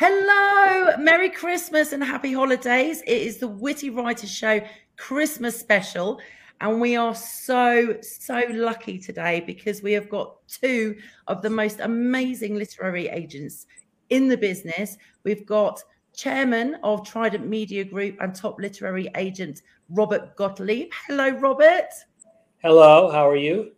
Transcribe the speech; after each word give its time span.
Hello, 0.00 0.96
Merry 0.96 1.28
Christmas 1.28 1.92
and 1.92 2.04
Happy 2.04 2.32
Holidays. 2.32 3.02
It 3.04 3.20
is 3.20 3.38
the 3.38 3.48
Witty 3.48 3.90
Writers 3.90 4.30
Show 4.30 4.60
Christmas 4.96 5.58
special. 5.58 6.20
And 6.60 6.80
we 6.80 6.94
are 6.94 7.16
so, 7.16 7.96
so 8.00 8.44
lucky 8.48 9.00
today 9.00 9.40
because 9.40 9.82
we 9.82 9.90
have 9.94 10.08
got 10.08 10.36
two 10.46 10.96
of 11.26 11.42
the 11.42 11.50
most 11.50 11.80
amazing 11.80 12.54
literary 12.54 13.08
agents 13.08 13.66
in 14.10 14.28
the 14.28 14.36
business. 14.36 14.96
We've 15.24 15.44
got 15.44 15.82
chairman 16.14 16.76
of 16.84 17.04
Trident 17.04 17.48
Media 17.48 17.82
Group 17.82 18.18
and 18.20 18.32
top 18.32 18.60
literary 18.60 19.10
agent, 19.16 19.62
Robert 19.88 20.36
Gottlieb. 20.36 20.92
Hello, 21.08 21.30
Robert. 21.30 21.88
Hello, 22.62 23.10
how 23.10 23.28
are 23.28 23.34
you? 23.34 23.72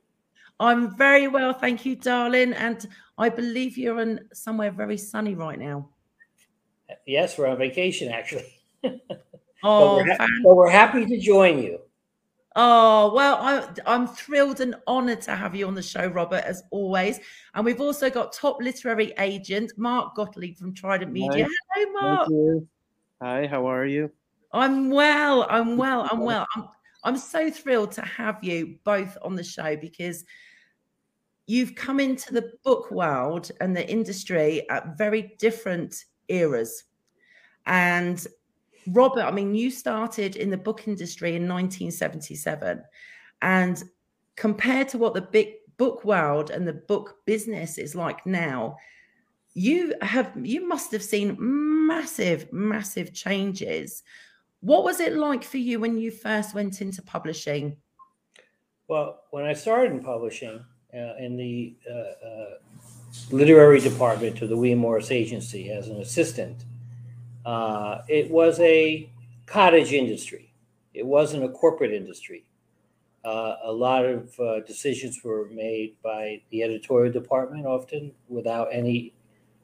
I'm 0.61 0.95
very 0.99 1.29
well, 1.29 1.55
thank 1.55 1.87
you, 1.87 1.97
darling. 1.97 2.53
And 2.53 2.87
I 3.17 3.31
believe 3.31 3.79
you're 3.79 4.01
in 4.01 4.29
somewhere 4.35 4.71
very 4.71 4.99
sunny 4.99 5.35
right 5.35 5.59
now. 5.59 5.89
Yes, 7.11 7.37
we're 7.37 7.49
on 7.49 7.59
vacation 7.59 8.13
actually. 8.13 8.47
oh, 8.85 8.93
but, 9.63 9.97
we're 9.97 10.17
ha- 10.17 10.29
but 10.45 10.55
we're 10.55 10.71
happy 10.71 11.05
to 11.07 11.19
join 11.19 11.61
you. 11.61 11.81
Oh, 12.55 13.13
well, 13.13 13.37
I, 13.37 13.69
I'm 13.85 14.07
thrilled 14.07 14.61
and 14.61 14.77
honored 14.87 15.21
to 15.23 15.35
have 15.35 15.57
you 15.57 15.67
on 15.67 15.75
the 15.75 15.83
show, 15.83 16.07
Robert, 16.07 16.45
as 16.45 16.63
always. 16.71 17.19
And 17.55 17.65
we've 17.65 17.81
also 17.81 18.11
got 18.11 18.33
top 18.33 18.61
literary 18.61 19.13
agent 19.19 19.73
Mark 19.77 20.15
Gottlieb 20.15 20.57
from 20.57 20.73
Trident 20.73 21.13
Media. 21.13 21.49
Hi. 21.49 21.85
Hello, 21.85 22.01
Mark. 22.01 22.65
Hi, 23.23 23.47
how 23.49 23.67
are 23.67 23.87
you? 23.87 24.11
I'm 24.53 24.89
well. 24.91 25.47
I'm 25.51 25.77
well. 25.77 26.09
I'm 26.11 26.21
well. 26.21 26.47
I'm, 26.57 26.69
I'm 27.03 27.17
so 27.17 27.51
thrilled 27.51 27.91
to 27.93 28.03
have 28.03 28.43
you 28.43 28.77
both 28.85 29.19
on 29.23 29.35
the 29.35 29.45
show 29.45 29.75
because 29.77 30.25
you've 31.49 31.75
come 31.75 31.99
into 31.99 32.33
the 32.33 32.53
book 32.65 32.93
world 32.93 33.51
and 33.61 33.77
the 33.77 33.89
industry 33.89 34.69
at 34.71 34.97
very 34.97 35.35
different 35.39 36.05
eras. 36.29 36.85
And 37.67 38.25
Robert, 38.89 39.23
I 39.23 39.31
mean, 39.31 39.55
you 39.55 39.71
started 39.71 40.37
in 40.37 40.51
the 40.51 40.57
book 40.57 40.89
industry 40.89 41.31
in 41.31 41.49
1977. 41.49 42.83
And 43.43 43.83
compared 44.37 44.89
to 44.91 44.99
what 44.99 45.15
the 45.15 45.23
big 45.23 45.55
book 45.77 46.05
world 46.05 46.51
and 46.51 46.67
the 46.67 46.75
book 46.75 47.17
business 47.27 47.79
is 47.79 47.95
like 47.95 48.27
now, 48.27 48.77
you 49.55 49.95
have 50.03 50.33
you 50.43 50.67
must 50.67 50.93
have 50.93 51.03
seen 51.03 51.37
massive, 51.87 52.53
massive 52.53 53.13
changes. 53.13 54.03
What 54.61 54.85
was 54.85 55.01
it 55.01 55.15
like 55.15 55.43
for 55.43 55.57
you 55.57 55.81
when 55.81 55.99
you 55.99 56.11
first 56.11 56.55
went 56.55 56.81
into 56.81 57.03
publishing? 57.03 57.77
Well, 58.89 59.23
when 59.31 59.45
I 59.45 59.55
started 59.55 59.93
in 59.93 60.03
publishing 60.03 60.65
uh, 60.93 61.15
in 61.19 61.37
the 61.37 61.77
uh, 61.91 62.27
uh, 62.27 62.55
literary 63.31 63.81
department 63.81 64.43
of 64.43 64.49
the 64.49 64.57
William 64.57 64.81
Morris 64.81 65.11
Agency 65.11 65.71
as 65.71 65.89
an 65.89 66.01
assistant, 66.01 66.65
uh, 67.45 67.99
it 68.09 68.31
was 68.31 68.59
a 68.61 69.11
cottage 69.47 69.93
industry. 69.93 70.53
It 70.95 71.07
wasn't 71.07 71.45
a 71.45 71.49
corporate 71.49 71.93
industry. 71.93 72.45
Uh, 73.25 73.57
a 73.65 73.73
lot 73.73 74.05
of 74.05 74.39
uh, 74.41 74.61
decisions 74.61 75.21
were 75.23 75.49
made 75.53 75.95
by 76.03 76.41
the 76.51 76.63
editorial 76.63 77.13
department, 77.13 77.67
often 77.67 78.13
without 78.29 78.69
any 78.73 79.13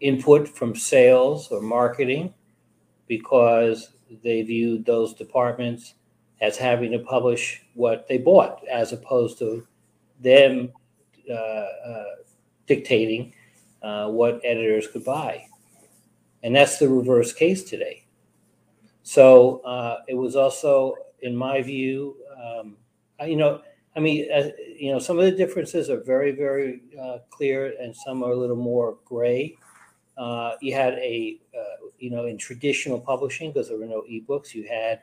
input 0.00 0.46
from 0.46 0.74
sales 0.76 1.48
or 1.48 1.62
marketing, 1.62 2.34
because 3.08 3.90
they 4.22 4.42
viewed 4.42 4.84
those 4.84 5.14
departments 5.14 5.94
as 6.40 6.58
having 6.58 6.92
to 6.92 6.98
publish 6.98 7.62
what 7.74 8.06
they 8.08 8.18
bought, 8.18 8.60
as 8.68 8.92
opposed 8.92 9.38
to 9.38 9.66
them 10.20 10.70
uh, 11.30 11.32
uh, 11.32 12.04
dictating 12.66 13.32
uh, 13.82 14.08
what 14.08 14.40
editors 14.44 14.86
could 14.88 15.04
buy. 15.04 15.46
And 16.42 16.54
that's 16.54 16.78
the 16.78 16.88
reverse 16.88 17.32
case 17.32 17.64
today. 17.64 18.06
So 19.02 19.60
uh, 19.60 19.98
it 20.08 20.14
was 20.14 20.36
also, 20.36 20.94
in 21.22 21.34
my 21.34 21.62
view, 21.62 22.16
um, 22.36 22.76
you 23.24 23.36
know, 23.36 23.62
I 23.96 24.00
mean, 24.00 24.30
uh, 24.30 24.50
you 24.76 24.92
know, 24.92 24.98
some 24.98 25.18
of 25.18 25.24
the 25.24 25.30
differences 25.32 25.88
are 25.88 26.02
very, 26.02 26.32
very 26.32 26.82
uh, 27.00 27.18
clear, 27.30 27.74
and 27.80 27.96
some 27.96 28.22
are 28.22 28.32
a 28.32 28.36
little 28.36 28.56
more 28.56 28.98
gray. 29.06 29.56
Uh, 30.18 30.52
you 30.60 30.74
had 30.74 30.94
a, 30.94 31.38
uh, 31.56 31.86
you 31.98 32.10
know, 32.10 32.26
in 32.26 32.36
traditional 32.36 33.00
publishing, 33.00 33.52
because 33.52 33.68
there 33.68 33.78
were 33.78 33.86
no 33.86 34.02
ebooks, 34.02 34.54
you 34.54 34.68
had 34.68 35.00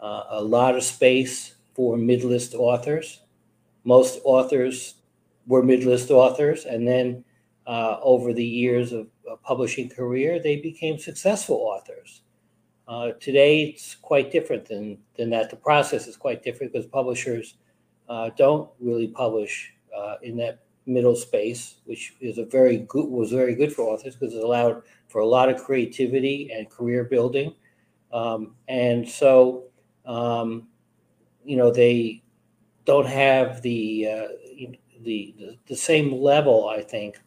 uh, 0.00 0.24
a 0.30 0.42
lot 0.42 0.76
of 0.76 0.82
space 0.82 1.54
for 1.74 1.96
mid-list 1.96 2.54
authors. 2.54 3.22
Most 3.84 4.20
authors 4.24 4.96
were 5.46 5.62
mid-list 5.62 6.10
authors, 6.10 6.66
and 6.66 6.86
then 6.86 7.24
over 7.66 8.32
the 8.32 8.44
years 8.44 8.92
of 8.92 9.08
publishing 9.42 9.88
career, 9.88 10.38
they 10.38 10.56
became 10.56 10.98
successful 10.98 11.56
authors. 11.56 12.22
Uh, 12.86 13.10
today, 13.18 13.64
it's 13.64 13.96
quite 13.96 14.30
different 14.30 14.64
than, 14.64 14.98
than 15.16 15.30
that. 15.30 15.50
The 15.50 15.56
process 15.56 16.06
is 16.06 16.16
quite 16.16 16.44
different 16.44 16.72
because 16.72 16.86
publishers 16.86 17.56
uh, 18.08 18.30
don't 18.36 18.70
really 18.80 19.08
publish 19.08 19.72
uh, 19.96 20.16
in 20.22 20.36
that 20.36 20.60
middle 20.86 21.16
space, 21.16 21.76
which 21.84 22.14
is 22.20 22.38
a 22.38 22.44
very 22.44 22.78
good 22.78 23.08
was 23.08 23.32
very 23.32 23.56
good 23.56 23.72
for 23.72 23.82
authors 23.82 24.14
because 24.14 24.34
it 24.34 24.42
allowed 24.42 24.82
for 25.08 25.20
a 25.20 25.26
lot 25.26 25.48
of 25.48 25.62
creativity 25.62 26.50
and 26.54 26.70
career 26.70 27.02
building. 27.02 27.52
Um, 28.12 28.54
and 28.68 29.08
so, 29.08 29.64
um, 30.04 30.68
you 31.44 31.56
know, 31.56 31.72
they 31.72 32.22
don't 32.84 33.08
have 33.08 33.62
the, 33.62 34.08
uh, 34.08 34.28
the, 35.02 35.34
the 35.38 35.58
the 35.66 35.76
same 35.76 36.12
level, 36.12 36.68
I 36.68 36.82
think, 36.82 37.20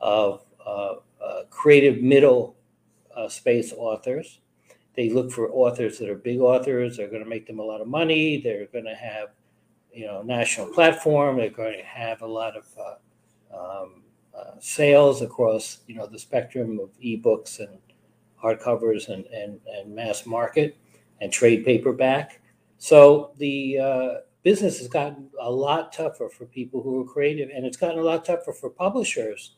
of 0.00 0.44
creative 1.50 2.02
middle 2.02 2.56
uh, 3.16 3.28
space 3.28 3.72
authors. 3.76 4.40
They 4.96 5.10
look 5.10 5.32
for 5.32 5.50
authors 5.50 5.98
that 5.98 6.08
are 6.08 6.14
big 6.14 6.40
authors. 6.40 6.96
They're 6.96 7.08
going 7.08 7.22
to 7.24 7.28
make 7.28 7.46
them 7.46 7.58
a 7.58 7.62
lot 7.62 7.80
of 7.80 7.88
money. 7.88 8.40
They're 8.40 8.66
going 8.66 8.84
to 8.84 8.94
have, 8.94 9.28
you 9.92 10.06
know, 10.06 10.22
national 10.22 10.68
platform. 10.68 11.36
They're 11.36 11.50
going 11.50 11.78
to 11.78 11.84
have 11.84 12.22
a 12.22 12.26
lot 12.26 12.54
of 12.56 12.64
uh, 12.78 13.80
um, 13.82 14.02
uh, 14.36 14.58
sales 14.60 15.22
across, 15.22 15.78
you 15.86 15.96
know, 15.96 16.06
the 16.06 16.18
spectrum 16.18 16.78
of 16.80 16.90
ebooks 17.00 17.58
and 17.58 17.78
hardcovers 18.40 19.08
and, 19.08 19.24
and, 19.26 19.60
and 19.66 19.94
mass 19.94 20.26
market 20.26 20.76
and 21.20 21.32
trade 21.32 21.64
paperback. 21.64 22.40
So 22.78 23.32
the 23.38 23.78
uh, 23.78 24.14
business 24.42 24.78
has 24.78 24.88
gotten 24.88 25.28
a 25.40 25.50
lot 25.50 25.92
tougher 25.92 26.28
for 26.28 26.44
people 26.46 26.82
who 26.82 27.00
are 27.00 27.04
creative, 27.04 27.48
and 27.54 27.64
it's 27.64 27.76
gotten 27.76 27.98
a 27.98 28.02
lot 28.02 28.24
tougher 28.24 28.52
for 28.52 28.70
publishers 28.70 29.56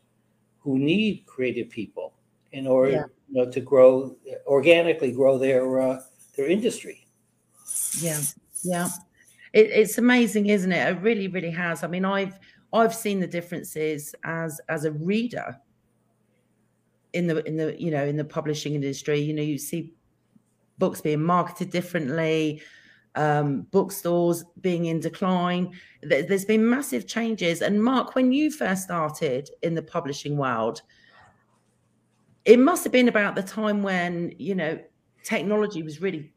who 0.67 0.81
need 0.81 1.25
creative 1.27 1.71
people 1.71 2.13
in 2.51 2.67
order 2.67 2.91
yeah. 2.91 3.05
you 3.29 3.45
know, 3.45 3.49
to 3.49 3.61
grow 3.61 4.17
organically 4.49 5.13
grow 5.13 5.39
their 5.39 5.81
uh, 5.81 6.01
their 6.37 6.49
industry. 6.49 7.07
Yeah, 8.01 8.21
yeah, 8.65 8.89
it, 9.53 9.71
it's 9.71 9.97
amazing, 9.97 10.47
isn't 10.47 10.73
it? 10.73 10.89
It 10.89 11.01
really, 11.03 11.29
really 11.29 11.53
has. 11.53 11.85
I 11.85 11.87
mean, 11.87 12.05
I've 12.05 12.37
I've 12.73 12.95
seen 12.95 13.21
the 13.21 13.29
differences 13.29 14.13
as 14.25 14.61
as 14.69 14.85
a 14.85 14.91
reader 14.91 15.57
in 17.13 17.29
the 17.29 17.45
in 17.45 17.57
the 17.57 17.81
you 17.81 17.93
know 17.93 18.05
in 18.05 18.17
the 18.17 18.25
publishing 18.25 18.75
industry. 18.75 19.21
You 19.21 19.35
know, 19.35 19.43
you 19.43 19.59
see 19.59 19.95
books 20.79 21.01
being 21.01 21.23
marketed 21.23 21.71
differently 21.71 22.61
um, 23.17 23.63
bookstores 23.71 24.45
being 24.61 24.87
in 24.87 25.01
decline. 25.01 25.73
There's 26.03 26.45
been 26.45 26.69
massive 26.69 27.07
changes. 27.07 27.63
And 27.63 27.83
Mark, 27.83 28.15
when 28.15 28.31
you 28.33 28.51
first 28.51 28.85
started 28.85 29.51
in 29.63 29.75
the 29.75 29.83
publishing 29.83 30.37
world, 30.37 30.83
it 32.45 32.59
must 32.59 32.85
have 32.85 32.93
been 32.93 33.09
about 33.09 33.35
the 33.35 33.43
time 33.43 33.83
when, 33.83 34.33
you 34.39 34.55
know, 34.55 34.79
technology 35.25 35.83
was 35.83 36.01
really 36.01 36.33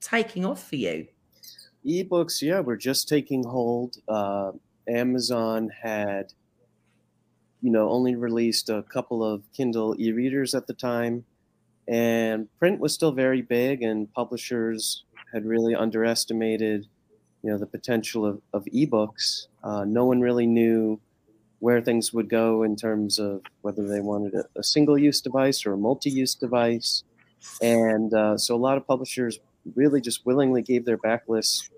taking 0.00 0.44
off 0.44 0.68
for 0.68 0.76
you. 0.76 1.06
Ebooks, 1.86 2.42
yeah, 2.42 2.60
were 2.60 2.76
just 2.76 3.08
taking 3.08 3.44
hold. 3.44 3.96
Uh, 4.08 4.52
Amazon 4.88 5.70
had, 5.82 6.32
you 7.62 7.70
know, 7.70 7.88
only 7.88 8.14
released 8.16 8.68
a 8.68 8.82
couple 8.82 9.24
of 9.24 9.42
Kindle 9.52 9.94
e 9.98 10.12
readers 10.12 10.54
at 10.54 10.66
the 10.66 10.74
time. 10.74 11.24
And 11.86 12.48
print 12.58 12.80
was 12.80 12.94
still 12.94 13.12
very 13.12 13.42
big, 13.42 13.82
and 13.82 14.12
publishers 14.12 15.04
had 15.34 15.44
really 15.44 15.74
underestimated, 15.74 16.86
you 17.42 17.50
know, 17.50 17.58
the 17.58 17.66
potential 17.66 18.24
of, 18.24 18.40
of 18.52 18.64
ebooks. 18.66 19.48
Uh, 19.62 19.84
no 19.84 20.04
one 20.06 20.20
really 20.20 20.46
knew 20.46 21.00
where 21.58 21.80
things 21.80 22.12
would 22.12 22.28
go 22.28 22.62
in 22.62 22.76
terms 22.76 23.18
of 23.18 23.42
whether 23.62 23.86
they 23.86 24.00
wanted 24.00 24.34
a, 24.34 24.44
a 24.56 24.62
single-use 24.62 25.20
device 25.20 25.66
or 25.66 25.72
a 25.72 25.76
multi-use 25.76 26.34
device, 26.34 27.02
and 27.60 28.14
uh, 28.14 28.38
so 28.38 28.54
a 28.54 28.56
lot 28.56 28.76
of 28.76 28.86
publishers 28.86 29.38
really 29.74 30.00
just 30.00 30.24
willingly 30.24 30.62
gave 30.62 30.84
their 30.84 30.98
backlists 30.98 31.70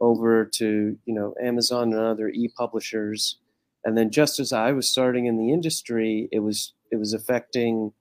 over 0.00 0.44
to 0.44 0.98
you 1.04 1.14
know 1.14 1.34
Amazon 1.42 1.92
and 1.92 2.02
other 2.02 2.28
e-publishers. 2.28 3.38
And 3.84 3.98
then 3.98 4.10
just 4.10 4.38
as 4.38 4.52
I 4.52 4.72
was 4.72 4.88
starting 4.88 5.26
in 5.26 5.38
the 5.38 5.52
industry, 5.52 6.28
it 6.30 6.40
was 6.40 6.74
it 6.90 6.96
was 6.96 7.12
affecting 7.12 7.92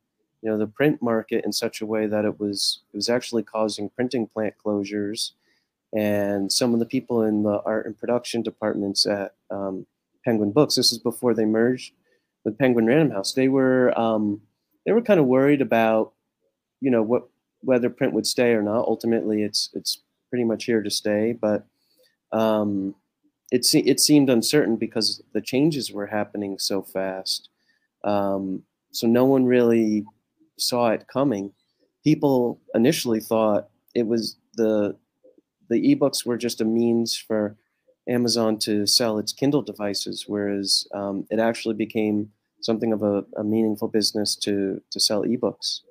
you 0.42 0.50
know 0.50 0.58
the 0.58 0.68
print 0.68 1.02
market 1.02 1.44
in 1.46 1.52
such 1.52 1.82
a 1.82 1.86
way 1.86 2.08
that 2.08 2.26
it 2.26 2.40
was 2.40 2.82
it 2.94 2.98
was 2.98 3.10
actually 3.10 3.44
causing 3.44 3.90
printing 3.90 4.28
plant 4.28 4.54
closures 4.64 5.32
and 5.96 6.52
some 6.52 6.74
of 6.74 6.80
the 6.80 6.86
people 6.86 7.24
in 7.24 7.44
the 7.44 7.62
art 7.66 7.86
and 7.86 7.98
production 7.98 8.42
departments 8.42 9.06
at 9.06 9.36
um, 9.50 9.86
penguin 10.26 10.52
books 10.52 10.76
this 10.76 10.92
is 10.92 10.98
before 10.98 11.34
they 11.34 11.46
merged 11.46 11.94
with 12.44 12.58
penguin 12.58 12.86
random 12.86 13.12
house 13.12 13.34
they 13.34 13.48
were 13.48 13.98
um, 14.00 14.42
they 14.86 14.92
were 14.92 15.02
kind 15.02 15.20
of 15.20 15.26
worried 15.26 15.62
about, 15.62 16.14
you 16.80 16.92
know, 16.92 17.02
what 17.02 17.28
whether 17.62 17.90
print 17.90 18.14
would 18.14 18.26
stay 18.26 18.52
or 18.52 18.62
not. 18.62 18.88
Ultimately, 18.88 19.44
it's 19.44 19.70
it's 19.74 20.02
pretty 20.30 20.44
much 20.46 20.66
here 20.66 20.82
to 20.82 20.90
stay, 20.90 21.34
but 21.34 21.66
um, 22.32 22.96
it 23.52 23.66
se- 23.66 23.84
it 23.86 24.00
seemed 24.00 24.30
uncertain 24.30 24.78
because 24.78 25.22
the 25.34 25.42
changes 25.42 25.92
were 25.92 26.08
happening 26.08 26.58
so 26.58 26.82
fast. 26.82 27.50
Um, 28.04 28.64
so 28.92 29.08
no 29.08 29.26
one 29.26 29.46
really 29.46 30.06
saw 30.62 30.90
it 30.90 31.08
coming. 31.08 31.52
People 32.04 32.60
initially 32.74 33.20
thought 33.20 33.70
it 33.96 34.08
was 34.08 34.38
the 34.56 34.96
the 35.70 35.96
ebooks 35.96 36.26
were 36.26 36.38
just 36.38 36.62
a 36.62 36.66
means 36.66 37.16
for 37.16 37.56
Amazon 38.10 38.58
to 38.60 38.86
sell 38.86 39.18
its 39.18 39.32
Kindle 39.32 39.62
devices, 39.62 40.26
whereas 40.28 40.86
um, 40.94 41.26
it 41.30 41.40
actually 41.40 41.76
became 41.76 42.30
something 42.62 42.92
of 42.92 43.04
a, 43.04 43.24
a 43.38 43.44
meaningful 43.44 43.88
business 43.88 44.36
to 44.38 44.82
to 44.92 45.00
sell 45.00 45.24
ebooks. 45.24 45.82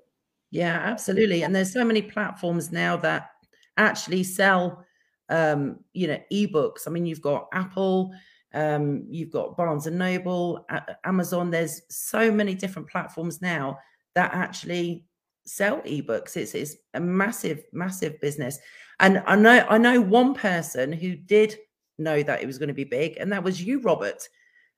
Yeah, 0.50 0.78
absolutely. 0.78 1.42
And 1.42 1.54
there's 1.54 1.72
so 1.72 1.84
many 1.84 2.02
platforms 2.02 2.72
now 2.72 2.96
that 2.98 3.30
actually 3.76 4.24
sell 4.24 4.84
um, 5.30 5.78
you 5.94 6.08
know, 6.08 6.18
ebooks. 6.32 6.86
I 6.86 6.90
mean, 6.90 7.06
you've 7.06 7.22
got 7.22 7.48
Apple, 7.52 8.12
um, 8.52 9.06
you've 9.08 9.30
got 9.30 9.56
Barnes 9.56 9.86
and 9.86 9.96
Noble, 9.96 10.66
Amazon. 11.04 11.50
There's 11.50 11.82
so 11.88 12.30
many 12.32 12.54
different 12.54 12.88
platforms 12.88 13.40
now 13.40 13.78
that 14.14 14.34
actually 14.34 15.04
sell 15.44 15.80
ebooks. 15.82 16.36
It's 16.36 16.54
it's 16.54 16.76
a 16.94 17.00
massive, 17.00 17.64
massive 17.72 18.20
business. 18.20 18.58
And 19.00 19.22
I 19.26 19.36
know 19.36 19.66
I 19.68 19.78
know 19.78 20.00
one 20.00 20.34
person 20.34 20.92
who 20.92 21.16
did 21.16 21.56
know 21.98 22.22
that 22.22 22.42
it 22.42 22.46
was 22.46 22.58
going 22.58 22.68
to 22.68 22.74
be 22.74 22.84
big, 22.84 23.16
and 23.18 23.32
that 23.32 23.42
was 23.42 23.62
you, 23.62 23.80
Robert, 23.80 24.28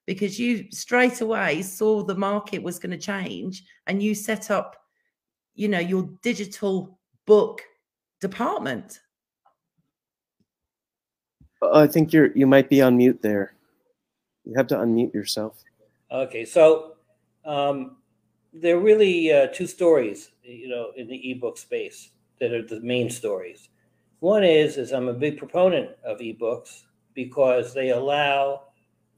because 0.07 0.39
you 0.39 0.71
straight 0.71 1.21
away 1.21 1.63
saw 1.63 2.03
the 2.03 2.15
market 2.15 2.63
was 2.63 2.79
going 2.79 2.93
to 2.93 2.99
change, 2.99 3.65
and 3.87 4.03
you 4.03 4.15
set 4.15 4.51
up, 4.51 4.77
you 5.55 5.69
know, 5.69 5.79
your 5.79 6.09
digital 6.23 6.99
book 7.27 7.63
department. 8.21 9.01
I 11.63 11.87
think 11.87 12.13
you're 12.13 12.37
you 12.37 12.47
might 12.47 12.69
be 12.69 12.83
on 12.83 12.97
mute 12.97 13.21
there. 13.23 13.55
You 14.45 14.55
have 14.57 14.67
to 14.69 14.77
unmute 14.77 15.15
yourself. 15.15 15.63
Okay, 16.11 16.45
so 16.45 16.95
um, 17.45 17.97
there 18.53 18.77
are 18.77 18.81
really 18.81 19.33
uh, 19.33 19.47
two 19.49 19.67
stories, 19.67 20.31
you 20.43 20.69
know, 20.69 20.93
in 20.97 21.07
the 21.09 21.31
ebook 21.31 21.59
space 21.59 22.11
that 22.41 22.53
are 22.53 22.63
the 22.63 22.81
main 22.81 23.11
stories. 23.11 23.69
One 24.21 24.45
is 24.45 24.77
is 24.77 24.93
I'm 24.93 25.09
a 25.09 25.15
big 25.15 25.39
proponent 25.39 25.91
of 26.05 26.19
ebooks 26.19 26.83
because 27.15 27.75
they 27.75 27.91
allow 27.91 28.63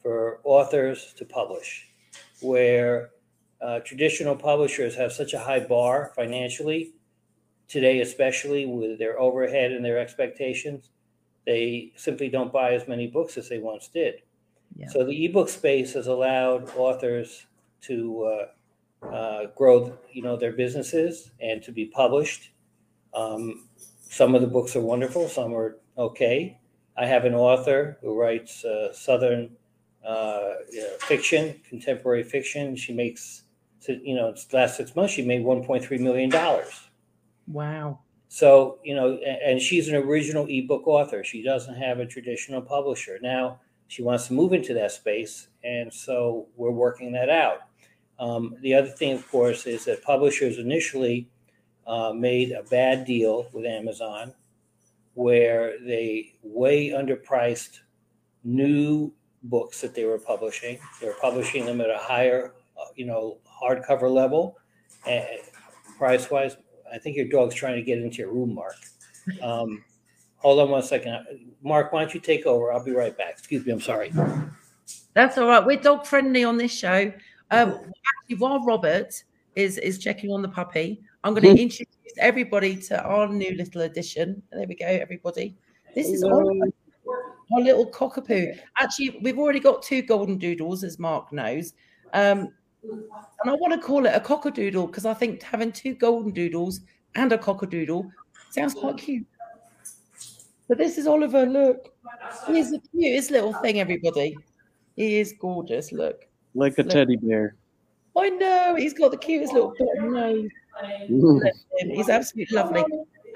for 0.00 0.40
authors 0.44 1.14
to 1.19 1.25
publish, 1.25 1.88
where 2.40 3.10
uh, 3.60 3.81
traditional 3.81 4.36
publishers 4.36 4.94
have 4.96 5.12
such 5.12 5.32
a 5.32 5.38
high 5.38 5.60
bar 5.60 6.12
financially 6.14 6.92
today, 7.69 8.00
especially 8.00 8.66
with 8.66 8.98
their 8.98 9.19
overhead 9.19 9.72
and 9.72 9.84
their 9.84 9.98
expectations 9.98 10.90
they 11.46 11.92
simply 11.96 12.28
don't 12.28 12.52
buy 12.52 12.72
as 12.72 12.88
many 12.88 13.06
books 13.06 13.36
as 13.36 13.48
they 13.48 13.58
once 13.58 13.88
did. 13.88 14.22
Yeah. 14.76 14.88
So 14.88 15.04
the 15.04 15.25
ebook 15.25 15.48
space 15.48 15.92
has 15.94 16.06
allowed 16.06 16.70
authors 16.76 17.46
to 17.82 18.25
uh, 18.25 18.46
uh, 19.12 19.47
grow, 19.56 19.97
you 20.12 20.23
know, 20.23 20.37
their 20.37 20.53
businesses 20.53 21.31
and 21.41 21.62
to 21.62 21.73
be 21.73 21.87
published. 21.87 22.51
Um, 23.15 23.69
some 24.01 24.35
of 24.35 24.41
the 24.41 24.47
books 24.47 24.77
are 24.77 24.81
wonderful, 24.81 25.29
some 25.29 25.55
are 25.55 25.77
okay. 25.97 26.59
I 26.97 27.06
have 27.06 27.25
an 27.25 27.35
author 27.35 27.99
who 28.01 28.19
writes 28.19 28.65
uh, 28.65 28.93
Southern 28.93 29.56
uh, 30.06 30.55
you 30.71 30.83
know, 30.83 30.97
fiction, 31.01 31.61
contemporary 31.69 32.23
fiction. 32.23 32.77
She 32.77 32.93
makes, 32.93 33.45
you 33.89 34.15
know, 34.15 34.29
it's 34.29 34.53
last 34.53 34.77
six 34.77 34.95
months 34.95 35.15
she 35.15 35.23
made 35.23 35.43
1.3 35.45 36.01
million 36.01 36.31
dollars. 36.31 36.89
Wow. 37.47 38.01
So, 38.29 38.79
you 38.83 38.95
know, 38.95 39.15
and 39.45 39.61
she's 39.61 39.89
an 39.89 39.95
original 39.95 40.47
ebook 40.49 40.87
author. 40.87 41.23
She 41.23 41.43
doesn't 41.43 41.77
have 41.77 42.01
a 42.01 42.06
traditional 42.06 42.61
publisher. 42.61 43.19
Now 43.23 43.61
she 43.89 44.03
wants 44.03 44.27
to 44.29 44.33
move 44.33 44.53
into 44.53 44.75
that 44.75 44.93
space. 44.93 45.49
And 45.62 45.93
so 45.93 46.47
we're 46.56 46.71
working 46.71 47.12
that 47.12 47.31
out. 47.31 47.61
Um, 48.19 48.56
the 48.61 48.75
other 48.75 48.88
thing, 48.88 49.12
of 49.12 49.28
course, 49.31 49.66
is 49.66 49.84
that 49.87 50.02
publishers 50.02 50.58
initially 50.58 51.28
uh, 51.87 52.12
made 52.12 52.52
a 52.52 52.62
bad 52.64 53.05
deal 53.05 53.49
with 53.52 53.66
Amazon 53.66 54.32
where 55.14 55.78
they 55.81 56.34
way 56.43 56.90
underpriced 56.90 57.81
new 58.43 59.12
books 59.44 59.81
that 59.81 59.94
they 59.94 60.05
were 60.05 60.19
publishing. 60.19 60.78
They 61.00 61.06
were 61.06 61.16
publishing 61.20 61.66
them 61.66 61.81
at 61.81 61.90
a 61.90 61.99
higher, 61.99 62.55
uh, 62.81 62.87
you 62.96 63.06
know, 63.06 63.38
hardcover 63.62 64.12
level, 64.12 64.58
and 65.06 65.26
price 65.99 66.31
wise, 66.31 66.56
I 66.93 66.99
think 66.99 67.17
your 67.17 67.26
dog's 67.26 67.55
trying 67.55 67.76
to 67.76 67.82
get 67.82 67.99
into 67.99 68.19
your 68.19 68.32
room, 68.32 68.55
Mark. 68.55 68.76
Um, 69.43 69.84
hold 70.37 70.60
on 70.60 70.70
one 70.70 70.82
second. 70.82 71.25
Mark, 71.62 71.93
why 71.93 72.00
don't 72.02 72.14
you 72.14 72.20
take 72.20 72.46
over? 72.46 72.72
I'll 72.72 72.84
be 72.84 72.93
right 72.93 73.17
back. 73.17 73.34
Excuse 73.38 73.64
me. 73.64 73.72
I'm 73.72 73.81
sorry. 73.81 74.12
That's 75.14 75.38
all 75.38 75.49
right. 75.49 75.64
We're 75.64 75.81
dog 75.81 76.06
friendly 76.06 76.44
on 76.44 76.56
this 76.56 76.72
show. 76.72 77.12
Um, 77.55 77.71
actually, 77.71 78.37
while 78.39 78.65
Robert 78.65 79.15
is 79.55 79.79
is 79.79 79.99
checking 79.99 80.33
on 80.33 80.43
the 80.43 80.49
puppy, 80.49 81.01
I'm 81.23 81.35
going 81.35 81.55
to 81.55 81.62
introduce 81.62 82.15
everybody 82.19 82.75
to 82.89 83.01
our 83.05 83.29
new 83.29 83.55
little 83.56 83.83
addition. 83.83 84.43
There 84.51 84.67
we 84.67 84.75
go, 84.75 84.87
everybody. 84.87 85.56
This 85.95 86.09
is 86.09 86.25
our, 86.25 86.43
our 86.43 87.61
little 87.61 87.89
cockapoo. 87.93 88.59
Actually, 88.77 89.21
we've 89.23 89.39
already 89.39 89.61
got 89.61 89.85
two 89.85 90.03
golden 90.03 90.37
doodles, 90.37 90.83
as 90.83 90.99
Mark 90.99 91.33
knows. 91.33 91.75
Um, 92.12 92.53
and 92.83 93.47
I 93.47 93.53
want 93.53 93.73
to 93.73 93.81
call 93.81 94.05
it 94.05 94.15
a 94.15 94.21
cockadoodle 94.21 94.89
because 94.89 95.06
I 95.06 95.15
think 95.15 95.41
having 95.41 95.71
two 95.71 95.95
golden 95.95 96.33
doodles 96.33 96.81
and 97.15 97.33
a 97.33 97.39
cockadoodle 97.39 98.11
sounds 98.51 98.75
quite 98.75 98.97
cute. 98.97 99.27
But 100.69 100.79
this 100.79 100.99
is 100.99 101.06
Oliver. 101.06 101.47
Look, 101.47 101.95
he's 102.49 102.73
the 102.73 102.81
cutest 102.91 103.31
little 103.31 103.53
thing. 103.55 103.79
Everybody, 103.79 104.37
he 104.97 105.21
is 105.21 105.35
gorgeous. 105.39 105.93
Look, 105.93 106.27
like 106.55 106.79
a 106.79 106.83
look. 106.83 106.91
teddy 106.91 107.17
bear. 107.17 107.56
I 108.17 108.31
know 108.31 108.77
he's 108.77 108.95
got 108.95 109.11
the 109.11 109.17
cutest 109.17 109.53
little 109.53 109.75
bottom 109.79 110.12
nose. 110.12 110.51
he's 111.79 112.09
absolutely 112.09 112.56
lovely. 112.56 112.85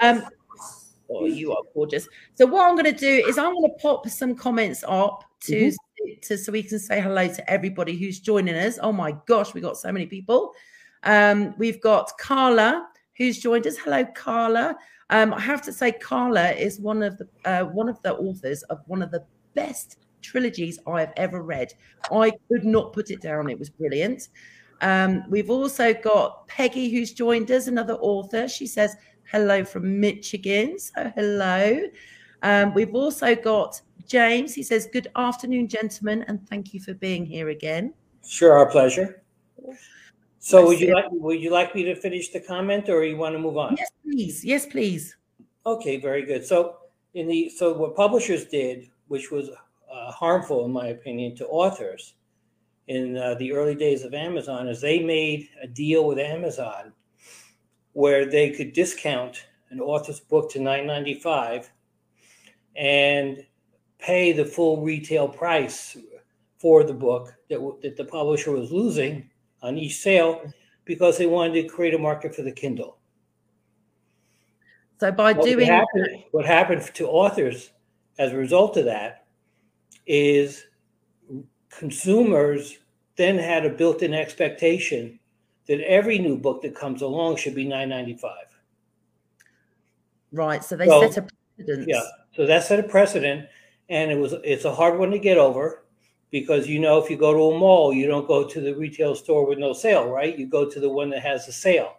Um, 0.01 0.25
oh, 1.11 1.27
you 1.27 1.53
are 1.53 1.63
gorgeous. 1.75 2.09
So 2.35 2.47
what 2.47 2.69
I'm 2.69 2.77
going 2.77 2.93
to 2.93 2.99
do 2.99 3.27
is 3.27 3.39
I'm 3.39 3.55
going 3.55 3.71
to 3.71 3.77
pop 3.81 4.09
some 4.09 4.35
comments 4.35 4.85
up 4.87 5.25
to 5.41 5.55
mm-hmm 5.55 5.75
to 6.23 6.39
so 6.39 6.53
we 6.53 6.63
can 6.63 6.79
say 6.79 7.01
hello 7.01 7.29
to 7.29 7.51
everybody 7.51 7.97
who's 7.97 8.21
joining 8.21 8.55
us. 8.55 8.79
Oh 8.81 8.93
my 8.93 9.13
gosh, 9.27 9.55
we 9.55 9.61
got 9.61 9.77
so 9.77 9.93
many 9.93 10.07
people. 10.07 10.53
Um, 11.03 11.55
we've 11.59 11.81
got 11.81 12.11
Carla 12.19 12.89
who's 13.17 13.39
joined 13.39 13.67
us. 13.67 13.77
Hello, 13.77 14.05
Carla. 14.15 14.77
Um, 15.11 15.33
I 15.35 15.41
have 15.41 15.63
to 15.63 15.73
say, 15.73 15.93
Carla 15.93 16.51
is 16.51 16.79
one 16.79 17.03
of 17.03 17.19
the 17.19 17.29
uh, 17.45 17.65
one 17.65 17.89
of 17.89 18.01
the 18.03 18.15
authors 18.15 18.63
of 18.65 18.81
one 18.87 19.03
of 19.03 19.11
the 19.11 19.25
best 19.55 19.99
trilogies 20.23 20.79
I 20.87 21.01
have 21.01 21.13
ever 21.17 21.43
read. 21.43 21.73
I 22.11 22.33
could 22.49 22.65
not 22.65 22.93
put 22.93 23.11
it 23.11 23.21
down; 23.21 23.51
it 23.51 23.59
was 23.59 23.71
brilliant. 23.71 24.29
Um, 24.81 25.25
we've 25.29 25.51
also 25.51 25.93
got 25.93 26.47
Peggy 26.47 26.91
who's 26.91 27.13
joined 27.13 27.51
us, 27.51 27.67
another 27.67 27.95
author. 27.95 28.49
She 28.49 28.67
says 28.67 28.97
hello 29.31 29.65
from 29.65 30.01
Michigan. 30.01 30.79
So 30.79 31.13
hello. 31.15 31.81
Um, 32.43 32.75
we've 32.75 32.95
also 32.95 33.35
got 33.35 33.81
James. 34.07 34.55
He 34.55 34.63
says, 34.63 34.89
Good 34.93 35.09
afternoon, 35.17 35.69
gentlemen, 35.69 36.25
and 36.29 36.47
thank 36.49 36.73
you 36.73 36.81
for 36.81 36.95
being 36.95 37.27
here 37.27 37.49
again. 37.51 37.95
Sure, 38.27 38.53
our 38.53 38.71
pleasure. 38.71 39.23
So 40.39 40.67
would 40.67 40.81
you 40.81 40.95
like 40.95 41.07
would 41.11 41.41
you 41.41 41.51
like 41.51 41.75
me 41.75 41.83
to 41.85 41.95
finish 41.95 42.31
the 42.31 42.41
comment 42.41 42.89
or 42.89 43.05
you 43.05 43.17
want 43.17 43.35
to 43.35 43.39
move 43.39 43.59
on? 43.59 43.77
Yes, 43.77 43.91
please. 44.03 44.45
Yes, 44.45 44.67
please. 44.67 45.17
Okay, 45.67 45.99
very 45.99 46.25
good. 46.25 46.47
So 46.47 46.77
in 47.15 47.27
the 47.27 47.51
so 47.51 47.75
what 47.75 47.97
publishers 47.97 48.47
did, 48.47 48.89
which 49.09 49.31
was 49.31 49.51
uh, 49.93 50.13
harmful 50.13 50.65
in 50.65 50.73
my 50.73 50.89
opinion 50.89 51.37
to 51.37 51.47
authors 51.47 52.15
in 52.87 53.17
uh, 53.17 53.35
the 53.35 53.53
early 53.53 53.75
days 53.75 54.03
of 54.03 54.15
Amazon, 54.15 54.69
is 54.69 54.81
they 54.81 55.01
made 55.01 55.49
a 55.63 55.67
deal 55.67 56.07
with 56.07 56.19
Amazon 56.19 56.93
where 57.93 58.25
they 58.25 58.51
could 58.51 58.73
discount 58.73 59.47
an 59.71 59.81
author's 59.81 60.21
book 60.21 60.51
to 60.51 60.61
nine 60.61 60.87
ninety 60.87 61.15
five, 61.15 61.71
and 62.77 63.45
pay 63.99 64.33
the 64.33 64.45
full 64.45 64.83
retail 64.83 65.29
price 65.29 65.97
for 66.59 66.85
the 66.85 66.95
book 66.95 67.35
that, 67.51 67.59
that 67.83 67.97
the 67.97 68.05
publisher 68.05 68.53
was 68.53 68.73
losing 68.73 69.29
on 69.63 69.77
each 69.77 69.97
sale 69.99 70.51
because 70.85 71.19
they 71.19 71.27
wanted 71.27 71.63
to 71.63 71.69
create 71.69 71.95
a 71.95 71.99
market 71.99 72.35
for 72.35 72.43
the 72.43 72.53
Kindle. 72.53 72.99
So 74.99 75.13
by 75.13 75.33
what 75.33 75.45
doing 75.45 75.67
happened, 75.67 76.25
what 76.31 76.47
happened 76.47 76.83
to 76.95 77.07
authors 77.07 77.71
as 78.19 78.33
a 78.33 78.37
result 78.37 78.77
of 78.77 78.87
that 78.87 79.27
is 80.09 80.65
consumers 81.71 82.79
then 83.17 83.39
had 83.39 83.67
a 83.67 83.71
built-in 83.71 84.15
expectation 84.15 85.19
that 85.67 85.81
every 85.81 86.19
new 86.19 86.37
book 86.37 86.63
that 86.63 86.75
comes 86.75 87.03
along 87.03 87.37
should 87.37 87.55
be 87.55 87.67
9.95. 87.67 88.31
Right. 90.33 90.65
So 90.65 90.77
they 90.77 90.87
so, 90.87 91.11
set 91.11 91.25
a 91.25 91.29
precedent. 91.57 91.89
Yeah. 91.89 92.03
So 92.35 92.47
that 92.47 92.65
set 92.65 92.81
a 92.81 92.83
precedent 92.83 93.49
and 93.89 94.11
it 94.11 94.17
was 94.17 94.35
it's 94.45 94.65
a 94.65 94.75
hard 94.75 94.99
one 94.99 95.11
to 95.11 95.19
get 95.19 95.39
over 95.39 95.85
because 96.31 96.69
you 96.69 96.79
know 96.79 97.03
if 97.03 97.11
you 97.11 97.17
go 97.17 97.33
to 97.33 97.57
a 97.57 97.59
mall, 97.59 97.93
you 97.93 98.07
don't 98.07 98.27
go 98.27 98.47
to 98.47 98.61
the 98.61 98.75
retail 98.75 99.15
store 99.15 99.47
with 99.47 99.59
no 99.59 99.73
sale, 99.73 100.09
right? 100.09 100.39
You 100.39 100.47
go 100.47 100.69
to 100.69 100.81
the 100.81 100.89
one 100.89 101.11
that 101.11 101.23
has 101.23 101.49
a 101.49 101.53
sale. 101.53 101.97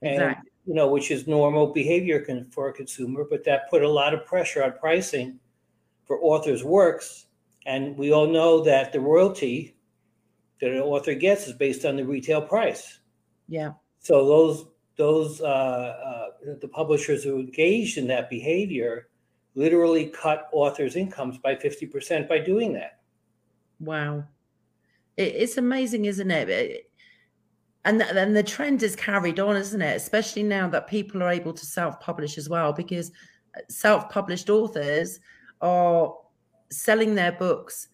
And, 0.00 0.14
Exactly. 0.14 0.50
you 0.66 0.74
know, 0.74 0.88
which 0.88 1.10
is 1.10 1.26
normal 1.26 1.72
behavior 1.72 2.24
for 2.50 2.68
a 2.68 2.72
consumer, 2.72 3.24
but 3.28 3.44
that 3.44 3.70
put 3.70 3.82
a 3.82 3.88
lot 3.88 4.14
of 4.14 4.26
pressure 4.26 4.64
on 4.64 4.72
pricing 4.72 5.38
for 6.12 6.22
authors' 6.22 6.62
works. 6.62 7.26
And 7.64 7.96
we 7.96 8.12
all 8.12 8.26
know 8.26 8.62
that 8.64 8.92
the 8.92 9.00
royalty 9.00 9.76
that 10.60 10.70
an 10.70 10.80
author 10.80 11.14
gets 11.14 11.46
is 11.46 11.54
based 11.54 11.86
on 11.86 11.96
the 11.96 12.04
retail 12.04 12.42
price. 12.42 13.00
Yeah. 13.48 13.72
So 14.00 14.26
those 14.26 14.66
those 14.96 15.40
uh, 15.40 15.44
uh, 15.44 16.26
the 16.60 16.68
publishers 16.68 17.24
who 17.24 17.40
engaged 17.40 17.96
in 17.96 18.06
that 18.08 18.28
behavior 18.28 19.08
literally 19.54 20.08
cut 20.08 20.50
authors' 20.52 20.96
incomes 20.96 21.38
by 21.38 21.56
fifty 21.56 21.86
percent 21.86 22.28
by 22.28 22.40
doing 22.40 22.74
that. 22.74 23.00
Wow. 23.80 24.24
It's 25.16 25.56
amazing, 25.56 26.04
isn't 26.04 26.30
it? 26.30 26.90
And 27.86 28.00
th- 28.00 28.12
and 28.14 28.36
the 28.36 28.42
trend 28.42 28.82
is 28.82 28.94
carried 28.94 29.40
on, 29.40 29.56
isn't 29.56 29.80
it? 29.80 29.96
Especially 29.96 30.42
now 30.42 30.68
that 30.68 30.88
people 30.88 31.22
are 31.22 31.30
able 31.30 31.54
to 31.54 31.64
self-publish 31.64 32.36
as 32.36 32.50
well, 32.50 32.72
because 32.74 33.12
uh, 33.56 33.60
self-published 33.70 34.50
authors 34.50 35.18
are 35.62 36.14
selling 36.70 37.14
their 37.14 37.32
books 37.32 37.88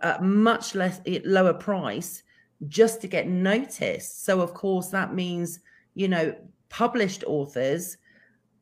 at 0.00 0.22
much 0.22 0.74
less 0.74 1.00
lower 1.24 1.52
price 1.52 2.22
just 2.68 3.00
to 3.02 3.08
get 3.08 3.28
noticed. 3.28 4.24
So 4.24 4.40
of 4.40 4.54
course 4.54 4.88
that 4.88 5.14
means, 5.14 5.60
you 5.94 6.08
know, 6.08 6.34
published 6.70 7.24
authors 7.26 7.98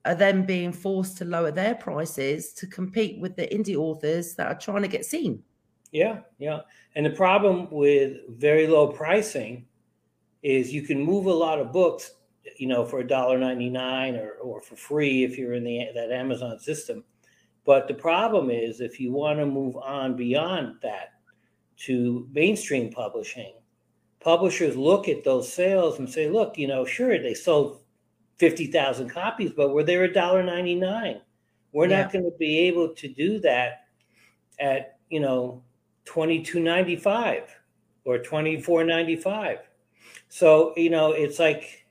are 0.05 0.15
then 0.15 0.45
being 0.45 0.73
forced 0.73 1.17
to 1.19 1.25
lower 1.25 1.53
their 1.53 1.77
prices 1.77 2.53
to 2.55 2.67
compete 2.67 3.21
with 3.21 3.37
the 3.37 3.47
indie 3.49 3.77
authors 3.77 4.35
that 4.35 4.49
are 4.49 4.59
trying 4.59 4.83
to 4.83 4.89
get 4.89 5.05
seen. 5.05 5.43
Yeah, 5.93 6.21
yeah. 6.39 6.61
And 6.97 7.07
the 7.07 7.11
problem 7.11 7.69
with 7.71 8.17
very 8.29 8.67
low 8.67 8.89
pricing 8.89 9.67
is 10.43 10.73
you 10.73 10.83
can 10.83 11.01
move 11.01 11.27
a 11.27 11.33
lot 11.33 11.61
of 11.61 11.71
books, 11.71 12.13
you 12.57 12.67
know, 12.67 12.85
for 12.85 12.99
a 12.99 13.07
dollar 13.07 13.39
ninety 13.39 13.71
nine 13.71 14.17
or 14.17 14.33
or 14.43 14.61
for 14.61 14.75
free 14.75 15.23
if 15.23 15.39
you're 15.39 15.55
in 15.55 15.65
the 15.65 15.87
that 15.95 16.11
Amazon 16.11 16.59
system. 16.59 17.05
But 17.65 17.89
the 17.89 17.95
problem 17.95 18.51
is 18.51 18.81
if 18.81 18.99
you 19.01 19.13
want 19.13 19.39
to 19.39 19.47
move 19.47 19.77
on 19.77 20.17
beyond 20.17 20.77
that 20.83 21.15
to 21.79 22.29
mainstream 22.33 22.91
publishing, 22.93 23.55
publishers 24.21 24.77
look 24.77 25.09
at 25.09 25.25
those 25.25 25.53
sales 25.53 25.99
and 25.99 26.09
say, 26.11 26.29
look, 26.29 26.59
you 26.59 26.67
know, 26.67 26.85
sure 26.85 27.19
they 27.19 27.35
sold 27.35 27.81
fifty 28.39 28.67
thousand 28.67 29.11
copies, 29.11 29.53
but 29.53 29.71
were 29.71 29.85
there 29.85 30.05
a 30.05 30.13
dollar 30.13 30.43
ninety 30.43 30.75
nine? 30.75 31.21
We're 31.73 31.89
Yeah. 31.89 32.03
not 32.03 32.13
going 32.13 32.25
to 32.25 32.37
be 32.39 32.59
able 32.61 32.95
to 32.95 33.09
do 33.09 33.39
that 33.41 33.87
at 34.61 34.99
you 35.11 35.21
know 35.21 35.63
22.95 36.07 37.45
or 38.05 38.19
24.95 38.19 39.59
so 40.29 40.75
you 40.77 40.91
know 40.91 41.13
it's 41.13 41.39
like 41.39 41.87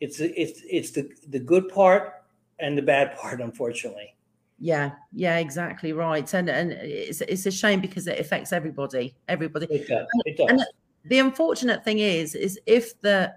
it's 0.00 0.20
it's 0.20 0.62
it's 0.70 0.90
the 0.90 1.08
the 1.28 1.38
good 1.38 1.68
part 1.68 2.24
and 2.58 2.76
the 2.76 2.82
bad 2.82 3.16
part 3.20 3.40
unfortunately 3.40 4.15
Yeah, 4.58 4.92
yeah, 5.12 5.38
exactly 5.38 5.92
right. 5.92 6.32
And 6.32 6.48
and 6.48 6.72
it's 6.72 7.20
it's 7.20 7.46
a 7.46 7.50
shame 7.50 7.80
because 7.80 8.06
it 8.06 8.18
affects 8.18 8.52
everybody. 8.52 9.14
Everybody. 9.28 9.66
it 9.70 9.88
does 9.88 10.06
it 10.24 10.36
does 10.36 10.48
And 10.48 10.64
the 11.04 11.18
unfortunate 11.18 11.84
thing 11.84 11.98
is, 11.98 12.34
is 12.34 12.58
if 12.66 12.98
the 13.00 13.34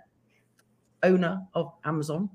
owner 1.04 1.42
of 1.54 1.74
Amazon 1.84 2.30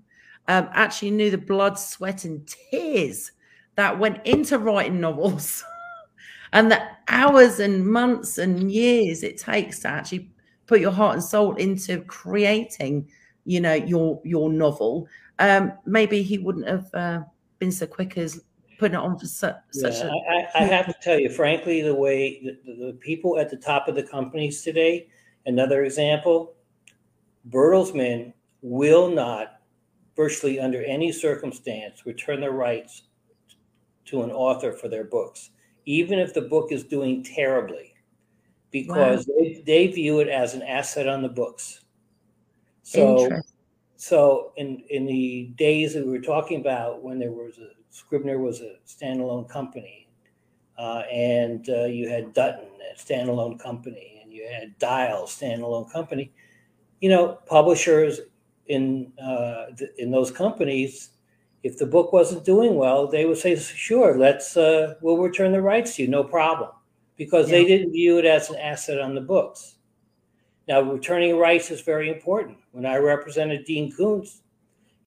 um, 0.49 0.69
actually 0.73 1.11
knew 1.11 1.31
the 1.31 1.39
blood, 1.39 1.79
sweat, 1.79 2.25
and 2.25 2.47
tears 2.47 3.33
that 3.77 3.99
went 3.99 4.25
into 4.27 4.59
writing 4.59 5.01
novels, 5.01 5.65
and 6.53 6.71
the 6.71 6.83
hours 7.09 7.61
and 7.61 7.87
months 7.87 8.39
and 8.39 8.71
years 8.71 9.23
it 9.23 9.39
takes 9.39 9.81
to 9.81 9.89
actually 9.89 10.31
put 10.67 10.81
your 10.81 10.93
heart 10.93 11.15
and 11.15 11.25
soul 11.25 11.55
into 11.57 12.01
creating, 12.03 13.09
you 13.47 13.61
know, 13.61 13.75
your 13.75 14.21
your 14.25 14.51
novel, 14.51 15.09
um, 15.39 15.73
maybe 15.87 16.23
he 16.23 16.39
wouldn't 16.39 16.69
have 16.69 16.95
uh, 16.95 17.21
been 17.59 17.73
so 17.73 17.87
quick 17.87 18.19
as 18.19 18.43
putting 18.79 18.95
it 18.95 19.01
on 19.01 19.19
for 19.19 19.27
su- 19.27 19.51
such 19.71 19.95
Yeah, 19.95 20.11
a 20.11 20.59
I, 20.59 20.63
I 20.63 20.65
have 20.65 20.87
to 20.87 20.95
tell 21.03 21.19
you, 21.19 21.31
frankly, 21.31 21.81
the 21.83 21.95
way 21.95 22.41
the, 22.43 22.87
the, 22.87 22.93
people 23.01 23.39
at 23.39 23.51
the 23.51 23.57
top 23.57 23.89
of 23.89 23.95
the 23.95 24.03
companies 24.03 24.63
today, 24.63 25.09
another 25.47 25.85
example, 25.85 26.55
Bertelsmann 27.51 28.33
will 28.63 29.11
not, 29.11 29.61
virtually 30.17 30.61
under 30.61 30.83
any 30.85 31.13
circumstance, 31.13 32.07
return 32.07 32.41
the 32.41 32.51
rights 32.51 33.03
to 34.07 34.23
an 34.23 34.31
author 34.31 34.73
for 34.73 34.89
their 34.89 35.05
books, 35.05 35.51
even 35.87 36.19
if 36.19 36.35
the 36.35 36.43
book 36.43 36.73
is 36.73 36.85
doing 36.85 37.23
terribly, 37.23 37.95
because 38.71 39.27
they, 39.27 39.63
they 39.67 39.87
view 39.89 40.21
it 40.21 40.29
as 40.29 40.55
an 40.55 40.63
asset 40.63 41.09
on 41.09 41.23
the 41.23 41.29
books. 41.29 41.85
So 42.83 43.31
so 43.97 44.53
in 44.57 44.83
in 44.91 45.07
the 45.07 45.53
days 45.57 45.95
that 45.95 46.05
we 46.05 46.13
were 46.13 46.21
talking 46.21 46.61
about 46.61 47.03
when 47.03 47.19
there 47.19 47.33
was 47.33 47.59
a 47.59 47.71
Scribner 47.95 48.39
was 48.41 48.61
a 48.61 48.75
standalone 48.89 49.49
company, 49.49 50.09
uh, 50.77 51.05
and 51.13 51.69
uh, 51.69 51.85
you 51.85 52.09
had 52.09 52.35
Dutton, 52.35 52.67
a 52.93 52.99
standalone 52.99 53.57
company, 53.57 54.21
and 54.21 54.33
you 54.33 54.49
had 54.49 54.77
Dial, 54.81 55.27
standalone 55.27 55.89
company. 55.93 56.33
You 57.01 57.11
know, 57.11 57.39
publishers 57.47 58.21
in 58.67 59.13
uh, 59.23 59.67
th- 59.79 59.93
in 59.97 60.11
those 60.11 60.33
companies, 60.33 61.11
if 61.63 61.79
the 61.79 61.87
book 61.87 62.13
wasn't 62.13 62.45
doing 62.45 62.75
well, 62.75 63.07
they 63.07 63.27
would 63.27 63.39
say, 63.39 63.55
"Sure, 63.55 64.19
let's 64.19 64.57
uh, 64.57 64.95
we'll 65.01 65.19
return 65.19 65.53
the 65.53 65.63
rights 65.63 65.95
to 65.95 66.03
you, 66.03 66.09
no 66.09 66.25
problem," 66.25 66.71
because 67.17 67.49
they 67.49 67.65
didn't 67.65 67.93
view 67.93 68.19
it 68.19 68.25
as 68.25 68.51
an 68.51 68.57
asset 68.57 68.99
on 68.99 69.15
the 69.15 69.21
books. 69.21 69.77
Now, 70.67 70.81
returning 70.81 71.39
rights 71.39 71.71
is 71.71 71.81
very 71.81 72.11
important. 72.11 72.59
When 72.73 72.87
I 72.87 72.97
represented 72.97 73.65
Dean 73.67 73.93
Koontz, 73.93 74.43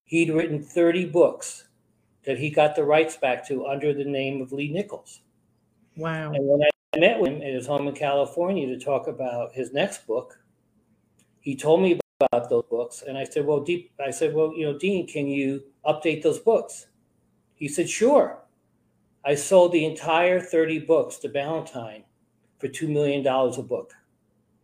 he'd 0.06 0.30
written 0.30 0.64
30 0.64 1.08
books 1.08 1.67
that 2.28 2.38
he 2.38 2.50
got 2.50 2.76
the 2.76 2.84
rights 2.84 3.16
back 3.16 3.48
to 3.48 3.66
under 3.66 3.94
the 3.94 4.04
name 4.04 4.42
of 4.42 4.52
Leigh 4.52 4.68
Nichols. 4.68 5.22
Wow. 5.96 6.34
And 6.34 6.46
when 6.46 6.62
I 6.62 7.00
met 7.00 7.20
with 7.22 7.32
him 7.32 7.42
at 7.42 7.54
his 7.54 7.66
home 7.66 7.88
in 7.88 7.96
California 7.96 8.68
to 8.68 8.78
talk 8.78 9.08
about 9.08 9.54
his 9.54 9.72
next 9.72 10.06
book, 10.06 10.38
he 11.40 11.56
told 11.56 11.82
me 11.82 11.98
about 12.20 12.50
those 12.50 12.66
books. 12.70 13.02
And 13.08 13.18
I 13.18 13.24
said, 13.24 13.46
Well, 13.46 13.62
Deep, 13.62 13.92
I 14.06 14.12
said, 14.12 14.34
Well, 14.34 14.54
you 14.54 14.66
know, 14.66 14.78
Dean, 14.78 15.08
can 15.08 15.28
you 15.28 15.64
update 15.86 16.22
those 16.22 16.38
books? 16.38 16.88
He 17.56 17.70
said, 17.70 17.90
Sure. 17.90 18.40
I 19.26 19.34
sold 19.34 19.72
the 19.72 19.86
entire 19.86 20.42
30 20.42 20.80
books 20.80 21.18
to 21.20 21.30
Ballantine 21.30 22.04
for 22.60 22.68
$2 22.68 22.90
million 22.90 23.26
a 23.26 23.62
book. 23.64 23.94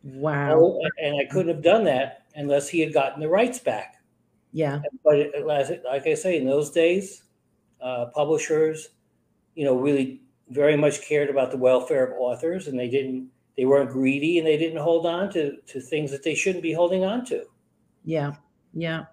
Wow. 0.04 0.60
Oh, 0.60 0.82
and 1.02 1.16
I 1.16 1.32
couldn't 1.32 1.54
have 1.54 1.64
done 1.64 1.86
that 1.86 2.26
unless 2.36 2.68
he 2.68 2.82
had 2.82 2.94
gotten 2.94 3.22
the 3.22 3.30
rights 3.30 3.60
back. 3.60 3.96
Yeah. 4.52 4.82
But 5.04 5.16
it, 5.16 5.46
like 5.86 6.08
I 6.08 6.14
say, 6.14 6.38
in 6.38 6.46
those 6.46 6.70
days, 6.70 7.24
uh, 7.84 8.06
publishers, 8.14 8.90
you 9.56 9.66
know, 9.66 9.76
really 9.76 10.22
very 10.50 10.78
much 10.78 11.02
cared 11.02 11.30
about 11.30 11.52
the 11.52 11.58
welfare 11.58 12.06
of 12.06 12.20
authors, 12.20 12.68
and 12.68 12.80
they 12.80 12.90
didn't. 12.90 13.30
They 13.58 13.66
weren't 13.66 13.92
greedy, 13.92 14.40
and 14.40 14.48
they 14.48 14.58
didn't 14.58 14.80
hold 14.80 15.06
on 15.06 15.32
to 15.34 15.58
to 15.58 15.80
things 15.80 16.10
that 16.12 16.24
they 16.24 16.34
shouldn't 16.34 16.64
be 16.64 16.74
holding 16.74 17.04
on 17.04 17.26
to. 17.26 17.46
Yeah. 18.04 18.34
Yeah. 18.74 19.06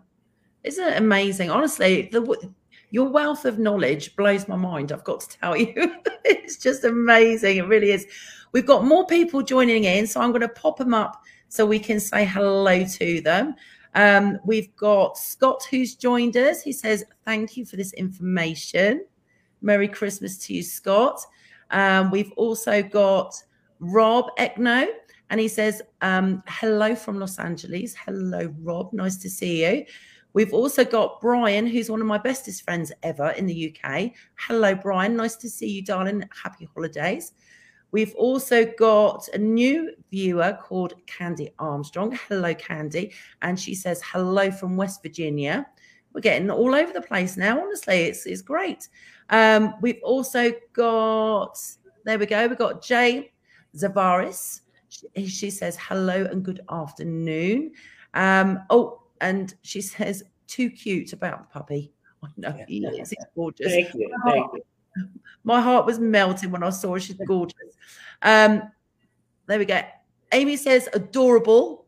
Isn't 0.64 0.92
it 0.92 0.98
amazing? 0.98 1.50
Honestly, 1.50 2.08
the 2.12 2.50
your 2.90 3.08
wealth 3.08 3.44
of 3.44 3.58
knowledge 3.58 4.16
blows 4.16 4.48
my 4.48 4.56
mind. 4.56 4.92
I've 4.92 5.04
got 5.04 5.20
to 5.20 5.38
tell 5.38 5.56
you, 5.56 5.72
it's 6.24 6.56
just 6.56 6.84
amazing. 6.84 7.58
It 7.58 7.66
really 7.66 7.92
is. 7.92 8.06
We've 8.52 8.66
got 8.66 8.84
more 8.84 9.06
people 9.06 9.42
joining 9.42 9.84
in, 9.84 10.06
so 10.06 10.20
I'm 10.20 10.30
going 10.30 10.40
to 10.40 10.48
pop 10.48 10.76
them 10.76 10.94
up 10.94 11.22
so 11.48 11.64
we 11.64 11.78
can 11.78 12.00
say 12.00 12.24
hello 12.24 12.84
to 12.84 13.20
them. 13.20 13.54
Um, 13.94 14.38
we've 14.44 14.75
got 14.76 15.18
Scott 15.18 15.66
who's 15.70 15.94
joined 15.94 16.37
us. 16.37 16.62
He 16.62 16.73
says, 16.73 17.04
Thank 17.25 17.56
you 17.56 17.64
for 17.64 17.76
this 17.76 17.92
information. 17.94 19.04
Merry 19.62 19.88
Christmas 19.88 20.38
to 20.47 20.54
you, 20.54 20.62
Scott. 20.62 21.20
Um, 21.70 22.11
we've 22.11 22.32
also 22.32 22.82
got 22.82 23.35
Rob 23.78 24.26
Ekno, 24.38 24.87
and 25.30 25.40
he 25.40 25.49
says, 25.49 25.82
um, 26.00 26.42
Hello 26.47 26.94
from 26.94 27.18
Los 27.18 27.38
Angeles. 27.38 27.94
Hello, 27.94 28.52
Rob. 28.62 28.92
Nice 28.92 29.16
to 29.18 29.30
see 29.30 29.64
you. 29.64 29.85
We've 30.32 30.54
also 30.54 30.85
got 30.85 31.20
Brian, 31.20 31.66
who's 31.66 31.90
one 31.90 32.00
of 32.00 32.06
my 32.06 32.18
bestest 32.18 32.62
friends 32.62 32.92
ever 33.02 33.30
in 33.30 33.47
the 33.47 33.75
UK. 33.75 34.12
Hello, 34.37 34.75
Brian. 34.75 35.16
Nice 35.16 35.37
to 35.37 35.50
see 35.50 35.68
you, 35.68 35.82
darling. 35.82 36.23
Happy 36.42 36.68
holidays. 36.73 37.32
We've 37.92 38.14
also 38.14 38.66
got 38.78 39.28
a 39.35 39.38
new 39.38 39.92
viewer 40.11 40.56
called 40.61 40.94
Candy 41.06 41.50
Armstrong. 41.59 42.18
Hello, 42.28 42.54
Candy. 42.54 43.12
And 43.42 43.59
she 43.59 43.75
says, 43.75 44.00
hello 44.04 44.50
from 44.50 44.76
West 44.76 45.02
Virginia. 45.02 45.66
We're 46.12 46.20
getting 46.20 46.50
all 46.50 46.75
over 46.75 46.92
the 46.92 47.02
place 47.02 47.37
now. 47.37 47.61
Honestly, 47.61 48.02
it's, 48.02 48.26
it's 48.26 48.42
great. 48.42 48.88
Um, 49.30 49.75
we've 49.80 50.00
also 50.02 50.52
got, 50.73 51.59
there 52.04 52.18
we 52.18 52.26
go, 52.26 52.47
we've 52.47 52.59
got 52.59 52.82
Jay 52.82 53.32
Zavaris. 53.76 54.61
She, 54.88 55.26
she 55.26 55.50
says, 55.50 55.76
hello 55.80 56.25
and 56.30 56.44
good 56.44 56.61
afternoon. 56.70 57.73
Um, 58.14 58.61
oh, 58.70 59.02
and 59.20 59.54
she 59.62 59.80
says, 59.80 60.25
too 60.47 60.70
cute 60.70 61.12
about 61.12 61.40
the 61.42 61.59
puppy. 61.59 61.92
I 62.23 62.28
know 62.37 62.64
he 62.68 62.85
is. 62.85 63.11
He's 63.11 63.25
gorgeous. 63.35 63.73
Thank 63.73 63.94
you, 63.94 64.14
thank 64.25 64.52
you. 64.52 64.62
My 65.44 65.61
heart 65.61 65.87
was 65.87 65.99
melting 65.99 66.50
when 66.50 66.62
I 66.62 66.70
saw 66.70 66.94
her. 66.94 67.00
She's 67.00 67.16
gorgeous. 67.26 67.56
Um, 68.23 68.62
there 69.47 69.59
we 69.59 69.64
go. 69.64 69.80
Amy 70.32 70.56
says 70.56 70.88
adorable. 70.92 71.87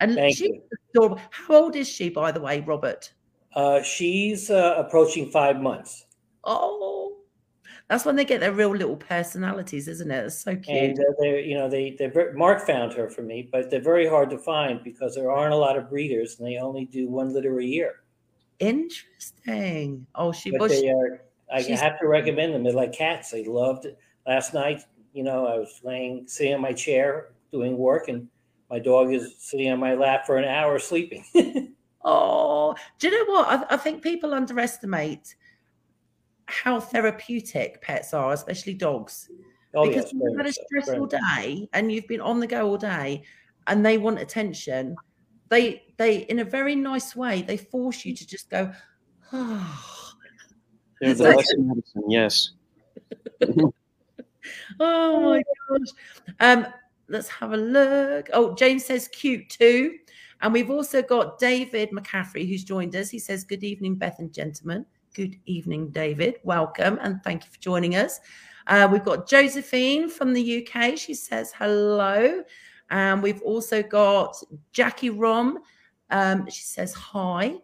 And 0.00 0.14
Thank 0.14 0.36
she's 0.36 0.48
you. 0.48 0.62
adorable. 0.94 1.20
How 1.30 1.54
old 1.64 1.76
is 1.76 1.88
she, 1.88 2.08
by 2.10 2.32
the 2.32 2.40
way, 2.40 2.60
Robert? 2.60 3.12
Uh, 3.54 3.82
she's 3.82 4.50
uh, 4.50 4.74
approaching 4.78 5.30
five 5.30 5.60
months, 5.60 6.06
Oh, 6.44 7.18
that's 7.88 8.04
when 8.06 8.16
they 8.16 8.24
get 8.24 8.40
their 8.40 8.52
real 8.52 8.70
little 8.70 8.96
personalities, 8.96 9.86
isn't 9.86 10.10
it? 10.10 10.24
It's 10.24 10.38
so 10.42 10.56
cute. 10.56 10.68
and 10.76 10.98
uh, 10.98 11.02
they're 11.20 11.40
you 11.40 11.54
know 11.54 11.68
they 11.68 11.94
they 11.98 12.10
Mark 12.34 12.66
found 12.66 12.94
her 12.94 13.08
for 13.10 13.20
me, 13.22 13.48
but 13.52 13.70
they're 13.70 13.82
very 13.82 14.08
hard 14.08 14.30
to 14.30 14.38
find 14.38 14.82
because 14.82 15.14
there 15.14 15.30
aren't 15.30 15.52
a 15.52 15.56
lot 15.56 15.76
of 15.76 15.90
breeders, 15.90 16.38
and 16.38 16.48
they 16.48 16.56
only 16.56 16.86
do 16.86 17.08
one 17.08 17.32
litter 17.34 17.58
a 17.60 17.64
year. 17.64 17.96
Interesting. 18.60 20.06
Oh, 20.14 20.32
she 20.32 20.50
But 20.52 20.60
was. 20.60 20.80
they 20.80 20.88
are. 20.90 21.22
I 21.52 21.62
she's- 21.62 21.80
have 21.80 21.98
to 22.00 22.06
recommend 22.06 22.54
them. 22.54 22.62
They're 22.64 22.72
like 22.72 22.92
cats. 22.92 23.30
They 23.30 23.44
loved 23.44 23.84
it. 23.84 23.98
Last 24.26 24.54
night, 24.54 24.82
you 25.12 25.22
know, 25.22 25.46
I 25.46 25.58
was 25.58 25.80
laying 25.82 26.26
sitting 26.26 26.54
on 26.54 26.60
my 26.60 26.72
chair 26.72 27.32
doing 27.52 27.76
work, 27.76 28.08
and 28.08 28.28
my 28.70 28.78
dog 28.78 29.12
is 29.12 29.34
sitting 29.38 29.70
on 29.70 29.78
my 29.78 29.94
lap 29.94 30.26
for 30.26 30.38
an 30.38 30.44
hour 30.44 30.78
sleeping. 30.78 31.24
Oh, 32.04 32.74
do 32.98 33.08
you 33.08 33.16
know 33.16 33.32
what? 33.32 33.46
I, 33.46 33.74
I 33.74 33.76
think 33.76 34.02
people 34.02 34.34
underestimate 34.34 35.36
how 36.46 36.80
therapeutic 36.80 37.80
pets 37.80 38.12
are, 38.12 38.32
especially 38.32 38.74
dogs. 38.74 39.30
oh 39.74 39.86
because 39.86 40.06
yes, 40.06 40.12
you've 40.12 40.36
had 40.36 40.46
a 40.46 40.52
so, 40.52 40.60
uh, 40.60 40.64
stressful 40.66 41.06
day 41.06 41.68
and 41.72 41.92
you've 41.92 42.08
been 42.08 42.20
on 42.20 42.40
the 42.40 42.46
go 42.46 42.66
all 42.68 42.76
day 42.76 43.22
and 43.68 43.86
they 43.86 43.98
want 43.98 44.18
attention 44.18 44.96
they 45.48 45.82
they 45.96 46.18
in 46.28 46.40
a 46.40 46.44
very 46.44 46.74
nice 46.74 47.14
way 47.14 47.42
they 47.42 47.56
force 47.56 48.04
you 48.04 48.14
to 48.16 48.26
just 48.26 48.50
go 48.50 48.72
oh, 49.32 50.00
They're 51.02 51.14
the 51.14 51.56
medicine, 51.58 52.08
yes. 52.08 52.50
oh 54.80 55.20
my 55.20 55.42
gosh. 55.68 55.88
Um 56.38 56.66
let's 57.08 57.28
have 57.28 57.52
a 57.52 57.56
look. 57.56 58.30
Oh 58.32 58.54
james 58.54 58.84
says 58.84 59.08
cute 59.08 59.48
too. 59.48 59.98
And 60.42 60.52
we've 60.52 60.70
also 60.70 61.02
got 61.02 61.40
david 61.40 61.90
mccaffrey 61.90 62.48
who's 62.48 62.62
joined 62.62 62.94
us. 62.94 63.10
He 63.10 63.18
says 63.18 63.42
good 63.42 63.64
evening 63.64 63.96
beth 63.96 64.20
and 64.20 64.32
gentlemen. 64.32 64.86
Good 65.14 65.36
evening 65.46 65.90
david. 65.90 66.36
Welcome 66.44 67.00
and 67.02 67.20
thank 67.24 67.44
you 67.44 67.50
for 67.50 67.58
joining 67.58 67.96
us. 67.96 68.20
Uh, 68.68 68.88
we've 68.90 69.04
got 69.04 69.28
josephine 69.28 70.08
from 70.08 70.32
the 70.32 70.64
uk 70.64 70.96
she 70.96 71.14
says 71.14 71.52
hello. 71.58 72.44
And 72.90 73.22
we've 73.24 73.42
also 73.42 73.82
got 73.82 74.36
jackie 74.72 75.10
rom. 75.10 75.58
Um, 76.10 76.48
she 76.48 76.62
says 76.62 76.94
hi. 76.94 77.56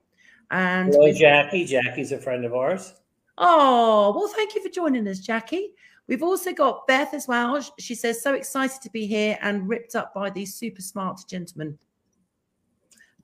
And 0.51 0.95
Hello, 0.95 1.13
Jackie. 1.13 1.67
Jackie's 1.67 2.13
a 2.13 2.19
friend 2.19 2.45
of 2.47 2.55
ours. 2.55 2.95
Oh, 3.41 4.13
well, 4.17 4.29
thank 4.29 4.55
you 4.57 4.63
for 4.63 4.69
joining 4.69 5.07
us, 5.07 5.21
Jackie. 5.21 5.71
We've 6.09 6.23
also 6.23 6.53
got 6.53 6.87
Beth 6.87 7.15
as 7.15 7.29
well. 7.29 7.65
She 7.79 7.95
says, 7.95 8.23
so 8.23 8.35
excited 8.35 8.83
to 8.83 8.91
be 8.91 9.07
here 9.07 9.39
and 9.41 9.69
ripped 9.69 9.95
up 9.95 10.13
by 10.13 10.31
these 10.31 10.55
super 10.55 10.83
smart 10.83 11.21
gentlemen. 11.29 11.79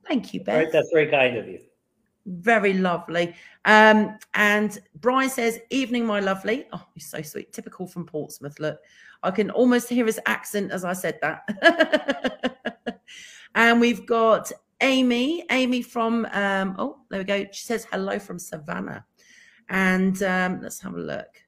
Thank 0.07 0.33
you, 0.33 0.45
Beth. 0.45 0.71
that's 0.71 0.91
very 0.93 1.11
kind 1.11 1.37
of 1.37 1.49
you. 1.49 1.61
Very 2.27 2.75
lovely. 2.75 3.35
Um, 3.65 4.19
and 4.35 4.79
Brian 5.01 5.31
says, 5.31 5.59
Evening, 5.71 6.07
my 6.07 6.21
lovely. 6.21 6.67
Oh, 6.73 6.87
he's 6.95 7.07
so 7.07 7.21
sweet. 7.23 7.53
Typical 7.53 7.87
from 7.87 8.07
Portsmouth. 8.07 8.61
Look, 8.61 8.79
I 9.23 9.31
can 9.31 9.51
almost 9.51 9.89
hear 9.89 10.07
his 10.07 10.21
accent 10.27 10.71
as 10.71 10.85
I 10.85 10.93
said 10.93 11.19
that. 11.23 13.01
and 13.55 13.81
we've 13.81 14.07
got 14.07 14.53
Amy, 14.81 15.45
Amy 15.51 15.83
from, 15.83 16.27
um, 16.33 16.77
oh, 16.79 16.99
there 17.11 17.21
we 17.21 17.25
go. 17.25 17.47
She 17.51 17.65
says, 17.65 17.87
Hello 17.91 18.19
from 18.19 18.39
Savannah. 18.39 19.05
And 19.69 20.23
um, 20.23 20.61
let's 20.63 20.81
have 20.81 20.95
a 20.95 20.99
look. 20.99 21.43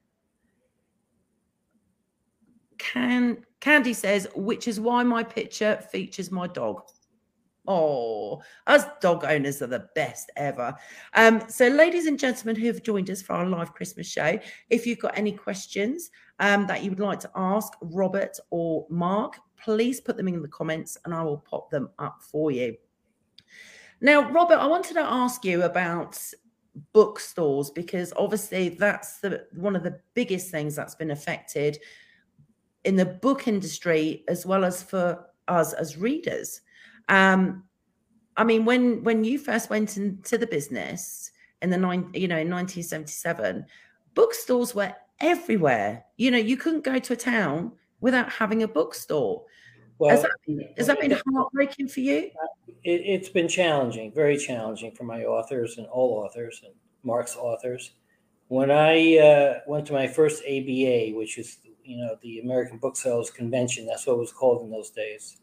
Can 2.78 3.44
Candy 3.60 3.94
says, 3.94 4.28
which 4.34 4.68
is 4.68 4.78
why 4.78 5.02
my 5.02 5.24
picture 5.24 5.76
features 5.90 6.30
my 6.30 6.46
dog. 6.46 6.82
Oh, 7.66 8.42
us 8.68 8.84
dog 9.00 9.24
owners 9.24 9.60
are 9.60 9.66
the 9.66 9.88
best 9.96 10.30
ever. 10.36 10.72
Um, 11.14 11.42
so, 11.48 11.66
ladies 11.66 12.06
and 12.06 12.16
gentlemen 12.16 12.54
who 12.54 12.68
have 12.68 12.84
joined 12.84 13.10
us 13.10 13.22
for 13.22 13.32
our 13.32 13.46
live 13.46 13.74
Christmas 13.74 14.06
show, 14.06 14.38
if 14.70 14.86
you've 14.86 15.00
got 15.00 15.18
any 15.18 15.32
questions 15.32 16.10
um, 16.38 16.66
that 16.68 16.84
you 16.84 16.90
would 16.90 17.00
like 17.00 17.18
to 17.20 17.30
ask 17.34 17.72
Robert 17.80 18.38
or 18.50 18.86
Mark, 18.88 19.38
please 19.56 20.00
put 20.00 20.16
them 20.16 20.28
in 20.28 20.42
the 20.42 20.48
comments 20.48 20.96
and 21.04 21.12
I 21.12 21.24
will 21.24 21.38
pop 21.38 21.70
them 21.70 21.88
up 21.98 22.22
for 22.22 22.52
you. 22.52 22.76
Now, 24.00 24.30
Robert, 24.30 24.58
I 24.58 24.66
wanted 24.66 24.94
to 24.94 25.00
ask 25.00 25.44
you 25.44 25.62
about 25.62 26.20
bookstores 26.92 27.70
because 27.70 28.12
obviously 28.16 28.70
that's 28.70 29.18
the 29.18 29.46
one 29.52 29.76
of 29.76 29.82
the 29.82 30.00
biggest 30.14 30.50
things 30.50 30.76
that's 30.76 30.94
been 30.94 31.10
affected 31.10 31.78
in 32.84 32.96
the 32.96 33.06
book 33.06 33.48
industry 33.48 34.24
as 34.28 34.46
well 34.46 34.64
as 34.64 34.82
for 34.82 35.26
us 35.48 35.72
as 35.72 35.96
readers. 35.96 36.60
Um, 37.08 37.64
I 38.36 38.44
mean, 38.44 38.64
when 38.64 39.02
when 39.02 39.24
you 39.24 39.38
first 39.38 39.70
went 39.70 39.96
into 39.96 40.38
the 40.38 40.46
business 40.46 41.30
in 41.62 41.70
the 41.70 41.78
nine, 41.78 42.10
you 42.14 42.28
know, 42.28 42.38
in 42.38 42.50
1977, 42.50 43.64
bookstores 44.14 44.74
were 44.74 44.94
everywhere. 45.20 46.04
You 46.16 46.30
know, 46.30 46.38
you 46.38 46.56
couldn't 46.56 46.84
go 46.84 46.98
to 46.98 47.12
a 47.14 47.16
town 47.16 47.72
without 48.00 48.30
having 48.30 48.62
a 48.62 48.68
bookstore. 48.68 49.44
Well, 49.98 50.10
has, 50.10 50.22
that 50.22 50.30
been, 50.46 50.68
has 50.76 50.86
that 50.88 51.00
been 51.00 51.18
heartbreaking 51.32 51.88
for 51.88 52.00
you? 52.00 52.30
it, 52.84 53.02
it's 53.04 53.28
been 53.28 53.48
challenging, 53.48 54.12
very 54.12 54.36
challenging 54.36 54.92
for 54.92 55.04
my 55.04 55.24
authors 55.24 55.78
and 55.78 55.86
all 55.88 56.24
authors 56.24 56.60
and 56.64 56.74
Mark's 57.02 57.36
authors. 57.36 57.92
When 58.48 58.70
I 58.70 59.18
uh, 59.18 59.60
went 59.66 59.86
to 59.86 59.92
my 59.92 60.06
first 60.06 60.42
ABA, 60.44 61.16
which 61.16 61.38
is 61.38 61.58
you 61.84 61.98
know 61.98 62.16
the 62.22 62.40
American 62.40 62.78
Booksellers 62.78 63.30
Convention, 63.30 63.86
that's 63.86 64.06
what 64.06 64.14
it 64.14 64.18
was 64.18 64.32
called 64.32 64.62
in 64.62 64.70
those 64.70 64.90
days. 64.90 65.38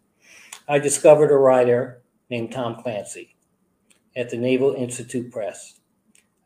I 0.68 0.80
discovered 0.80 1.32
a 1.32 1.36
writer 1.36 2.02
named 2.30 2.52
Tom 2.52 2.82
Clancy 2.82 3.36
at 4.16 4.30
the 4.30 4.38
Naval 4.38 4.74
Institute 4.74 5.32
Press, 5.32 5.80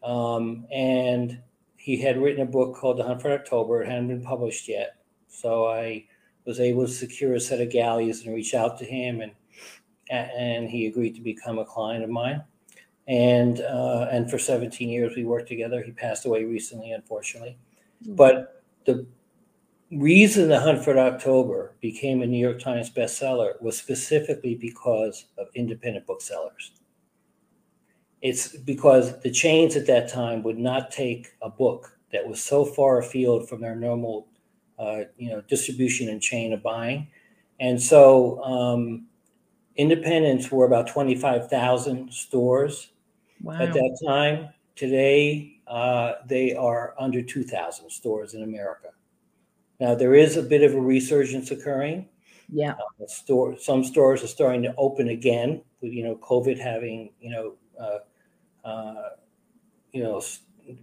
um, 0.03 0.65
and 0.71 1.39
he 1.75 2.01
had 2.01 2.17
written 2.17 2.41
a 2.41 2.49
book 2.49 2.75
called 2.75 2.97
The 2.97 3.03
Hunt 3.03 3.21
for 3.21 3.31
October. 3.31 3.83
It 3.83 3.89
hadn't 3.89 4.07
been 4.07 4.23
published 4.23 4.67
yet, 4.67 4.97
so 5.27 5.67
I 5.67 6.05
was 6.47 6.59
able 6.59 6.87
to 6.87 6.91
secure 6.91 7.35
a 7.35 7.39
set 7.39 7.61
of 7.61 7.69
galleys 7.69 8.25
and 8.25 8.33
reach 8.33 8.55
out 8.55 8.79
to 8.79 8.85
him 8.85 9.21
and 9.21 9.31
and 10.09 10.69
he 10.69 10.87
agreed 10.87 11.13
to 11.15 11.21
become 11.21 11.59
a 11.59 11.65
client 11.65 12.01
of 12.03 12.09
mine. 12.09 12.41
And 13.07 13.59
uh, 13.59 14.07
and 14.09 14.31
for 14.31 14.39
17 14.39 14.89
years 14.89 15.15
we 15.15 15.25
worked 15.25 15.49
together. 15.49 15.83
He 15.83 15.91
passed 15.91 16.25
away 16.25 16.45
recently, 16.45 16.91
unfortunately. 16.93 17.57
But 18.07 18.63
the 18.85 19.05
reason 19.91 20.49
The 20.49 20.59
Hunt 20.59 20.83
for 20.83 20.97
October 20.97 21.75
became 21.81 22.21
a 22.21 22.27
New 22.27 22.37
York 22.37 22.59
Times 22.59 22.89
bestseller 22.89 23.61
was 23.61 23.77
specifically 23.77 24.55
because 24.55 25.25
of 25.37 25.47
independent 25.55 26.05
booksellers. 26.05 26.71
It's 28.21 28.55
because 28.57 29.19
the 29.21 29.31
chains 29.31 29.75
at 29.75 29.87
that 29.87 30.09
time 30.09 30.43
would 30.43 30.57
not 30.57 30.91
take 30.91 31.33
a 31.41 31.49
book 31.49 31.97
that 32.11 32.27
was 32.27 32.43
so 32.43 32.65
far 32.65 32.99
afield 32.99 33.47
from 33.47 33.61
their 33.61 33.75
normal, 33.75 34.27
uh, 34.79 35.01
you 35.17 35.29
know, 35.29 35.41
distribution 35.41 36.09
and 36.09 36.21
chain 36.21 36.53
of 36.53 36.63
buying, 36.63 37.07
and 37.59 37.81
so 37.81 38.41
um, 38.43 39.07
independents 39.75 40.51
were 40.51 40.65
about 40.65 40.87
25,000 40.87 42.11
stores 42.11 42.89
Wow. 43.41 43.59
at 43.61 43.73
that 43.73 43.99
time. 44.05 44.49
Today, 44.75 45.59
uh, 45.67 46.13
they 46.27 46.55
are 46.55 46.95
under 46.99 47.21
2,000 47.21 47.89
stores 47.89 48.33
in 48.33 48.43
America. 48.43 48.89
Now, 49.79 49.93
there 49.95 50.15
is 50.15 50.37
a 50.37 50.41
bit 50.43 50.63
of 50.63 50.73
a 50.73 50.81
resurgence 50.81 51.51
occurring. 51.51 52.09
Yeah. 52.51 52.71
Uh, 52.73 53.05
store, 53.07 53.57
some 53.59 53.83
stores 53.83 54.23
are 54.23 54.27
starting 54.27 54.63
to 54.63 54.73
open 54.77 55.09
again 55.09 55.61
with, 55.81 55.91
you 55.93 56.03
know, 56.03 56.15
COVID 56.15 56.59
having, 56.59 57.11
you 57.19 57.29
know, 57.29 57.53
uh, 57.79 57.99
uh, 58.67 59.09
you 59.91 60.03
know, 60.03 60.21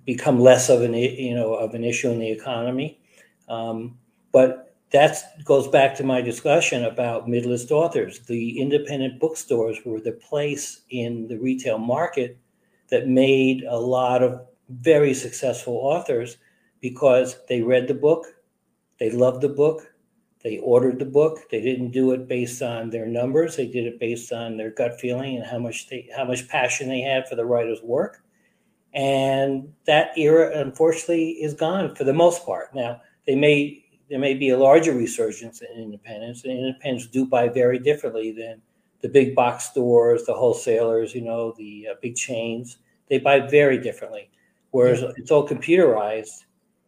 become 0.07 0.41
less 0.41 0.69
of 0.69 0.83
an, 0.83 0.95
you 0.95 1.35
know, 1.35 1.55
of 1.55 1.75
an 1.75 1.85
issue 1.85 2.11
in 2.11 2.19
the 2.19 2.31
economy. 2.31 3.01
Um, 3.49 3.99
but 4.33 4.77
that 4.91 5.45
goes 5.45 5.69
back 5.69 5.95
to 5.97 6.05
my 6.05 6.21
discussion 6.21 6.85
about 6.85 7.29
mid-list 7.29 7.71
authors. 7.71 8.21
The 8.21 8.61
independent 8.61 9.21
bookstores 9.21 9.79
were 9.85 10.01
the 10.01 10.13
place 10.13 10.83
in 10.91 11.27
the 11.27 11.39
retail 11.39 11.79
market 11.79 12.39
that 12.91 13.09
made 13.09 13.65
a 13.65 13.77
lot 13.77 14.23
of 14.23 14.47
very 14.69 15.15
successful 15.15 15.75
authors 15.75 16.37
because 16.81 17.39
they 17.49 17.63
read 17.63 17.89
the 17.89 17.95
book, 17.95 18.27
they 18.99 19.11
loved 19.11 19.41
the 19.41 19.49
book, 19.49 19.95
they 20.45 20.59
ordered 20.59 20.99
the 20.99 21.07
book. 21.07 21.49
They 21.51 21.63
didn't 21.63 21.91
do 21.91 22.13
it 22.13 22.29
based 22.29 22.61
on 22.61 22.91
their 22.91 23.07
numbers. 23.07 23.57
They 23.57 23.67
did 23.67 23.87
it 23.87 23.99
based 23.99 24.31
on 24.31 24.59
their 24.59 24.71
gut 24.71 25.01
feeling 25.01 25.37
and 25.37 25.45
how 25.45 25.59
much 25.59 25.89
they 25.89 26.09
how 26.15 26.27
much 26.27 26.47
passion 26.49 26.89
they 26.89 27.01
had 27.01 27.27
for 27.27 27.35
the 27.35 27.47
writer's 27.47 27.83
work. 27.83 28.23
And 28.93 29.73
that 29.87 30.17
era, 30.19 30.57
unfortunately, 30.61 31.31
is 31.43 31.55
gone 31.55 31.95
for 31.97 32.05
the 32.05 32.13
most 32.13 32.45
part. 32.45 32.75
Now, 32.75 33.01
they 33.27 33.35
may 33.35 33.85
there 34.11 34.19
may 34.19 34.35
be 34.35 34.51
a 34.51 34.59
larger 34.59 34.93
resurgence 34.93 35.63
in 35.63 35.83
independence, 35.83 36.45
and 36.45 36.53
independents 36.53 37.07
do 37.07 37.27
buy 37.27 37.49
very 37.49 37.79
differently 37.79 38.33
than 38.33 38.61
the 39.01 39.09
big 39.09 39.35
box 39.35 39.65
stores, 39.65 40.25
the 40.25 40.35
wholesalers, 40.35 41.15
you 41.15 41.23
know, 41.23 41.55
the 41.57 41.89
uh, 41.91 41.95
big 42.01 42.17
chains. 42.17 42.79
They 43.09 43.19
buy 43.19 43.41
very 43.41 43.79
differently. 43.79 44.31
Whereas 44.71 45.03
it's 45.17 45.31
all 45.31 45.47
computerized, 45.47 46.45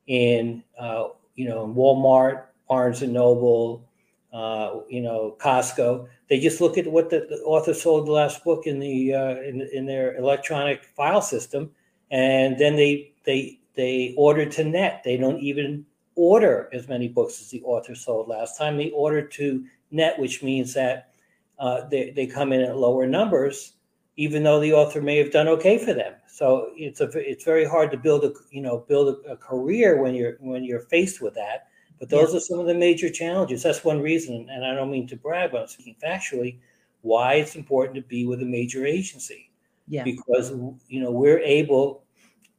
in 0.07 0.63
uh, 0.79 1.09
you 1.35 1.49
know 1.49 1.65
in 1.65 1.75
Walmart, 1.75 2.45
Barnes 2.69 3.03
and 3.03 3.13
Noble, 3.13 3.85
uh, 4.33 4.81
you 4.89 5.01
know 5.01 5.37
Costco. 5.39 6.09
They 6.29 6.41
just 6.41 6.61
look 6.61 6.79
at 6.79 6.87
what 6.87 7.11
the, 7.11 7.27
the 7.29 7.37
author 7.45 7.75
sold 7.75 8.07
the 8.07 8.13
last 8.13 8.43
book 8.45 8.67
in 8.67 8.79
the 8.81 9.15
uh, 9.15 9.37
in, 9.43 9.69
in 9.73 9.87
their 9.87 10.17
electronic 10.17 10.85
file 10.85 11.23
system, 11.23 11.71
and 12.11 12.59
then 12.59 12.77
they 12.77 13.13
they 13.25 13.59
they 13.75 14.15
order 14.17 14.47
to 14.47 14.65
net. 14.65 15.03
They 15.05 15.17
don't 15.17 15.41
even 15.41 15.87
order 16.17 16.69
as 16.73 16.89
many 16.89 17.09
books 17.09 17.41
as 17.41 17.51
the 17.51 17.63
author 17.63 17.95
sold 17.95 18.29
last 18.29 18.59
time. 18.59 18.77
They 18.77 18.91
order 18.91 19.23
to 19.23 19.65
net, 19.91 20.19
which 20.19 20.43
means 20.43 20.75
that 20.75 21.11
uh, 21.59 21.87
they, 21.89 22.11
they 22.11 22.27
come 22.27 22.53
in 22.53 22.63
at 22.63 22.77
lower 22.77 23.07
numbers, 23.07 23.75
even 24.17 24.43
though 24.43 24.59
the 24.59 24.73
author 24.73 25.01
may 25.01 25.17
have 25.19 25.31
done 25.31 25.47
okay 25.49 25.79
for 25.79 25.93
them. 25.93 26.15
So 26.27 26.71
it's 26.77 27.01
a 27.01 27.09
it's 27.15 27.45
very 27.45 27.65
hard 27.65 27.91
to 27.93 27.97
build 27.97 28.25
a 28.25 28.33
you 28.51 28.61
know 28.61 28.85
build 28.89 29.17
a, 29.27 29.33
a 29.33 29.37
career 29.37 30.03
when 30.03 30.15
you're 30.15 30.37
when 30.41 30.65
you're 30.65 30.81
faced 30.81 31.23
with 31.23 31.35
that. 31.35 31.69
But 31.99 32.11
those 32.11 32.33
yeah. 32.33 32.39
are 32.39 32.41
some 32.41 32.59
of 32.59 32.67
the 32.67 32.75
major 32.75 33.09
challenges. 33.09 33.63
That's 33.63 33.85
one 33.85 34.03
reason, 34.03 34.49
and 34.51 34.65
I 34.65 34.75
don't 34.75 34.91
mean 34.91 35.07
to 35.09 35.17
brag, 35.17 35.53
but 35.53 35.63
I'm 35.63 35.67
speaking 35.67 35.97
factually, 36.03 36.59
why 37.01 37.35
it's 37.35 37.57
important 37.57 37.95
to 37.97 38.03
be 38.03 38.27
with 38.27 38.43
a 38.43 38.45
major 38.45 38.85
agency. 38.85 39.51
Yeah. 39.89 40.03
Because 40.03 40.51
you 40.89 41.01
know 41.01 41.11
we're 41.11 41.39
able 41.39 42.03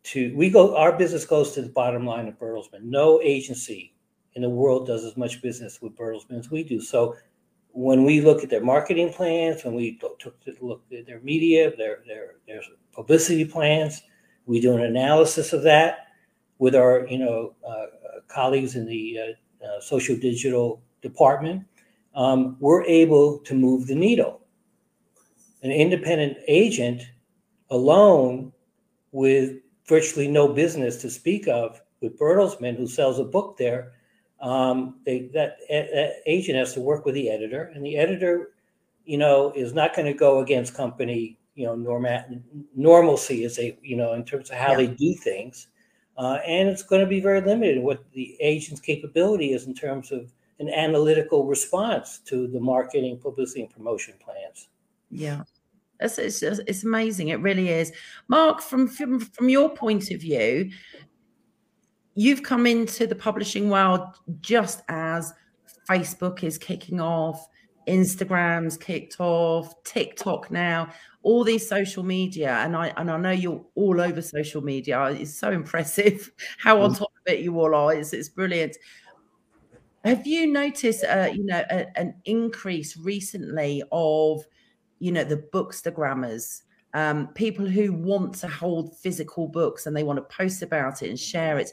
to 0.08 0.34
we 0.36 0.50
go 0.50 0.76
our 0.76 0.98
business 0.98 1.26
goes 1.26 1.52
to 1.52 1.62
the 1.62 1.70
bottom 1.70 2.06
line 2.06 2.28
of 2.28 2.40
Bertelsmann. 2.40 2.84
No 2.84 3.22
agency 3.22 3.94
in 4.36 4.42
the 4.42 4.50
world 4.50 4.88
does 4.88 5.04
as 5.04 5.18
much 5.18 5.42
business 5.42 5.82
with 5.82 5.98
Bertelsmann 5.98 6.40
as 6.40 6.50
we 6.50 6.64
do. 6.64 6.80
So 6.80 7.16
when 7.72 8.04
we 8.04 8.22
look 8.22 8.44
at 8.44 8.50
their 8.50 8.64
marketing 8.64 9.12
plans, 9.12 9.64
when 9.64 9.76
we 9.76 10.00
look 10.62 10.82
at 10.92 11.06
their 11.06 11.20
media, 11.20 11.76
their 11.76 12.00
their 12.08 12.36
their 12.48 12.62
publicity 12.94 13.46
plans, 13.46 14.02
we 14.46 14.62
do 14.62 14.74
an 14.74 14.84
analysis 14.84 15.54
of 15.54 15.64
that 15.64 16.08
with 16.58 16.76
our 16.76 17.06
you 17.08 17.18
know 17.18 17.54
uh, 17.68 17.86
colleagues 18.28 18.76
in 18.76 18.86
the 18.86 19.20
uh, 19.20 19.66
uh, 19.66 19.82
social 19.82 20.16
digital 20.16 20.82
department. 21.02 21.66
Um, 22.16 22.58
we're 22.60 22.84
able 22.86 23.40
to 23.40 23.54
move 23.54 23.88
the 23.88 23.96
needle. 23.96 24.42
An 25.62 25.72
independent 25.72 26.38
agent 26.48 27.02
alone 27.70 28.54
with 29.12 29.58
virtually 29.88 30.28
no 30.28 30.48
business 30.48 30.98
to 30.98 31.10
speak 31.10 31.48
of 31.48 31.82
with 32.02 32.18
Bertelsmann, 32.20 32.76
who 32.76 32.88
sells 32.88 33.20
a 33.20 33.24
book 33.24 33.58
there. 33.58 33.94
Um, 34.40 35.00
they, 35.06 35.30
that, 35.34 35.58
that, 35.70 36.22
agent 36.26 36.58
has 36.58 36.74
to 36.74 36.82
work 36.82 37.06
with 37.06 37.16
the 37.16 37.30
editor, 37.30 37.72
and 37.74 37.84
the 37.84 37.98
editor, 37.98 38.52
you 39.06 39.18
know, 39.18 39.52
is 39.56 39.74
not 39.74 39.96
going 39.96 40.06
to 40.06 40.14
go 40.14 40.40
against 40.40 40.76
company, 40.76 41.40
you 41.56 41.66
know, 41.66 41.76
norma- 41.76 42.26
normalcy 42.76 43.46
as 43.46 43.56
they, 43.56 43.80
you 43.82 43.96
know, 43.96 44.14
in 44.14 44.24
terms 44.24 44.52
of 44.52 44.58
how 44.58 44.72
yeah. 44.72 44.78
they 44.78 44.88
do 44.88 45.16
things, 45.16 45.68
uh, 46.18 46.38
and 46.46 46.70
it's 46.70 46.84
going 46.84 47.02
to 47.02 47.08
be 47.08 47.20
very 47.20 47.42
limited 47.42 47.82
what 47.82 48.04
the 48.12 48.38
agent's 48.40 48.82
capability 48.82 49.54
is 49.54 49.66
in 49.66 49.74
terms 49.74 50.12
of 50.12 50.32
an 50.60 50.70
analytical 50.70 51.46
response 51.46 52.20
to 52.20 52.48
the 52.48 52.60
marketing, 52.60 53.18
publicity, 53.18 53.62
and 53.62 53.70
promotion 53.70 54.16
plans. 54.24 54.70
Yeah. 55.10 55.44
It's, 56.00 56.18
it's, 56.18 56.42
it's 56.42 56.84
amazing. 56.84 57.30
It 57.30 57.42
really 57.42 57.70
is. 57.70 57.92
Mark, 58.28 58.62
from, 58.62 58.88
from 58.88 59.20
from 59.20 59.50
your 59.50 59.70
point 59.70 60.12
of 60.12 60.22
view, 60.22 60.70
you've 62.16 62.44
come 62.44 62.66
into 62.68 63.08
the 63.08 63.16
publishing 63.16 63.70
world 63.70 64.02
just 64.42 64.82
as 64.90 65.34
Facebook 65.90 66.44
is 66.44 66.58
kicking 66.58 67.00
off, 67.00 67.48
Instagram's 67.88 68.78
kicked 68.78 69.20
off, 69.20 69.74
TikTok 69.84 70.52
now, 70.52 70.90
all 71.24 71.44
these 71.44 71.68
social 71.68 72.04
media, 72.04 72.58
and 72.58 72.76
I 72.76 72.94
and 72.98 73.10
I 73.10 73.18
know 73.18 73.32
you're 73.32 73.64
all 73.76 74.02
over 74.02 74.22
social 74.22 74.62
media. 74.62 75.04
It's 75.06 75.38
so 75.38 75.52
impressive 75.52 76.32
how 76.58 76.82
on 76.82 76.94
mm. 76.94 76.98
top 76.98 77.12
of 77.26 77.34
it 77.34 77.40
you 77.40 77.60
all 77.60 77.74
are. 77.74 77.94
It's, 77.94 78.14
it's 78.14 78.30
brilliant. 78.30 78.78
Have 80.04 80.26
you 80.26 80.48
noticed, 80.48 81.04
uh, 81.04 81.30
you 81.34 81.44
know, 81.44 81.64
a, 81.70 81.86
an 81.98 82.16
increase 82.26 82.96
recently 82.96 83.84
of 83.92 84.46
you 85.00 85.12
know, 85.12 85.24
the 85.24 85.38
books 85.38 85.82
bookstagrammers, 85.82 86.64
um, 86.94 87.28
people 87.30 87.66
who 87.66 87.94
want 87.94 88.34
to 88.36 88.48
hold 88.48 88.98
physical 88.98 89.48
books 89.48 89.86
and 89.86 89.96
they 89.96 90.04
want 90.04 90.18
to 90.18 90.36
post 90.36 90.62
about 90.62 91.02
it 91.02 91.10
and 91.10 91.20
share 91.20 91.60
it. 91.60 91.72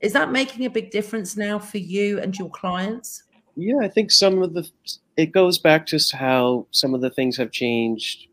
Is 0.00 0.12
that 0.12 0.30
making 0.30 0.64
a 0.64 0.70
big 0.70 0.90
difference 0.90 1.36
now 1.36 1.58
for 1.58 1.78
you 1.78 2.20
and 2.20 2.36
your 2.38 2.50
clients? 2.50 3.24
Yeah, 3.56 3.78
I 3.82 3.88
think 3.88 4.10
some 4.10 4.42
of 4.42 4.54
the 4.54 4.68
it 5.16 5.32
goes 5.32 5.58
back 5.58 5.84
to 5.86 5.98
how 6.16 6.66
some 6.70 6.94
of 6.94 7.00
the 7.00 7.10
things 7.10 7.36
have 7.36 7.50
changed, 7.50 8.28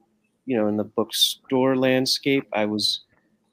you 0.46 0.56
know, 0.56 0.68
in 0.68 0.78
the 0.78 0.84
bookstore 0.84 1.76
landscape. 1.76 2.48
I 2.54 2.66
was 2.66 3.02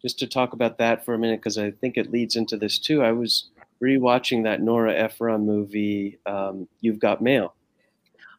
just 0.02 0.18
to 0.18 0.26
talk 0.26 0.52
about 0.52 0.76
that 0.78 1.04
for 1.04 1.14
a 1.14 1.18
minute 1.18 1.40
because 1.40 1.56
I 1.56 1.70
think 1.70 1.96
it 1.96 2.10
leads 2.10 2.36
into 2.36 2.58
this 2.58 2.78
too. 2.78 3.02
I 3.02 3.12
was 3.12 3.48
rewatching 3.82 4.42
that 4.44 4.60
Nora 4.60 4.94
Ephron 4.94 5.46
movie, 5.46 6.18
um, 6.26 6.68
"You've 6.82 6.98
Got 6.98 7.22
Mail," 7.22 7.54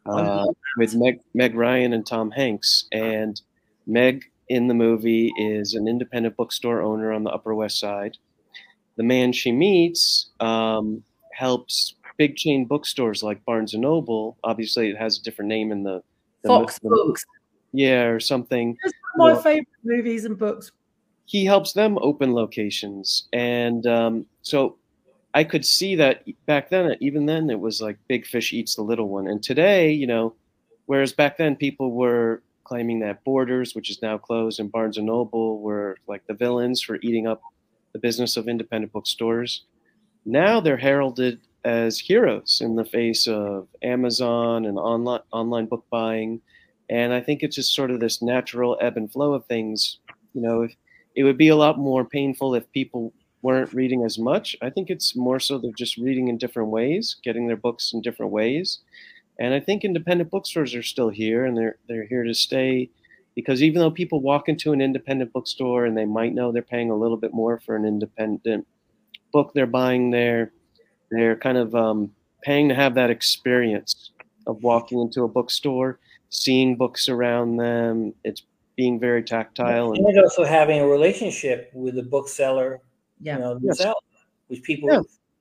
uh, 0.06 0.46
with 0.78 0.96
Meg, 0.96 1.20
Meg 1.34 1.56
Ryan 1.56 1.94
and 1.94 2.06
Tom 2.06 2.32
Hanks. 2.32 2.86
And 2.92 3.40
Meg 3.88 4.24
in 4.50 4.68
the 4.68 4.74
movie 4.74 5.32
is 5.38 5.74
an 5.74 5.88
independent 5.88 6.36
bookstore 6.38 6.82
owner 6.82 7.12
on 7.12 7.24
the 7.24 7.32
Upper 7.32 7.56
West 7.56 7.80
Side. 7.80 8.18
The 8.96 9.04
man 9.04 9.32
she 9.34 9.52
meets 9.52 10.30
um, 10.40 11.04
helps 11.34 11.96
big 12.18 12.36
chain 12.36 12.66
bookstores 12.66 13.24
like 13.24 13.44
Barnes 13.46 13.74
and 13.74 13.82
Noble. 13.82 14.38
Obviously, 14.44 14.90
it 14.90 14.98
has 14.98 15.18
a 15.18 15.24
different 15.24 15.50
name 15.50 15.72
in 15.72 15.84
the, 15.84 16.04
the 16.44 16.50
Fox 16.50 16.80
the, 16.80 16.90
Books. 16.90 17.26
Yeah, 17.72 18.04
or 18.04 18.20
something. 18.20 18.78
It's 18.84 18.94
one 19.16 19.32
of 19.32 19.38
my 19.38 19.44
favorite 19.44 19.68
movies 19.84 20.26
and 20.26 20.38
books. 20.38 20.72
He 21.26 21.46
helps 21.46 21.74
them 21.74 21.98
open 22.02 22.34
locations, 22.34 23.28
and 23.34 23.88
um, 23.88 24.26
so 24.42 24.78
I 25.34 25.44
could 25.44 25.66
see 25.66 25.96
that 25.96 26.24
back 26.46 26.70
then, 26.70 26.96
even 27.00 27.26
then, 27.26 27.50
it 27.50 27.60
was 27.60 27.82
like 27.82 27.98
big 28.08 28.26
fish 28.26 28.54
eats 28.54 28.76
the 28.76 28.84
little 28.84 29.10
one. 29.10 29.28
And 29.28 29.42
today, 29.42 29.92
you 29.92 30.06
know, 30.06 30.36
whereas 30.86 31.12
back 31.12 31.38
then 31.38 31.56
people 31.56 31.92
were 31.92 32.44
claiming 32.64 33.00
that 33.00 33.24
Borders, 33.24 33.74
which 33.74 33.90
is 33.90 34.02
now 34.02 34.18
closed, 34.18 34.60
and 34.60 34.72
Barnes 34.72 34.98
and 34.98 35.08
Noble 35.08 35.60
were 35.60 35.98
like 36.08 36.26
the 36.28 36.34
villains 36.34 36.82
for 36.82 37.00
eating 37.02 37.28
up 37.28 37.42
the 37.94 38.00
business 38.00 38.38
of 38.38 38.48
independent 38.48 38.94
bookstores. 38.94 39.66
Now 40.26 40.60
they're 40.60 40.78
heralded 40.78 41.40
as 41.66 42.00
heroes 42.00 42.60
in 42.62 42.76
the 42.76 42.86
face 42.86 43.28
of 43.28 43.68
Amazon 43.82 44.66
and 44.66 44.78
online 44.78 45.22
online 45.32 45.66
book 45.66 45.86
buying. 45.90 46.42
And 46.90 47.14
I 47.14 47.22
think 47.22 47.42
it's 47.42 47.56
just 47.56 47.74
sort 47.74 47.92
of 47.92 48.00
this 48.00 48.22
natural 48.22 48.78
ebb 48.82 48.98
and 48.98 49.12
flow 49.12 49.34
of 49.34 49.46
things. 49.46 50.00
You 50.34 50.42
know, 50.42 50.62
if, 50.64 50.76
it 51.16 51.24
would 51.24 51.38
be 51.38 51.48
a 51.50 51.56
lot 51.56 51.78
more 51.78 52.06
painful 52.06 52.56
if 52.56 52.72
people 52.72 53.14
weren't 53.44 53.74
reading 53.74 54.04
as 54.04 54.18
much. 54.18 54.56
I 54.62 54.70
think 54.72 54.90
it's 54.90 55.16
more 55.16 55.40
so 55.40 55.58
they're 55.58 55.72
just 55.74 55.98
reading 55.98 56.30
in 56.30 56.38
different 56.38 56.70
ways, 56.70 57.18
getting 57.24 57.46
their 57.46 57.58
books 57.58 57.94
in 57.94 58.02
different 58.02 58.32
ways. 58.32 58.80
And 59.40 59.54
I 59.54 59.60
think 59.60 59.84
independent 59.84 60.32
bookstores 60.32 60.74
are 60.74 60.82
still 60.84 61.10
here 61.10 61.46
and 61.46 61.56
they're 61.56 61.78
they're 61.88 62.08
here 62.08 62.24
to 62.24 62.34
stay 62.34 62.90
because 63.36 63.62
even 63.62 63.80
though 63.80 63.92
people 63.92 64.22
walk 64.22 64.48
into 64.48 64.72
an 64.72 64.82
independent 64.82 65.34
bookstore 65.34 65.86
and 65.86 65.98
they 65.98 66.06
might 66.06 66.34
know 66.34 66.52
they're 66.52 66.62
paying 66.62 66.90
a 66.90 66.96
little 66.96 67.18
bit 67.18 67.34
more 67.34 67.60
for 67.60 67.76
an 67.76 67.86
independent 67.86 68.66
book 69.32 69.52
they're 69.54 69.66
buying 69.66 70.12
there, 70.12 70.52
they're 71.12 71.36
kind 71.36 71.58
of 71.58 71.76
um, 71.76 72.12
paying 72.44 72.70
to 72.70 72.76
have 72.76 72.96
that 72.96 73.10
experience 73.10 74.12
of 74.48 74.62
walking 74.64 75.00
into 75.00 75.24
a 75.24 75.28
bookstore, 75.28 76.00
seeing 76.30 76.76
books 76.76 77.10
around 77.10 77.58
them. 77.58 78.14
It's 78.24 78.44
being 78.76 79.00
very 79.00 79.24
tactile 79.24 79.94
and, 79.94 80.06
and 80.06 80.20
also 80.20 80.44
having 80.44 80.80
a 80.80 80.88
relationship 80.88 81.70
with 81.74 81.96
the 81.96 82.04
bookseller 82.04 82.82
yeah. 83.24 83.36
you 83.36 83.42
know, 83.42 83.60
themselves, 83.60 84.02
yes. 84.12 84.22
which 84.48 84.64
people, 84.64 84.90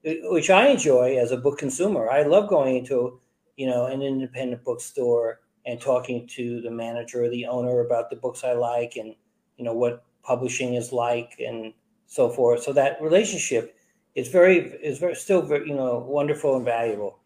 yeah. 0.05 0.15
which 0.31 0.51
I 0.51 0.69
enjoy 0.69 1.19
as 1.19 1.33
a 1.33 1.37
book 1.37 1.59
consumer. 1.59 2.09
I 2.09 2.23
love 2.23 2.49
going 2.49 2.77
into, 2.77 3.21
you 3.57 3.67
know, 3.67 3.87
an 3.87 4.03
independent 4.03 4.65
bookstore 4.65 5.41
and 5.67 5.81
talking 5.81 6.27
to 6.27 6.61
the 6.61 6.71
manager 6.71 7.25
or 7.25 7.29
the 7.29 7.47
owner 7.47 7.81
about 7.81 8.11
the 8.11 8.17
books 8.17 8.45
I 8.45 8.53
like 8.53 8.97
and, 8.97 9.15
you 9.57 9.65
know, 9.65 9.75
what 9.75 10.05
publishing 10.23 10.75
is 10.75 10.93
like 10.93 11.35
and 11.39 11.73
so 12.07 12.29
forth. 12.31 12.63
So 12.63 12.73
that 12.73 13.01
relationship 13.01 13.77
is 14.15 14.29
very, 14.29 14.59
is 14.83 14.99
very, 14.99 15.15
still 15.15 15.43
very, 15.43 15.69
you 15.69 15.75
know, 15.75 15.99
wonderful 15.99 16.57
and 16.57 16.65
valuable. 16.65 17.19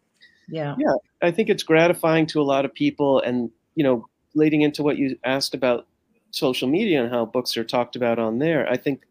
Yeah. 0.47 0.75
Yeah. 0.77 0.95
I 1.21 1.31
think 1.31 1.49
it's 1.49 1.63
gratifying 1.63 2.25
to 2.27 2.41
a 2.41 2.43
lot 2.43 2.63
of 2.63 2.73
people. 2.73 3.21
And, 3.21 3.49
you 3.75 3.83
know, 3.83 4.05
leading 4.35 4.61
into 4.61 4.83
what 4.83 4.97
you 4.97 5.17
asked 5.23 5.53
about 5.53 5.87
social 6.31 6.67
media 6.67 7.03
and 7.03 7.11
how 7.11 7.25
books 7.25 7.57
are 7.57 7.63
talked 7.63 7.95
about 7.95 8.19
on 8.19 8.39
there, 8.39 8.69
I 8.69 8.77
think 8.77 9.01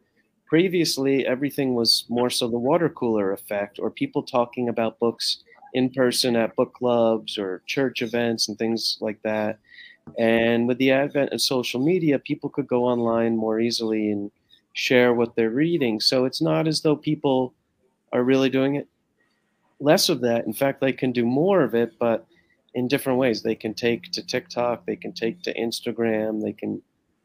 previously 0.47 1.27
everything 1.27 1.75
was 1.75 2.05
more 2.09 2.31
so 2.31 2.49
the 2.49 2.59
water 2.59 2.89
cooler 2.89 3.33
effect 3.33 3.79
or 3.79 3.91
people 3.91 4.23
talking 4.23 4.69
about 4.69 4.99
books 4.99 5.43
in 5.75 5.91
person 5.91 6.37
at 6.37 6.55
book 6.57 6.73
clubs 6.73 7.37
or 7.37 7.63
church 7.67 8.01
events 8.01 8.49
and 8.49 8.57
things 8.57 8.97
like 9.01 9.21
that. 9.23 9.59
And 10.19 10.69
with 10.69 10.79
the 10.79 10.93
advent 10.93 11.33
of 11.33 11.41
social 11.41 11.85
media 11.85 12.19
people 12.19 12.49
could 12.49 12.69
go 12.69 12.85
online 12.85 13.37
more 13.37 13.59
easily 13.59 14.11
and 14.11 14.31
share 14.73 15.13
what 15.13 15.35
they're 15.35 15.51
reading. 15.51 16.01
So 16.01 16.25
it's 16.25 16.41
not 16.41 16.69
as 16.69 16.81
though 16.81 16.97
people 16.97 17.53
are 18.13 18.23
really 18.23 18.49
doing 18.49 18.77
it 18.77 18.87
less 19.81 20.09
of 20.09 20.21
that. 20.21 20.47
In 20.47 20.53
fact 20.53 20.81
they 20.81 20.93
can 20.93 21.11
do 21.11 21.27
more 21.27 21.63
of 21.63 21.75
it 21.75 21.99
but 21.99 22.25
in 22.75 22.87
different 22.87 23.19
ways. 23.19 23.43
They 23.43 23.57
can 23.57 23.75
take 23.75 24.13
to 24.13 24.25
tiktok 24.25 24.87
they 24.87 24.97
can 24.97 25.13
take 25.13 25.43
to 25.43 25.55
instagram 25.55 26.41
they 26.41 26.53
can 26.53 26.81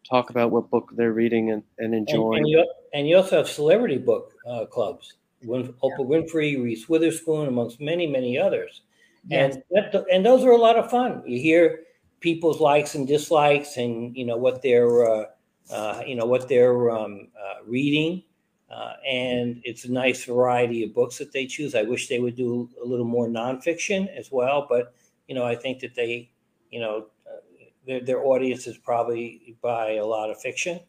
talk 0.10 0.31
about 0.31 0.49
what 0.49 0.69
book 0.71 0.89
they're 0.95 1.13
reading 1.13 1.51
and, 1.51 1.63
and 1.77 1.93
enjoying. 1.93 2.43
And, 2.43 2.55
and, 2.55 2.65
and 2.93 3.08
you 3.08 3.17
also 3.17 3.38
have 3.38 3.47
celebrity 3.49 3.97
book 3.97 4.34
uh, 4.47 4.65
clubs. 4.65 5.15
Win- 5.43 5.73
Oprah 5.84 6.06
Winfrey, 6.06 6.62
Reese 6.62 6.88
Witherspoon, 6.88 7.47
amongst 7.47 7.82
many, 7.82 8.06
many 8.06 8.38
others. 8.38 8.82
Yes. 9.27 9.56
And 9.56 9.63
that, 9.71 10.06
and 10.12 10.25
those 10.25 10.43
are 10.43 10.51
a 10.51 10.58
lot 10.58 10.77
of 10.77 10.89
fun. 10.89 11.23
You 11.25 11.39
hear 11.39 11.82
people's 12.19 12.60
likes 12.60 12.95
and 12.95 13.08
dislikes, 13.08 13.77
and 13.77 14.15
you 14.15 14.25
know 14.25 14.38
what 14.38 14.62
they're 14.62 15.10
uh, 15.10 15.25
uh, 15.71 16.04
you 16.06 16.15
know 16.15 16.25
what 16.25 16.47
they're 16.47 16.89
um, 16.91 17.27
uh, 17.39 17.63
reading, 17.65 18.23
uh, 18.71 18.93
and 19.08 19.62
it's 19.63 19.86
a 19.86 19.91
nice 19.91 20.25
variety 20.25 20.84
of 20.84 20.93
books 20.93 21.17
that 21.17 21.32
they 21.32 21.45
choose. 21.45 21.75
I 21.75 21.84
wish 21.84 22.08
they 22.08 22.19
would 22.19 22.36
do 22.36 22.69
a 22.84 22.86
little 22.86 23.06
more 23.06 23.27
nonfiction 23.27 24.08
as 24.15 24.32
well, 24.32 24.65
but 24.69 24.93
you 25.27 25.36
know 25.36 25.45
I 25.45 25.56
think 25.56 25.80
that 25.80 25.93
they 25.95 26.32
you 26.71 26.80
know 26.80 27.08
uh, 27.27 27.41
their, 27.86 27.99
their 27.99 28.25
audience 28.25 28.65
is 28.65 28.77
probably 28.77 29.56
by 29.62 29.93
a 29.93 30.06
lot 30.06 30.30
of 30.32 30.41
fiction, 30.41 30.80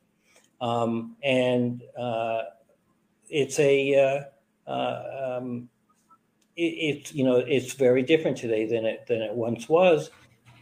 um, 0.62 1.16
and 1.24 1.82
uh, 1.98 2.42
it's 3.28 3.58
a 3.58 4.24
um, 4.66 5.68
it, 6.56 6.62
it's 6.62 7.12
you 7.12 7.24
know 7.24 7.36
it's 7.36 7.74
very 7.74 8.02
different 8.02 8.36
today 8.36 8.66
than 8.66 8.86
it 8.86 9.06
than 9.08 9.20
it 9.20 9.34
once 9.34 9.68
was, 9.68 10.10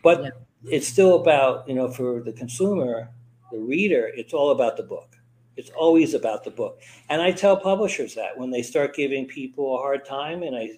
but 0.03 0.25
yeah. 0.25 0.31
it's 0.65 0.89
still 0.89 1.21
about 1.21 1.69
you 1.69 1.75
know 1.75 1.91
for 1.91 2.23
the 2.23 2.33
consumer, 2.33 3.11
the 3.53 3.59
reader, 3.59 4.11
it's 4.17 4.33
all 4.33 4.51
about 4.51 4.79
the 4.79 4.83
book. 4.83 5.17
It's 5.57 5.71
always 5.71 6.15
about 6.15 6.45
the 6.45 6.51
book, 6.51 6.81
and 7.11 7.21
I 7.21 7.31
tell 7.31 7.57
publishers 7.57 8.15
that 8.15 8.39
when 8.39 8.51
they 8.51 8.63
start 8.63 8.97
giving 8.97 9.27
people 9.27 9.77
a 9.77 9.79
hard 9.79 10.07
time, 10.07 10.43
and 10.43 10.57
I 10.57 10.71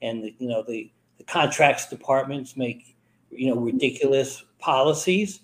and 0.00 0.24
the, 0.24 0.34
you 0.38 0.48
know 0.48 0.64
the 0.66 0.90
the 1.18 1.24
contracts 1.24 1.86
departments 1.86 2.56
make 2.56 2.96
you 3.30 3.54
know 3.54 3.60
ridiculous 3.60 4.42
policies 4.58 5.40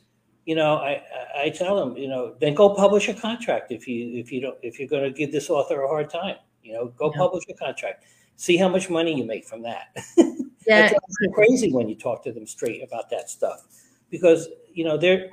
you 0.47 0.55
know, 0.55 0.77
I, 0.77 1.03
I 1.37 1.51
tell 1.51 1.77
them, 1.77 1.99
you 1.99 2.09
know, 2.09 2.35
then 2.41 2.55
go 2.55 2.71
publish 2.71 3.09
a 3.09 3.15
contract 3.15 3.71
if 3.71 3.87
you 3.87 4.19
if 4.19 4.33
you 4.33 4.41
don't 4.41 4.57
if 4.63 4.79
you're 4.79 4.89
going 4.89 5.05
to 5.05 5.11
give 5.11 5.31
this 5.33 5.51
author 5.51 5.83
a 5.83 5.89
hard 5.89 6.09
time. 6.09 6.37
You 6.63 6.73
know, 6.73 6.87
go 6.97 7.13
yeah. 7.13 7.19
publish 7.19 7.45
a 7.51 7.55
contract 7.55 8.05
see 8.37 8.57
how 8.57 8.69
much 8.69 8.89
money 8.89 9.17
you 9.17 9.25
make 9.25 9.45
from 9.45 9.63
that. 9.63 9.97
Yeah. 10.69 10.91
it's 10.91 11.33
crazy 11.33 11.71
when 11.73 11.89
you 11.89 11.95
talk 11.95 12.25
to 12.25 12.33
them 12.33 12.45
straight 12.45 12.83
about 12.83 13.09
that 13.11 13.31
stuff 13.31 13.69
because, 14.11 14.49
you 14.75 14.83
know, 14.83 14.97
they're 14.97 15.29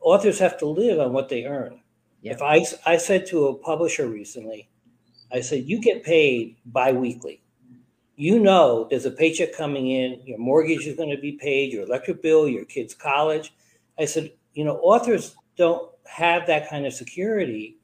authors 0.00 0.40
have 0.40 0.58
to 0.58 0.66
live 0.66 0.98
on 0.98 1.12
what 1.12 1.28
they 1.28 1.44
earn. 1.44 1.80
Yeah. 2.20 2.32
If 2.32 2.42
I, 2.42 2.66
I 2.84 2.96
said 2.96 3.26
to 3.26 3.46
a 3.46 3.54
publisher 3.54 4.08
recently, 4.08 4.68
I 5.30 5.40
said, 5.40 5.66
you 5.66 5.80
get 5.80 6.02
paid 6.02 6.56
biweekly. 6.66 7.42
You 8.16 8.40
know, 8.40 8.88
there's 8.90 9.04
a 9.04 9.12
paycheck 9.12 9.54
coming 9.54 9.88
in, 9.88 10.20
your 10.24 10.38
mortgage 10.38 10.84
is 10.84 10.96
going 10.96 11.14
to 11.14 11.20
be 11.22 11.38
paid, 11.40 11.72
your 11.72 11.84
electric 11.84 12.20
bill, 12.20 12.48
your 12.48 12.64
kid's 12.64 12.92
college. 12.92 13.54
I 13.98 14.04
said, 14.04 14.32
you 14.54 14.64
know, 14.64 14.76
authors 14.78 15.36
don't 15.56 15.90
have 16.06 16.46
that 16.46 16.68
kind 16.68 16.86
of 16.86 16.92
security 16.92 17.76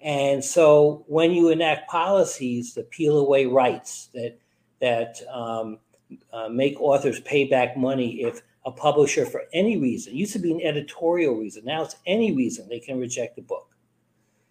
and 0.00 0.44
so 0.44 1.04
when 1.08 1.32
you 1.32 1.48
enact 1.48 1.90
policies 1.90 2.74
that 2.74 2.90
peel 2.90 3.18
away 3.18 3.46
rights, 3.46 4.10
that 4.14 4.38
that 4.80 5.20
um, 5.32 5.78
uh, 6.32 6.48
make 6.48 6.80
authors 6.80 7.20
pay 7.20 7.44
back 7.44 7.76
money 7.76 8.22
if 8.22 8.42
a 8.64 8.70
publisher, 8.70 9.26
for 9.26 9.44
any 9.52 9.76
reason, 9.76 10.14
used 10.14 10.32
to 10.34 10.38
be 10.38 10.52
an 10.52 10.60
editorial 10.62 11.34
reason, 11.34 11.64
now 11.64 11.82
it's 11.82 11.96
any 12.06 12.32
reason 12.32 12.68
they 12.68 12.78
can 12.78 12.98
reject 12.98 13.38
a 13.38 13.42
book. 13.42 13.74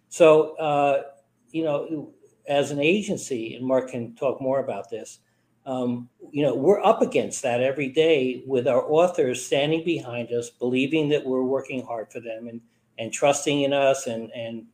So 0.08 0.56
uh, 0.56 1.02
you 1.50 1.64
know, 1.64 2.12
as 2.46 2.70
an 2.70 2.80
agency, 2.80 3.54
and 3.54 3.64
Mark 3.64 3.90
can 3.90 4.14
talk 4.16 4.40
more 4.42 4.60
about 4.60 4.90
this. 4.90 5.20
Um, 5.68 6.08
you 6.32 6.42
know, 6.42 6.54
we're 6.54 6.82
up 6.82 7.02
against 7.02 7.42
that 7.42 7.60
every 7.60 7.88
day 7.88 8.42
with 8.46 8.66
our 8.66 8.82
authors 8.90 9.44
standing 9.44 9.84
behind 9.84 10.32
us, 10.32 10.48
believing 10.48 11.10
that 11.10 11.24
we're 11.24 11.42
working 11.42 11.84
hard 11.84 12.10
for 12.10 12.20
them 12.20 12.48
and 12.48 12.60
and 12.98 13.12
trusting 13.12 13.62
in 13.62 13.72
us 13.74 14.06
and 14.06 14.30
and 14.32 14.64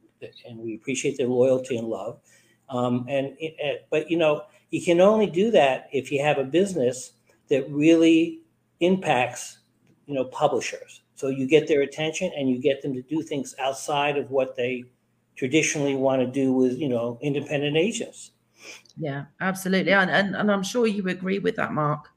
and 0.47 0.59
we 0.59 0.77
appreciate 0.77 1.19
their 1.19 1.27
loyalty 1.27 1.77
and 1.77 1.89
love. 1.89 2.21
Um, 2.71 3.07
and 3.09 3.35
it, 3.41 3.87
but 3.91 4.09
you 4.09 4.17
know, 4.17 4.45
you 4.71 4.81
can 4.83 5.01
only 5.01 5.27
do 5.27 5.51
that 5.51 5.89
if 5.93 6.13
you 6.13 6.23
have 6.23 6.39
a 6.39 6.45
business 6.45 7.13
that 7.49 7.69
really 7.71 8.41
impacts, 8.79 9.59
you 10.07 10.15
know, 10.15 10.25
publishers. 10.27 11.03
So 11.17 11.29
you 11.29 11.47
get 11.47 11.67
their 11.67 11.83
attention 11.83 12.31
and 12.37 12.49
you 12.49 12.59
get 12.59 12.83
them 12.83 12.95
to 12.95 13.03
do 13.03 13.21
things 13.21 13.55
outside 13.59 14.17
of 14.17 14.31
what 14.31 14.57
they 14.57 14.85
traditionally 15.37 15.97
want 15.97 16.23
to 16.23 16.27
do 16.27 16.53
with, 16.53 16.79
you 16.79 16.89
know, 16.89 17.19
independent 17.21 17.77
agents. 17.77 18.31
Yeah, 18.97 19.25
absolutely. 19.41 19.93
And, 19.93 20.11
and, 20.11 20.37
and 20.37 20.51
I'm 20.51 20.63
sure 20.63 20.87
you 20.87 21.09
agree 21.09 21.39
with 21.39 21.57
that, 21.57 21.73
Mark. 21.73 22.09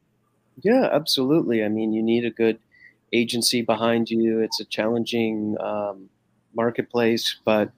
Yeah, 0.63 0.89
absolutely. 0.91 1.63
I 1.63 1.69
mean, 1.69 1.93
you 1.93 2.03
need 2.03 2.25
a 2.25 2.31
good 2.31 2.59
agency 3.13 3.61
behind 3.61 4.09
you. 4.09 4.39
It's 4.39 4.59
a 4.59 4.65
challenging 4.65 5.55
um, 5.59 6.09
marketplace, 6.53 7.37
but 7.45 7.71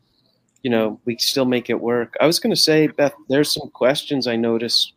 you 0.63 0.69
know, 0.69 0.99
we 1.05 1.17
still 1.17 1.45
make 1.45 1.69
it 1.69 1.79
work. 1.79 2.15
I 2.19 2.25
was 2.25 2.39
going 2.39 2.53
to 2.53 2.61
say, 2.61 2.87
Beth, 2.87 3.13
there's 3.29 3.51
some 3.51 3.69
questions 3.69 4.27
I 4.27 4.35
noticed 4.35 4.93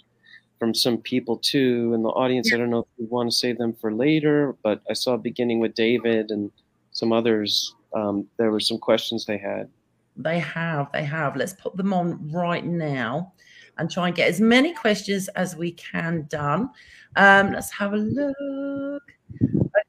from 0.58 0.74
some 0.74 0.98
people 0.98 1.36
too 1.36 1.92
in 1.94 2.02
the 2.02 2.08
audience. 2.08 2.50
Yeah. 2.50 2.56
I 2.56 2.58
don't 2.58 2.70
know 2.70 2.80
if 2.80 2.86
you 2.96 3.06
want 3.06 3.30
to 3.30 3.36
save 3.36 3.58
them 3.58 3.72
for 3.74 3.92
later, 3.92 4.56
but 4.62 4.80
I 4.90 4.92
saw 4.92 5.16
beginning 5.16 5.60
with 5.60 5.74
David 5.74 6.30
and 6.30 6.50
some 6.90 7.12
others. 7.12 7.74
Um, 7.94 8.26
there 8.38 8.50
were 8.50 8.60
some 8.60 8.78
questions 8.78 9.24
they 9.24 9.38
had. 9.38 9.68
They 10.16 10.38
have, 10.40 10.90
they 10.92 11.04
have. 11.04 11.36
Let's 11.36 11.54
put 11.54 11.76
them 11.76 11.92
on 11.92 12.30
right 12.30 12.64
now 12.64 13.32
and 13.78 13.90
try 13.90 14.08
and 14.08 14.16
get 14.16 14.28
as 14.28 14.40
many 14.40 14.74
questions 14.74 15.28
as 15.28 15.56
we 15.56 15.72
can 15.72 16.26
done. 16.28 16.70
Um, 17.16 17.52
let's 17.52 17.70
have 17.72 17.92
a 17.92 17.96
look. 17.96 19.02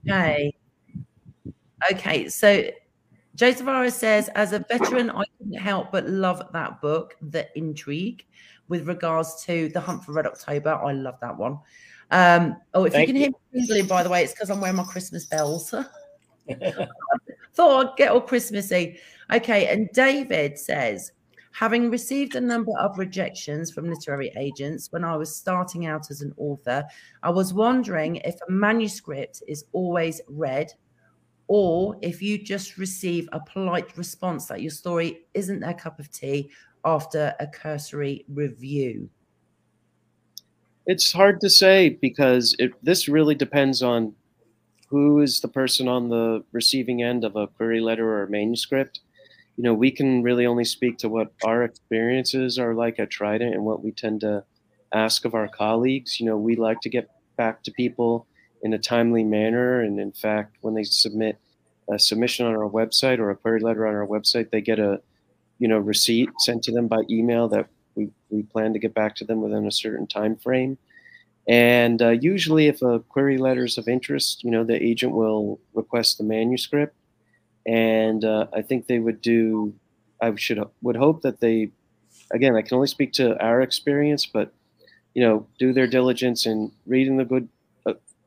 Okay. 0.08 0.54
Okay, 1.92 2.30
so 2.30 2.64
Joseph 3.36 3.68
Aris 3.68 3.96
says, 3.96 4.30
as 4.36 4.54
a 4.54 4.60
veteran, 4.60 5.10
I 5.10 5.24
couldn't 5.38 5.60
help 5.60 5.92
but 5.92 6.08
love 6.08 6.42
that 6.54 6.80
book, 6.82 7.16
The 7.22 7.48
Intrigue, 7.58 8.26
with 8.68 8.88
regards 8.88 9.44
to 9.46 9.70
The 9.70 9.82
Hunt 9.82 10.04
for 10.06 10.14
Red 10.14 10.28
October. 10.28 10.76
I 10.76 10.94
love 10.94 11.16
that 11.22 11.36
one. 11.38 11.60
Um, 12.12 12.58
oh, 12.74 12.86
if 12.86 12.94
Thank 12.94 13.08
you 13.08 13.14
can 13.14 13.22
hear 13.52 13.76
me 13.76 13.82
by 13.82 14.04
the 14.04 14.10
way, 14.10 14.24
it's 14.24 14.34
because 14.34 14.50
I'm 14.50 14.62
wearing 14.62 14.78
my 14.78 14.84
Christmas 14.84 15.26
bells. 15.26 15.74
Thought 17.54 17.88
I'd 17.88 17.98
get 17.98 18.12
all 18.12 18.22
Christmassy. 18.22 19.00
Okay, 19.32 19.68
and 19.68 19.90
David 19.94 20.58
says, 20.60 21.12
having 21.54 21.90
received 21.90 22.36
a 22.36 22.42
number 22.42 22.72
of 22.80 22.98
rejections 22.98 23.72
from 23.72 23.90
literary 23.90 24.32
agents 24.38 24.92
when 24.92 25.04
I 25.04 25.16
was 25.16 25.36
starting 25.36 25.86
out 25.86 26.10
as 26.10 26.22
an 26.22 26.34
author, 26.38 26.84
I 27.22 27.30
was 27.30 27.54
wondering 27.54 28.18
if 28.18 28.36
a 28.48 28.52
manuscript 28.52 29.44
is 29.48 29.66
always 29.72 30.20
read 30.28 30.74
or 31.48 31.98
if 32.02 32.22
you 32.22 32.44
just 32.44 32.78
receive 32.78 33.30
a 33.32 33.40
polite 33.40 33.96
response 33.98 34.48
that 34.48 34.62
your 34.62 34.72
story 34.72 35.26
isn't 35.34 35.60
their 35.60 35.74
cup 35.74 36.00
of 36.00 36.12
tea 36.12 36.50
after 36.86 37.36
a 37.40 37.48
cursory 37.48 38.26
review? 38.30 39.10
It's 40.88 41.12
hard 41.12 41.40
to 41.42 41.50
say 41.50 41.90
because 41.90 42.56
it, 42.60 42.72
this 42.84 43.08
really 43.08 43.36
depends 43.36 43.82
on 43.82 44.14
who 44.90 45.22
is 45.22 45.40
the 45.40 45.48
person 45.48 45.88
on 45.88 46.10
the 46.10 46.44
receiving 46.52 47.04
end 47.04 47.24
of 47.24 47.36
a 47.36 47.48
query 47.48 47.80
letter 47.80 48.08
or 48.08 48.24
a 48.24 48.30
manuscript. 48.30 49.02
You 49.58 49.64
know, 49.64 49.74
we 49.74 49.92
can 49.92 50.24
really 50.24 50.46
only 50.46 50.66
speak 50.66 50.98
to 51.00 51.10
what 51.10 51.32
our 51.44 51.64
experiences 51.64 52.58
are 52.58 52.74
like 52.74 53.00
at 53.00 53.12
Trident 53.12 53.54
and 53.54 53.64
what 53.64 53.84
we 53.84 53.92
tend 53.92 54.22
to 54.22 54.44
ask 54.94 55.26
of 55.26 55.36
our 55.36 55.48
colleagues. 55.48 56.20
You 56.20 56.26
know, 56.26 56.38
we 56.38 56.56
like 56.56 56.80
to 56.82 56.90
get 56.90 57.10
back 57.38 57.64
to 57.64 57.72
people 57.72 58.28
in 58.64 58.74
a 58.74 58.80
timely 58.80 59.24
manner. 59.24 59.82
And 59.82 60.00
in 60.00 60.12
fact, 60.12 60.58
when 60.62 60.74
they 60.74 60.84
submit 60.84 61.38
a 61.92 62.00
submission 62.00 62.46
on 62.46 62.54
our 62.56 62.70
website 62.70 63.20
or 63.20 63.30
a 63.30 63.36
query 63.36 63.60
letter 63.60 63.86
on 63.86 63.94
our 63.94 64.08
website, 64.08 64.50
they 64.50 64.62
get 64.62 64.80
a 64.80 65.02
you 65.60 65.68
know 65.68 65.78
receipt 65.78 66.30
sent 66.40 66.64
to 66.64 66.72
them 66.72 66.88
by 66.88 67.02
email 67.10 67.48
that 67.50 67.68
we, 67.96 68.10
we 68.30 68.44
plan 68.44 68.74
to 68.74 68.80
get 68.80 68.94
back 68.94 69.16
to 69.16 69.26
them 69.26 69.42
within 69.42 69.68
a 69.68 69.72
certain 69.72 70.08
time 70.08 70.36
frame. 70.36 70.78
And 71.48 72.02
uh, 72.02 72.10
usually, 72.10 72.68
if 72.68 72.82
a 72.82 73.00
query 73.00 73.38
letter 73.38 73.66
is 73.66 73.78
of 73.78 73.88
interest, 73.88 74.44
you 74.44 74.52
know 74.52 74.64
the 74.64 74.82
agent 74.82 75.14
will 75.14 75.60
request 75.74 76.18
the 76.18 76.24
manuscript, 76.24 76.96
and 77.66 78.24
uh, 78.26 78.48
I 78.54 78.62
think 78.62 78.88
they 78.88 79.00
would 79.00 79.22
do. 79.22 79.74
I 80.22 80.34
should 80.36 80.64
would 80.82 80.96
hope 80.96 81.22
that 81.24 81.40
they, 81.40 81.72
again, 82.32 82.56
I 82.56 82.62
can 82.62 82.76
only 82.76 82.88
speak 82.88 83.14
to 83.14 83.38
our 83.44 83.62
experience, 83.62 84.26
but 84.26 84.54
you 85.14 85.22
know, 85.22 85.46
do 85.60 85.74
their 85.74 85.88
diligence 85.88 86.46
in 86.46 86.72
reading 86.86 87.18
the 87.18 87.26
good 87.26 87.48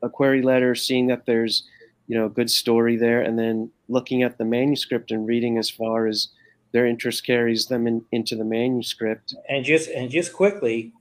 a 0.01 0.09
query 0.09 0.41
letter, 0.41 0.75
seeing 0.75 1.07
that 1.07 1.25
there's 1.25 1.63
you 2.07 2.17
know 2.17 2.25
a 2.25 2.29
good 2.29 2.49
story 2.49 2.95
there, 2.95 3.21
and 3.21 3.37
then 3.37 3.71
looking 3.87 4.23
at 4.23 4.37
the 4.37 4.45
manuscript 4.45 5.11
and 5.11 5.27
reading 5.27 5.57
as 5.57 5.69
far 5.69 6.07
as 6.07 6.29
their 6.71 6.85
interest 6.85 7.25
carries 7.25 7.67
them 7.67 7.87
in, 7.87 8.03
into 8.11 8.35
the 8.35 8.43
manuscript. 8.43 9.35
And 9.49 9.65
just 9.65 9.89
and 9.89 10.09
just 10.09 10.33
quickly, 10.33 10.93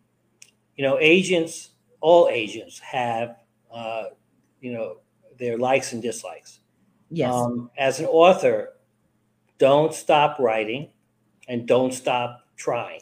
you 0.76 0.84
know, 0.84 0.98
agents, 1.00 1.70
all 2.00 2.28
agents 2.28 2.78
have 2.80 3.36
uh, 3.72 4.04
you 4.60 4.72
know 4.72 4.98
their 5.38 5.58
likes 5.58 5.92
and 5.92 6.02
dislikes. 6.02 6.60
Yes. 7.10 7.32
Um, 7.32 7.70
as 7.78 8.00
an 8.00 8.06
author, 8.06 8.74
don't 9.58 9.94
stop 9.94 10.38
writing, 10.38 10.90
and 11.48 11.66
don't 11.66 11.92
stop 11.92 12.40
trying. 12.56 13.00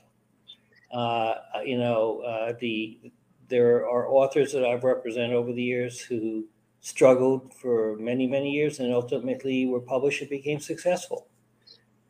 Uh, 0.93 1.35
you 1.65 1.79
know, 1.79 2.21
uh, 2.21 2.53
the 2.61 3.13
there 3.49 3.89
are 3.89 4.09
authors 4.09 4.53
that 4.53 4.65
I've 4.65 4.85
represented 4.85 5.35
over 5.35 5.53
the 5.53 5.63
years 5.63 6.01
who 6.01 6.47
struggled 6.81 7.53
for 7.55 7.97
many, 7.97 8.27
many 8.27 8.51
years 8.51 8.79
and 8.81 8.93
ultimately 8.93 9.67
were 9.67 9.81
published 9.81 10.21
and 10.21 10.31
became 10.31 10.61
successful. 10.61 11.29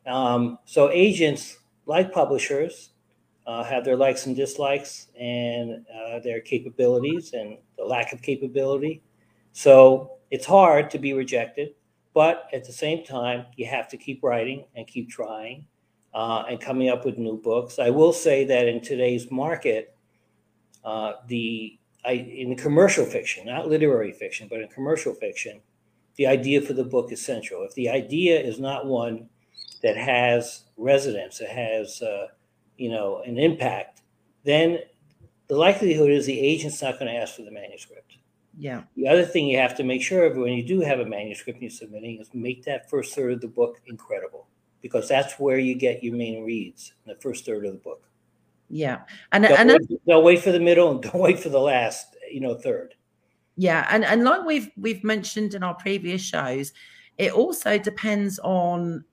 Um, 0.05 0.59
so 0.65 0.89
agents, 0.91 1.59
like 1.85 2.11
publishers, 2.11 2.91
uh, 3.47 3.63
have 3.63 3.85
their 3.85 3.95
likes 3.95 4.25
and 4.25 4.35
dislikes 4.35 5.07
and 5.19 5.85
uh, 5.93 6.19
their 6.19 6.41
capabilities 6.41 7.33
and 7.33 7.57
the 7.77 7.83
lack 7.83 8.11
of 8.11 8.21
capability. 8.21 9.01
So 9.53 10.17
it's 10.31 10.45
hard 10.45 10.89
to 10.91 10.99
be 10.99 11.13
rejected, 11.13 11.75
but 12.15 12.47
at 12.53 12.63
the 12.63 12.71
same 12.71 13.03
time, 13.03 13.45
you 13.57 13.65
have 13.67 13.89
to 13.89 13.97
keep 13.97 14.23
writing 14.23 14.63
and 14.73 14.87
keep 14.87 15.09
trying 15.09 15.67
uh, 16.13 16.45
and 16.49 16.61
coming 16.61 16.89
up 16.89 17.03
with 17.03 17.17
new 17.17 17.37
books. 17.37 17.77
I 17.77 17.89
will 17.89 18.13
say 18.13 18.45
that 18.45 18.67
in 18.69 18.81
today's 18.81 19.29
market, 19.29 19.95
uh, 20.85 21.13
the 21.27 21.77
I, 22.05 22.11
in 22.11 22.55
commercial 22.55 23.05
fiction, 23.05 23.47
not 23.47 23.67
literary 23.67 24.13
fiction, 24.13 24.47
but 24.49 24.61
in 24.61 24.69
commercial 24.69 25.13
fiction, 25.13 25.59
the 26.15 26.25
idea 26.25 26.61
for 26.61 26.71
the 26.71 26.85
book 26.85 27.11
is 27.11 27.23
central. 27.23 27.63
If 27.63 27.73
the 27.73 27.89
idea 27.89 28.39
is 28.39 28.59
not 28.59 28.85
one 28.85 29.27
that 29.83 29.97
has 29.97 30.63
resonance, 30.77 31.39
that 31.39 31.49
has 31.49 32.01
uh, 32.01 32.27
you 32.77 32.89
know 32.91 33.23
an 33.25 33.37
impact, 33.37 34.03
then 34.45 34.79
the 35.47 35.57
likelihood 35.57 36.11
is 36.11 36.25
the 36.25 36.39
agent's 36.39 36.81
not 36.81 36.97
going 36.97 37.13
to 37.13 37.19
ask 37.19 37.35
for 37.35 37.41
the 37.41 37.51
manuscript. 37.51 38.15
Yeah. 38.57 38.83
The 38.95 39.07
other 39.07 39.25
thing 39.25 39.47
you 39.47 39.57
have 39.57 39.75
to 39.77 39.83
make 39.83 40.01
sure 40.01 40.25
of 40.25 40.37
when 40.37 40.53
you 40.53 40.63
do 40.63 40.79
have 40.81 40.99
a 40.99 41.05
manuscript 41.05 41.61
you're 41.61 41.69
submitting 41.69 42.19
is 42.19 42.29
make 42.33 42.63
that 42.65 42.89
first 42.89 43.13
third 43.13 43.33
of 43.33 43.41
the 43.41 43.47
book 43.47 43.81
incredible 43.87 44.47
because 44.81 45.07
that's 45.07 45.39
where 45.39 45.57
you 45.57 45.75
get 45.75 46.03
your 46.03 46.15
main 46.15 46.43
reads 46.43 46.93
in 47.05 47.13
the 47.13 47.19
first 47.19 47.45
third 47.45 47.65
of 47.65 47.73
the 47.73 47.79
book. 47.79 48.07
Yeah, 48.69 49.01
and 49.31 49.43
Don't, 49.43 49.59
and 49.59 49.69
wait, 49.71 50.01
don't 50.07 50.23
wait 50.23 50.41
for 50.41 50.51
the 50.51 50.59
middle 50.59 50.91
and 50.91 51.01
don't 51.01 51.15
wait 51.19 51.39
for 51.39 51.49
the 51.49 51.59
last, 51.59 52.15
you 52.31 52.39
know, 52.39 52.55
third. 52.55 52.95
Yeah, 53.57 53.87
and 53.89 54.03
and 54.03 54.23
like 54.23 54.45
we've 54.45 54.69
we've 54.77 55.03
mentioned 55.03 55.53
in 55.53 55.63
our 55.63 55.75
previous 55.75 56.21
shows, 56.21 56.73
it 57.17 57.31
also 57.31 57.77
depends 57.77 58.39
on 58.39 59.05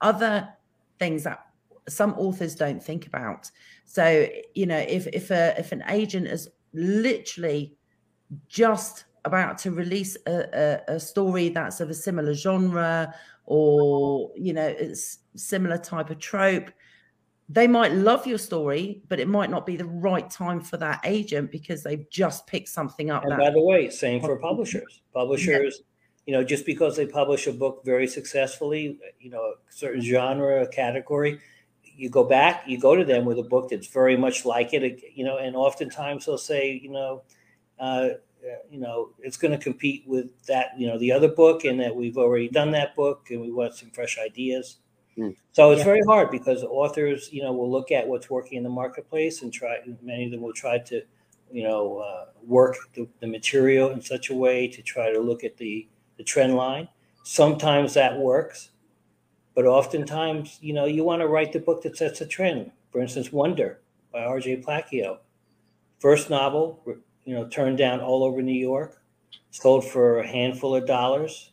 other 0.00 0.48
things 0.98 1.24
that 1.24 1.46
some 1.88 2.14
authors 2.14 2.54
don't 2.54 2.82
think 2.82 3.06
about. 3.06 3.50
So 3.84 4.28
you 4.54 4.66
know, 4.66 4.78
if 4.78 5.06
if 5.08 5.30
a 5.30 5.58
if 5.58 5.72
an 5.72 5.82
agent 5.88 6.26
is 6.26 6.48
literally 6.74 7.77
just 8.48 9.04
about 9.24 9.58
to 9.58 9.70
release 9.70 10.16
a, 10.26 10.82
a, 10.88 10.94
a 10.94 11.00
story 11.00 11.48
that's 11.48 11.80
of 11.80 11.90
a 11.90 11.94
similar 11.94 12.34
genre 12.34 13.14
or 13.46 14.30
you 14.36 14.52
know 14.52 14.66
it's 14.66 15.18
similar 15.34 15.76
type 15.76 16.10
of 16.10 16.18
trope 16.18 16.70
they 17.48 17.66
might 17.66 17.92
love 17.92 18.26
your 18.26 18.38
story, 18.38 19.02
but 19.08 19.18
it 19.18 19.26
might 19.26 19.50
not 19.50 19.64
be 19.64 19.76
the 19.76 19.86
right 19.86 20.28
time 20.28 20.60
for 20.60 20.76
that 20.76 21.00
agent 21.04 21.50
because 21.50 21.82
they've 21.82 22.08
just 22.10 22.46
picked 22.46 22.68
something 22.68 23.10
up. 23.10 23.22
And 23.22 23.32
that, 23.32 23.38
by 23.38 23.50
the 23.50 23.62
way, 23.62 23.88
same 23.88 24.20
for 24.20 24.36
publishers. 24.36 25.00
Publishers, 25.14 25.80
you 26.26 26.34
know, 26.34 26.44
just 26.44 26.66
because 26.66 26.94
they 26.94 27.06
publish 27.06 27.46
a 27.46 27.52
book 27.52 27.82
very 27.86 28.06
successfully, 28.06 28.98
you 29.18 29.30
know, 29.30 29.40
a 29.40 29.54
certain 29.70 30.02
genre, 30.02 30.60
or 30.62 30.66
category, 30.66 31.40
you 31.82 32.10
go 32.10 32.22
back, 32.22 32.64
you 32.66 32.78
go 32.78 32.94
to 32.94 33.04
them 33.04 33.24
with 33.24 33.38
a 33.38 33.42
book 33.42 33.70
that's 33.70 33.88
very 33.88 34.16
much 34.16 34.44
like 34.44 34.74
it, 34.74 35.02
you 35.14 35.24
know, 35.24 35.38
and 35.38 35.56
oftentimes 35.56 36.26
they'll 36.26 36.36
say, 36.36 36.78
you 36.82 36.90
know, 36.90 37.22
uh, 37.80 38.08
you 38.70 38.78
know, 38.78 39.10
it's 39.18 39.36
going 39.36 39.50
to 39.50 39.62
compete 39.62 40.04
with 40.06 40.26
that, 40.46 40.70
you 40.78 40.86
know, 40.86 40.98
the 40.98 41.12
other 41.12 41.28
book, 41.28 41.64
and 41.64 41.78
that 41.80 41.94
we've 41.94 42.16
already 42.18 42.48
done 42.48 42.70
that 42.72 42.94
book, 42.94 43.28
and 43.30 43.40
we 43.40 43.50
want 43.50 43.74
some 43.74 43.90
fresh 43.90 44.18
ideas. 44.18 44.78
Mm. 45.16 45.36
So 45.52 45.72
it's 45.72 45.80
Yeah. 45.80 45.84
very 45.84 46.02
hard 46.06 46.30
because 46.30 46.62
authors, 46.62 47.32
you 47.32 47.42
know, 47.42 47.52
will 47.52 47.70
look 47.70 47.90
at 47.90 48.06
what's 48.06 48.30
working 48.30 48.58
in 48.58 48.62
the 48.62 48.70
marketplace 48.70 49.42
and 49.42 49.52
try. 49.52 49.78
Many 50.02 50.26
of 50.26 50.30
them 50.30 50.40
will 50.40 50.52
try 50.52 50.78
to, 50.78 51.02
you 51.52 51.64
know, 51.64 51.98
uh, 51.98 52.26
work 52.46 52.76
the, 52.94 53.08
the 53.20 53.26
material 53.26 53.90
in 53.90 54.00
such 54.00 54.30
a 54.30 54.34
way 54.34 54.68
to 54.68 54.82
try 54.82 55.12
to 55.12 55.18
look 55.20 55.44
at 55.44 55.56
the 55.56 55.88
the 56.16 56.24
trend 56.24 56.54
line. 56.54 56.88
Sometimes 57.24 57.94
that 57.94 58.16
works, 58.18 58.70
but 59.54 59.66
oftentimes, 59.66 60.58
you 60.60 60.72
know, 60.72 60.86
you 60.86 61.04
want 61.04 61.20
to 61.20 61.28
write 61.28 61.52
the 61.52 61.60
book 61.60 61.82
that 61.82 61.96
sets 61.96 62.20
a 62.20 62.26
trend. 62.26 62.70
For 62.90 63.00
instance, 63.00 63.32
Wonder 63.32 63.80
by 64.12 64.24
R.J. 64.24 64.58
Palacio, 64.58 65.20
first 65.98 66.30
novel, 66.30 66.80
you 67.28 67.34
know, 67.34 67.46
turned 67.46 67.76
down 67.76 68.00
all 68.00 68.24
over 68.24 68.40
New 68.40 68.58
York, 68.58 69.02
sold 69.50 69.84
for 69.84 70.20
a 70.20 70.26
handful 70.26 70.74
of 70.74 70.86
dollars. 70.86 71.52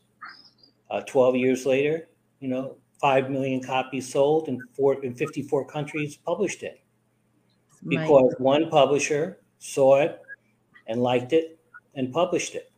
Uh, 0.89 1.01
Twelve 1.01 1.35
years 1.35 1.65
later, 1.65 2.07
you 2.39 2.47
know, 2.47 2.77
five 3.01 3.29
million 3.29 3.61
copies 3.61 4.09
sold 4.09 4.47
in 4.47 4.57
four 4.73 5.03
in 5.03 5.13
54 5.13 5.65
countries 5.65 6.15
published 6.15 6.63
it. 6.63 6.79
Because 7.85 8.33
one 8.37 8.69
publisher 8.69 9.41
saw 9.59 9.97
it 9.97 10.21
and 10.87 11.03
liked 11.03 11.33
it 11.33 11.59
and 11.95 12.13
published 12.13 12.55
it. 12.55 12.71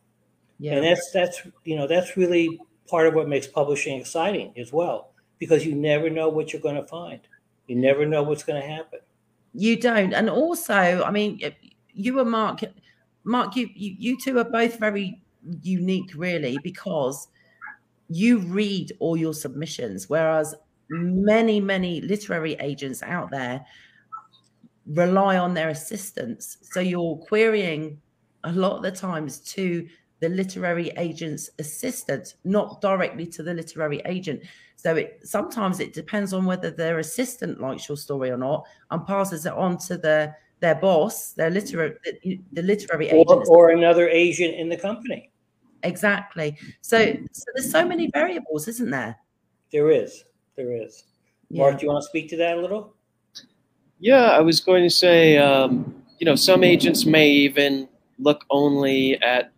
Yeah, 0.57 0.77
and 0.77 0.83
that's 0.83 1.11
that's 1.11 1.43
you 1.65 1.75
know 1.75 1.85
that's 1.85 2.17
really 2.17 2.59
part 2.87 3.05
of 3.05 3.13
what 3.13 3.29
makes 3.29 3.45
publishing 3.45 3.99
exciting 3.99 4.53
as 4.57 4.73
well 4.73 5.11
because 5.37 5.67
you 5.67 5.75
never 5.75 6.09
know 6.09 6.29
what 6.29 6.51
you're 6.51 6.63
going 6.63 6.81
to 6.81 6.87
find. 6.87 7.19
You 7.67 7.75
never 7.75 8.07
know 8.07 8.23
what's 8.23 8.43
going 8.43 8.59
to 8.59 8.67
happen. 8.67 9.01
You 9.53 9.79
don't. 9.79 10.15
And 10.15 10.31
also, 10.31 11.03
I 11.03 11.11
mean, 11.11 11.39
you 11.97 12.19
and 12.19 12.31
Mark, 12.31 12.61
Mark, 13.27 13.55
you, 13.55 13.69
you 13.75 13.95
you 13.99 14.17
two 14.17 14.39
are 14.39 14.49
both 14.49 14.79
very 14.79 15.21
unique, 15.61 16.11
really, 16.15 16.57
because 16.63 17.27
you 18.09 18.39
read 18.39 18.93
all 18.99 19.17
your 19.17 19.33
submissions, 19.33 20.09
whereas 20.09 20.55
many, 20.89 21.59
many 21.59 22.01
literary 22.01 22.53
agents 22.61 23.03
out 23.03 23.29
there 23.29 23.65
rely 24.85 25.37
on 25.37 25.53
their 25.53 25.69
assistants. 25.69 26.57
So 26.61 26.79
you're 26.79 27.17
querying 27.17 27.99
a 28.45 28.51
lot 28.53 28.77
of 28.77 28.83
the 28.83 28.91
times 28.91 29.39
to 29.39 29.85
the 30.19 30.29
literary 30.29 30.89
agent's 30.97 31.49
assistant, 31.59 32.35
not 32.45 32.81
directly 32.81 33.27
to 33.27 33.43
the 33.43 33.53
literary 33.53 34.01
agent. 34.05 34.41
So 34.77 34.95
it 34.95 35.19
sometimes 35.23 35.79
it 35.79 35.93
depends 35.93 36.33
on 36.33 36.45
whether 36.45 36.71
their 36.71 36.99
assistant 36.99 37.59
likes 37.59 37.89
your 37.89 37.97
story 37.97 38.31
or 38.31 38.37
not 38.37 38.65
and 38.89 39.05
passes 39.05 39.45
it 39.45 39.53
on 39.53 39.77
to 39.79 39.97
the 39.97 40.33
their 40.59 40.75
boss, 40.75 41.33
their 41.33 41.49
literary 41.49 41.93
the, 42.23 42.39
the 42.53 42.61
literary 42.61 43.11
or, 43.11 43.21
agent. 43.21 43.47
or 43.49 43.69
another 43.71 44.07
agent 44.09 44.55
in 44.55 44.69
the 44.69 44.77
company 44.77 45.31
Exactly. 45.83 46.57
So 46.81 46.97
so 47.31 47.43
there's 47.55 47.71
so 47.71 47.85
many 47.85 48.09
variables, 48.13 48.67
isn't 48.67 48.89
there? 48.89 49.15
there 49.71 49.91
is 49.91 50.23
there 50.55 50.71
is 50.83 51.03
Yeah. 51.49 51.63
mark 51.63 51.79
do 51.79 51.85
you 51.85 51.91
want 51.91 52.01
to 52.03 52.07
speak 52.07 52.29
to 52.29 52.37
that 52.37 52.57
a 52.57 52.61
little 52.61 52.95
Yeah, 53.99 54.25
I 54.39 54.41
was 54.41 54.59
going 54.61 54.83
to 54.83 54.89
say, 54.89 55.37
um, 55.37 55.93
you 56.19 56.25
know, 56.25 56.35
some 56.35 56.63
agents 56.63 57.05
may 57.05 57.29
even 57.29 57.87
look 58.19 58.43
only 58.49 59.21
at, 59.21 59.51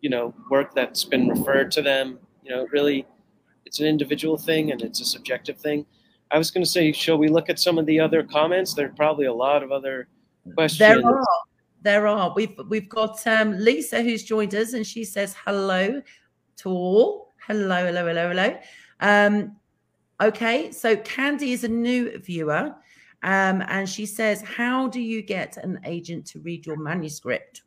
you 0.00 0.10
know, 0.10 0.34
work 0.50 0.74
that's 0.74 1.04
been 1.04 1.28
referred 1.28 1.70
to 1.72 1.82
them. 1.82 2.18
You 2.44 2.50
know, 2.50 2.66
really, 2.72 3.06
it's 3.66 3.80
an 3.80 3.86
individual 3.86 4.36
thing 4.36 4.72
and 4.72 4.82
it's 4.82 5.00
a 5.00 5.04
subjective 5.04 5.58
thing. 5.58 5.86
I 6.30 6.38
was 6.38 6.50
going 6.50 6.64
to 6.64 6.70
say, 6.70 6.90
shall 6.92 7.18
we 7.18 7.28
look 7.28 7.48
at 7.48 7.58
some 7.58 7.78
of 7.78 7.86
the 7.86 8.00
other 8.00 8.22
comments? 8.22 8.74
There 8.74 8.86
are 8.86 8.96
probably 8.96 9.26
a 9.26 9.32
lot 9.32 9.62
of 9.62 9.70
other 9.72 10.08
questions. 10.52 10.78
There 10.78 11.06
are. 11.06 11.24
There 11.82 12.06
are. 12.06 12.32
We've 12.34 12.58
we've 12.68 12.88
got 12.88 13.24
um, 13.26 13.58
Lisa 13.58 14.02
who's 14.02 14.24
joined 14.24 14.54
us, 14.54 14.72
and 14.72 14.86
she 14.86 15.04
says 15.04 15.34
hello 15.44 16.02
to 16.56 16.68
all. 16.68 17.32
Hello, 17.46 17.86
hello, 17.86 18.06
hello, 18.06 18.28
hello. 18.28 18.58
Um, 19.00 19.56
okay, 20.20 20.70
so 20.70 20.96
Candy 20.96 21.52
is 21.52 21.64
a 21.64 21.68
new 21.68 22.18
viewer, 22.18 22.74
um, 23.22 23.62
and 23.68 23.88
she 23.88 24.06
says, 24.06 24.40
"How 24.42 24.88
do 24.88 25.00
you 25.00 25.22
get 25.22 25.56
an 25.58 25.80
agent 25.84 26.26
to 26.28 26.40
read 26.40 26.66
your 26.66 26.76
manuscript?" 26.76 27.62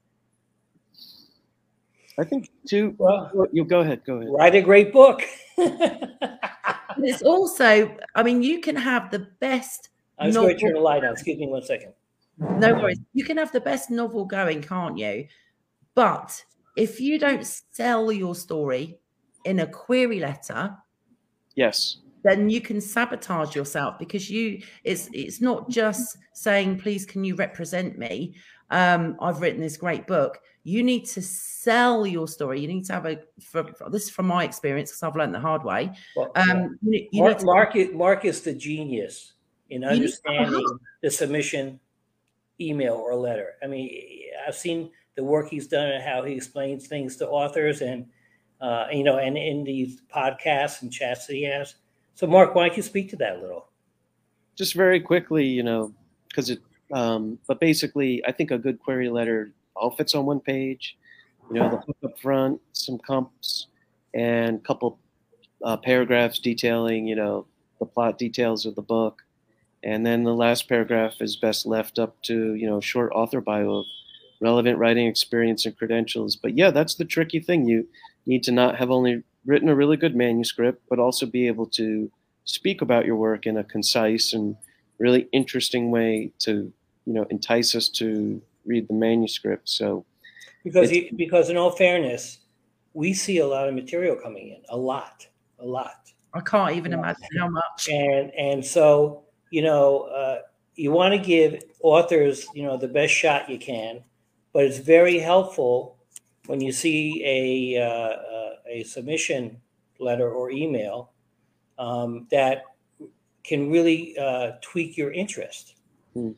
I 2.20 2.24
think 2.24 2.50
to 2.70 2.96
well 2.98 3.32
You 3.52 3.64
go 3.64 3.82
ahead. 3.82 4.02
Go 4.06 4.16
ahead. 4.16 4.30
write 4.32 4.56
a 4.56 4.62
great 4.62 4.92
book 4.92 5.22
it's 7.04 7.22
also, 7.22 7.96
I 8.16 8.24
mean, 8.24 8.42
you 8.42 8.60
can 8.60 8.76
have 8.76 9.12
the 9.12 9.28
best. 9.40 9.90
i'm 10.20 10.28
just 10.32 10.38
going 10.38 10.56
to 10.56 10.60
turn 10.60 10.74
the 10.74 10.80
light 10.80 11.04
on 11.04 11.12
excuse 11.14 11.38
me 11.38 11.48
one 11.48 11.62
second 11.64 11.94
No 12.40 12.74
worries. 12.76 13.00
You 13.14 13.24
can 13.24 13.38
have 13.38 13.52
the 13.52 13.62
best 13.62 13.90
novel 13.90 14.26
going, 14.26 14.62
can't 14.62 14.98
you? 14.98 15.28
But 15.96 16.44
if 16.76 17.00
you 17.00 17.18
don't 17.18 17.46
sell 17.72 18.12
your 18.12 18.36
story 18.36 19.00
in 19.46 19.60
a 19.60 19.68
query 19.68 20.20
letter, 20.20 20.76
Yes. 21.56 21.98
then 22.24 22.50
you 22.50 22.62
can 22.62 22.80
sabotage 22.82 23.56
yourself 23.56 23.98
because 23.98 24.30
you 24.30 24.62
it's 24.84 25.10
it's 25.14 25.42
not 25.42 25.70
just 25.70 26.18
saying 26.34 26.78
please 26.78 27.04
can 27.06 27.24
you 27.24 27.34
represent 27.36 27.98
me 27.98 28.36
um 28.70 29.16
i've 29.22 29.40
written 29.42 29.62
this 29.62 29.78
great 29.78 30.06
book 30.06 30.38
you 30.64 30.84
need 30.84 31.06
to 31.06 31.22
sell 31.22 32.06
your 32.06 32.28
story 32.28 32.60
you 32.60 32.68
need 32.68 32.84
to 32.86 32.94
have 32.94 33.06
a 33.08 33.18
for, 33.42 33.64
for- 33.74 33.90
this 33.90 34.04
is 34.04 34.10
from 34.12 34.28
my 34.28 34.44
experience 34.44 34.92
because 34.92 35.02
i've 35.04 35.16
learned 35.16 35.34
the 35.34 35.40
hard 35.40 35.64
way 35.64 35.90
well, 36.16 36.32
um 36.36 36.78
you, 36.84 37.08
you 37.12 37.24
Mark, 37.24 37.40
to, 37.40 37.46
Mark, 37.46 37.76
is, 37.76 37.90
Mark 37.94 38.26
is 38.26 38.42
the 38.42 38.54
genius 38.54 39.34
in 39.70 39.82
You 39.82 39.90
need 39.90 39.96
to- 39.96 40.02
understanding 40.04 40.80
the 41.02 41.10
submission 41.10 41.80
email 42.60 42.96
or 42.96 43.16
letter. 43.16 43.54
I 43.64 43.68
mean, 43.68 43.92
I've 44.48 44.56
seen 44.56 44.92
the 45.16 45.24
work 45.24 45.50
he's 45.50 45.68
done 45.68 45.90
and 45.90 46.04
how 46.04 46.24
he 46.24 46.34
explains 46.34 46.88
things 46.88 47.18
to 47.18 47.28
authors, 47.28 47.82
and 47.82 48.06
uh, 48.62 48.88
you 48.92 49.04
know, 49.04 49.18
and 49.18 49.38
in 49.38 49.64
these 49.64 50.02
podcasts 50.14 50.82
and 50.82 50.92
chats 50.92 51.28
that 51.28 51.34
he 51.34 51.44
has. 51.44 51.76
So, 52.16 52.28
Mark, 52.28 52.56
why 52.56 52.68
don't 52.68 52.78
you 52.78 52.84
speak 52.84 53.10
to 53.12 53.16
that 53.18 53.38
a 53.38 53.40
little? 53.40 53.68
Just 54.56 54.74
very 54.74 55.00
quickly, 55.00 55.46
you 55.46 55.64
know, 55.64 55.94
because 56.28 56.50
it. 56.50 56.60
Um, 56.94 57.38
but 57.48 57.60
basically, 57.60 58.26
I 58.26 58.32
think 58.32 58.52
a 58.52 58.58
good 58.58 58.80
query 58.80 59.10
letter 59.10 59.52
all 59.76 59.92
fits 59.92 60.16
on 60.16 60.26
one 60.26 60.40
page. 60.40 60.98
You 61.50 61.60
know, 61.60 61.70
the 61.70 61.78
hook 61.78 61.98
up 62.04 62.20
front, 62.20 62.62
some 62.74 62.98
comps, 62.98 63.68
and 64.14 64.58
a 64.58 64.62
couple 64.62 65.00
uh, 65.64 65.78
paragraphs 65.78 66.40
detailing, 66.40 67.08
you 67.08 67.16
know, 67.16 67.46
the 67.80 67.86
plot 67.86 68.18
details 68.18 68.66
of 68.66 68.76
the 68.76 68.82
book, 68.82 69.24
And 69.84 70.06
then 70.06 70.24
the 70.24 70.34
last 70.34 70.68
paragraph 70.68 71.22
is 71.22 71.36
best 71.36 71.66
left 71.66 72.00
up 72.00 72.22
to, 72.24 72.56
you 72.56 72.68
know, 72.68 72.82
short 72.82 73.12
author 73.14 73.42
bio 73.42 73.80
of 73.80 73.86
relevant 74.42 74.78
writing 74.78 75.08
experience 75.08 75.66
and 75.66 75.78
credentials. 75.78 76.36
But 76.36 76.58
yeah, 76.58 76.72
that's 76.72 76.96
the 76.96 77.06
tricky 77.06 77.40
thing. 77.40 77.68
You 77.68 77.88
need 78.26 78.44
to 78.44 78.52
not 78.52 78.78
have 78.78 78.92
only 78.92 79.24
written 79.46 79.70
a 79.70 79.76
really 79.76 79.98
good 79.98 80.16
manuscript, 80.16 80.82
but 80.90 81.00
also 81.00 81.26
be 81.26 81.48
able 81.48 81.68
to 81.68 82.12
speak 82.44 82.82
about 82.82 83.06
your 83.06 83.16
work 83.16 83.46
in 83.46 83.58
a 83.58 83.64
concise 83.64 84.34
and 84.34 84.56
really 85.00 85.28
interesting 85.32 85.92
way 85.92 86.32
to, 86.40 86.72
you 87.06 87.14
know, 87.14 87.26
entice 87.30 87.76
us 87.76 87.88
to 87.90 88.42
read 88.66 88.88
the 88.88 88.94
manuscript. 88.94 89.70
So 89.70 90.06
because 90.64 90.90
he, 90.90 91.12
because 91.16 91.50
in 91.50 91.58
all 91.58 91.72
fairness, 91.72 92.40
we 92.94 93.14
see 93.14 93.38
a 93.38 93.48
lot 93.48 93.68
of 93.70 93.76
material 93.76 94.16
coming 94.16 94.50
in, 94.50 94.62
a 94.70 94.78
lot, 94.78 95.28
a 95.60 95.66
lot. 95.66 96.12
I 96.34 96.42
can't 96.42 96.76
even 96.76 96.94
imagine 96.94 97.28
how 97.38 97.48
much. 97.48 97.90
And 97.90 98.32
and 98.34 98.66
so 98.66 99.24
you 99.50 99.62
know, 99.62 100.02
uh, 100.04 100.40
you 100.76 100.92
want 100.92 101.14
to 101.14 101.20
give 101.20 101.64
authors, 101.82 102.48
you 102.54 102.64
know, 102.64 102.78
the 102.78 102.88
best 102.88 103.14
shot 103.14 103.50
you 103.50 103.58
can, 103.58 104.04
but 104.54 104.64
it's 104.64 104.78
very 104.78 105.20
helpful 105.20 105.98
when 106.46 106.62
you 106.62 106.72
see 106.72 107.24
a 107.26 107.82
uh, 107.82 107.90
uh, 107.90 108.54
a 108.70 108.84
submission 108.84 109.58
letter 110.00 110.32
or 110.32 110.52
email 110.52 111.12
um, 111.80 112.28
that 112.32 112.64
can 113.44 113.70
really 113.70 114.18
uh, 114.18 114.52
tweak 114.62 114.98
your 114.98 115.12
interest. 115.12 115.76
Hmm. 116.14 116.32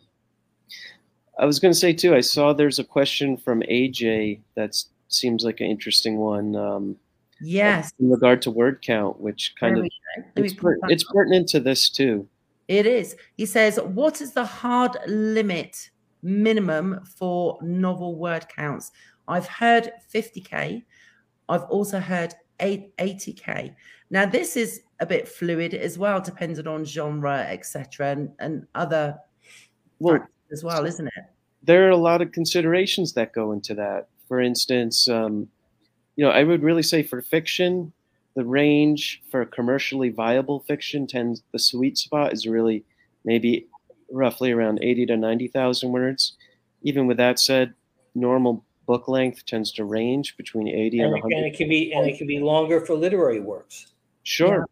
I 1.38 1.46
was 1.46 1.60
going 1.60 1.74
to 1.74 1.80
say 1.80 1.94
too. 1.94 2.16
I 2.16 2.22
saw 2.22 2.54
there's 2.54 2.80
a 2.80 2.84
question 2.84 3.38
from 3.38 3.62
AJ 3.62 4.42
that 4.56 4.76
seems 5.08 5.44
like 5.44 5.62
an 5.62 5.68
interesting 5.68 6.18
one. 6.18 6.56
Um, 6.56 6.98
yes, 7.42 7.92
in 8.00 8.10
regard 8.10 8.42
to 8.44 8.52
word 8.52 8.82
count, 8.82 9.20
which 9.20 9.54
kind 9.60 9.78
of 9.78 9.88
it's, 10.36 10.54
per, 10.54 10.78
it's 10.84 11.04
pertinent 11.04 11.48
to 11.50 11.60
this 11.60 11.90
too. 11.90 12.28
It 12.70 12.86
is. 12.86 13.16
He 13.36 13.48
says, 13.48 13.80
"What 13.82 14.22
is 14.22 14.34
the 14.34 14.46
hard 14.46 14.96
limit 15.08 15.90
minimum 16.22 17.04
for 17.04 17.58
novel 17.64 18.16
word 18.16 18.48
counts?" 18.48 18.92
I've 19.28 19.48
heard 19.48 19.92
50k. 20.14 20.86
I've 21.50 21.64
also 21.64 22.00
heard 22.00 22.36
80k. 22.60 23.74
Now 24.12 24.28
this 24.28 24.56
is 24.56 24.82
a 25.00 25.06
bit 25.06 25.28
fluid 25.28 25.74
as 25.74 25.98
well, 25.98 26.22
depending 26.22 26.68
on 26.68 26.86
genre, 26.86 27.40
etc., 27.40 28.12
and, 28.12 28.30
and 28.40 28.68
other 28.76 29.18
well, 30.00 30.20
as 30.52 30.64
well, 30.64 30.86
isn't 30.86 31.08
it? 31.08 31.24
There 31.64 31.88
are 31.88 31.92
a 31.92 31.98
lot 31.98 32.22
of 32.22 32.32
considerations 32.32 33.14
that 33.14 33.34
go 33.34 33.52
into 33.52 33.74
that. 33.76 34.10
For 34.28 34.40
instance, 34.40 35.10
um, 35.10 35.48
you 36.16 36.24
know, 36.24 36.32
I 36.32 36.44
would 36.44 36.62
really 36.62 36.84
say 36.84 37.02
for 37.02 37.20
fiction, 37.24 37.94
the 38.40 38.46
range 38.46 39.22
for 39.30 39.44
commercially 39.44 40.08
viable 40.08 40.62
fiction 40.62 41.06
tends 41.06 41.44
the 41.52 41.60
sweet 41.60 41.98
spot 41.98 42.32
is 42.32 42.48
really 42.48 42.86
maybe 43.26 43.68
roughly 44.10 44.50
around 44.50 44.80
80 44.82 45.08
to 45.08 45.18
90,000 45.18 45.92
words. 45.92 46.38
Even 46.82 47.06
with 47.06 47.18
that 47.18 47.38
said, 47.38 47.74
normal 48.16 48.64
book 48.86 49.10
length 49.10 49.46
tends 49.46 49.74
to 49.74 49.84
range 49.84 50.38
between 50.38 50.70
80 50.70 51.00
and, 51.00 51.06
and 51.08 51.12
100. 51.22 51.36
And 51.36 51.46
it 51.54 51.58
can 51.58 51.68
be 51.68 51.92
and 51.92 52.08
it 52.10 52.18
can 52.18 52.28
be 52.28 52.40
longer 52.40 52.80
for 52.86 52.96
literary 52.96 53.42
works. 53.42 53.88
Sure. 54.24 54.60
Yeah. 54.60 54.64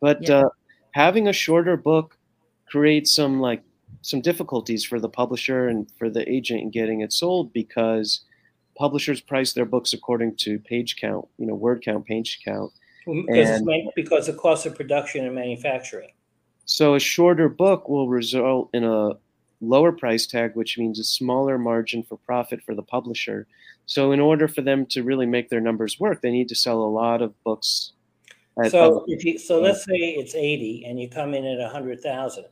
But 0.00 0.26
yeah. 0.26 0.36
Uh, 0.36 0.48
having 0.92 1.28
a 1.28 1.34
shorter 1.34 1.76
book 1.76 2.16
creates 2.64 3.14
some 3.14 3.40
like 3.40 3.62
some 4.00 4.22
difficulties 4.22 4.86
for 4.86 4.98
the 4.98 5.10
publisher 5.10 5.68
and 5.68 5.86
for 5.98 6.08
the 6.08 6.26
agent 6.32 6.62
in 6.62 6.70
getting 6.70 7.02
it 7.02 7.12
sold 7.12 7.52
because 7.52 8.22
publishers 8.74 9.20
price 9.20 9.52
their 9.52 9.66
books 9.66 9.92
according 9.92 10.34
to 10.36 10.58
page 10.60 10.96
count, 10.96 11.28
you 11.36 11.44
know, 11.44 11.54
word 11.54 11.84
count, 11.84 12.06
page 12.06 12.40
count. 12.42 12.72
Because 13.06 13.60
and, 13.60 13.90
because 13.94 14.26
the 14.26 14.32
cost 14.34 14.66
of 14.66 14.74
production 14.74 15.24
and 15.24 15.34
manufacturing. 15.34 16.10
So 16.64 16.94
a 16.94 17.00
shorter 17.00 17.48
book 17.48 17.88
will 17.88 18.08
result 18.08 18.70
in 18.72 18.84
a 18.84 19.12
lower 19.60 19.92
price 19.92 20.26
tag, 20.26 20.54
which 20.54 20.78
means 20.78 20.98
a 20.98 21.04
smaller 21.04 21.58
margin 21.58 22.02
for 22.02 22.16
profit 22.18 22.62
for 22.62 22.74
the 22.74 22.82
publisher. 22.82 23.46
So 23.86 24.12
in 24.12 24.20
order 24.20 24.48
for 24.48 24.62
them 24.62 24.86
to 24.86 25.02
really 25.02 25.26
make 25.26 25.48
their 25.48 25.60
numbers 25.60 25.98
work, 25.98 26.22
they 26.22 26.30
need 26.30 26.48
to 26.48 26.54
sell 26.54 26.82
a 26.82 26.86
lot 26.86 27.22
of 27.22 27.32
books. 27.44 27.92
so 28.68 29.04
if 29.08 29.24
you, 29.24 29.38
so 29.38 29.60
let's 29.60 29.84
say 29.84 29.96
it's 29.96 30.34
80 30.34 30.84
and 30.86 31.00
you 31.00 31.08
come 31.08 31.34
in 31.34 31.44
at 31.44 31.58
100,000 31.58 32.44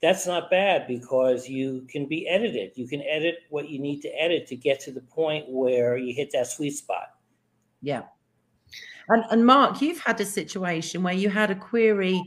that's 0.00 0.26
not 0.26 0.50
bad 0.50 0.86
because 0.86 1.48
you 1.48 1.86
can 1.88 2.06
be 2.06 2.28
edited. 2.28 2.72
You 2.76 2.86
can 2.86 3.02
edit 3.02 3.38
what 3.50 3.68
you 3.68 3.78
need 3.78 4.00
to 4.02 4.08
edit 4.08 4.46
to 4.48 4.56
get 4.56 4.80
to 4.80 4.92
the 4.92 5.00
point 5.00 5.46
where 5.48 5.96
you 5.96 6.14
hit 6.14 6.30
that 6.32 6.46
sweet 6.46 6.76
spot. 6.76 7.14
Yeah. 7.82 8.02
And, 9.08 9.24
and 9.30 9.46
Mark, 9.46 9.80
you've 9.80 10.00
had 10.00 10.20
a 10.20 10.24
situation 10.24 11.02
where 11.02 11.14
you 11.14 11.30
had 11.30 11.50
a 11.50 11.54
query 11.54 12.22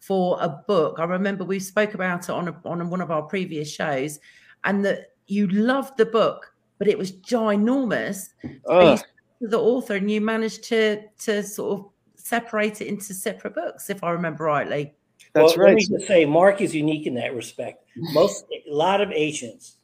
for 0.00 0.38
a 0.40 0.48
book. 0.48 0.98
I 0.98 1.04
remember 1.04 1.44
we 1.44 1.58
spoke 1.58 1.94
about 1.94 2.24
it 2.24 2.30
on 2.30 2.48
a, 2.48 2.60
on 2.64 2.90
one 2.90 3.00
of 3.00 3.10
our 3.10 3.22
previous 3.22 3.70
shows, 3.70 4.20
and 4.64 4.84
that 4.84 5.12
you 5.26 5.46
loved 5.48 5.96
the 5.96 6.06
book, 6.06 6.52
but 6.78 6.88
it 6.88 6.98
was 6.98 7.12
ginormous. 7.12 8.28
Uh. 8.68 8.98
the 9.40 9.58
author, 9.58 9.94
and 9.94 10.10
you 10.10 10.20
managed 10.20 10.64
to 10.64 11.02
to 11.18 11.42
sort 11.42 11.80
of 11.80 11.86
separate 12.26 12.80
it 12.80 12.88
into 12.88 13.14
separate 13.14 13.54
books, 13.54 13.88
if 13.90 14.02
I 14.04 14.10
remember 14.10 14.44
rightly. 14.44 14.94
That's 15.32 15.56
well, 15.56 15.66
right. 15.66 15.74
Let 15.74 15.76
me 15.76 15.98
just 15.98 16.06
say, 16.06 16.24
Mark 16.24 16.60
is 16.60 16.74
unique 16.74 17.06
in 17.06 17.14
that 17.14 17.34
respect. 17.34 17.84
Most, 17.96 18.44
a 18.50 18.72
lot 18.72 19.00
of 19.00 19.10
agents, 19.12 19.76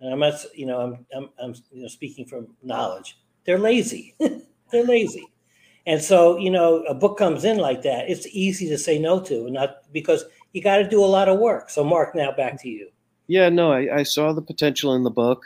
and 0.00 0.12
I'm 0.12 0.20
not, 0.20 0.34
you 0.54 0.66
know, 0.66 0.80
I'm, 0.80 1.06
I'm, 1.14 1.30
I'm 1.42 1.54
you 1.72 1.82
know, 1.82 1.88
speaking 1.88 2.26
from 2.26 2.48
knowledge. 2.62 3.18
They're 3.44 3.58
lazy. 3.58 4.14
they're 4.72 4.84
lazy, 4.84 5.26
and 5.86 6.02
so 6.02 6.36
you 6.36 6.50
know, 6.50 6.82
a 6.84 6.94
book 6.94 7.18
comes 7.18 7.44
in 7.44 7.58
like 7.58 7.82
that. 7.82 8.10
It's 8.10 8.26
easy 8.28 8.68
to 8.68 8.78
say 8.78 8.98
no 8.98 9.20
to, 9.20 9.50
not 9.50 9.92
because 9.92 10.24
you 10.52 10.62
got 10.62 10.78
to 10.78 10.88
do 10.88 11.02
a 11.02 11.06
lot 11.06 11.28
of 11.28 11.38
work. 11.38 11.70
So, 11.70 11.84
Mark, 11.84 12.14
now 12.14 12.32
back 12.32 12.60
to 12.62 12.68
you. 12.68 12.88
Yeah, 13.26 13.48
no, 13.48 13.72
I, 13.72 13.98
I 13.98 14.02
saw 14.02 14.32
the 14.32 14.42
potential 14.42 14.94
in 14.94 15.04
the 15.04 15.10
book, 15.10 15.44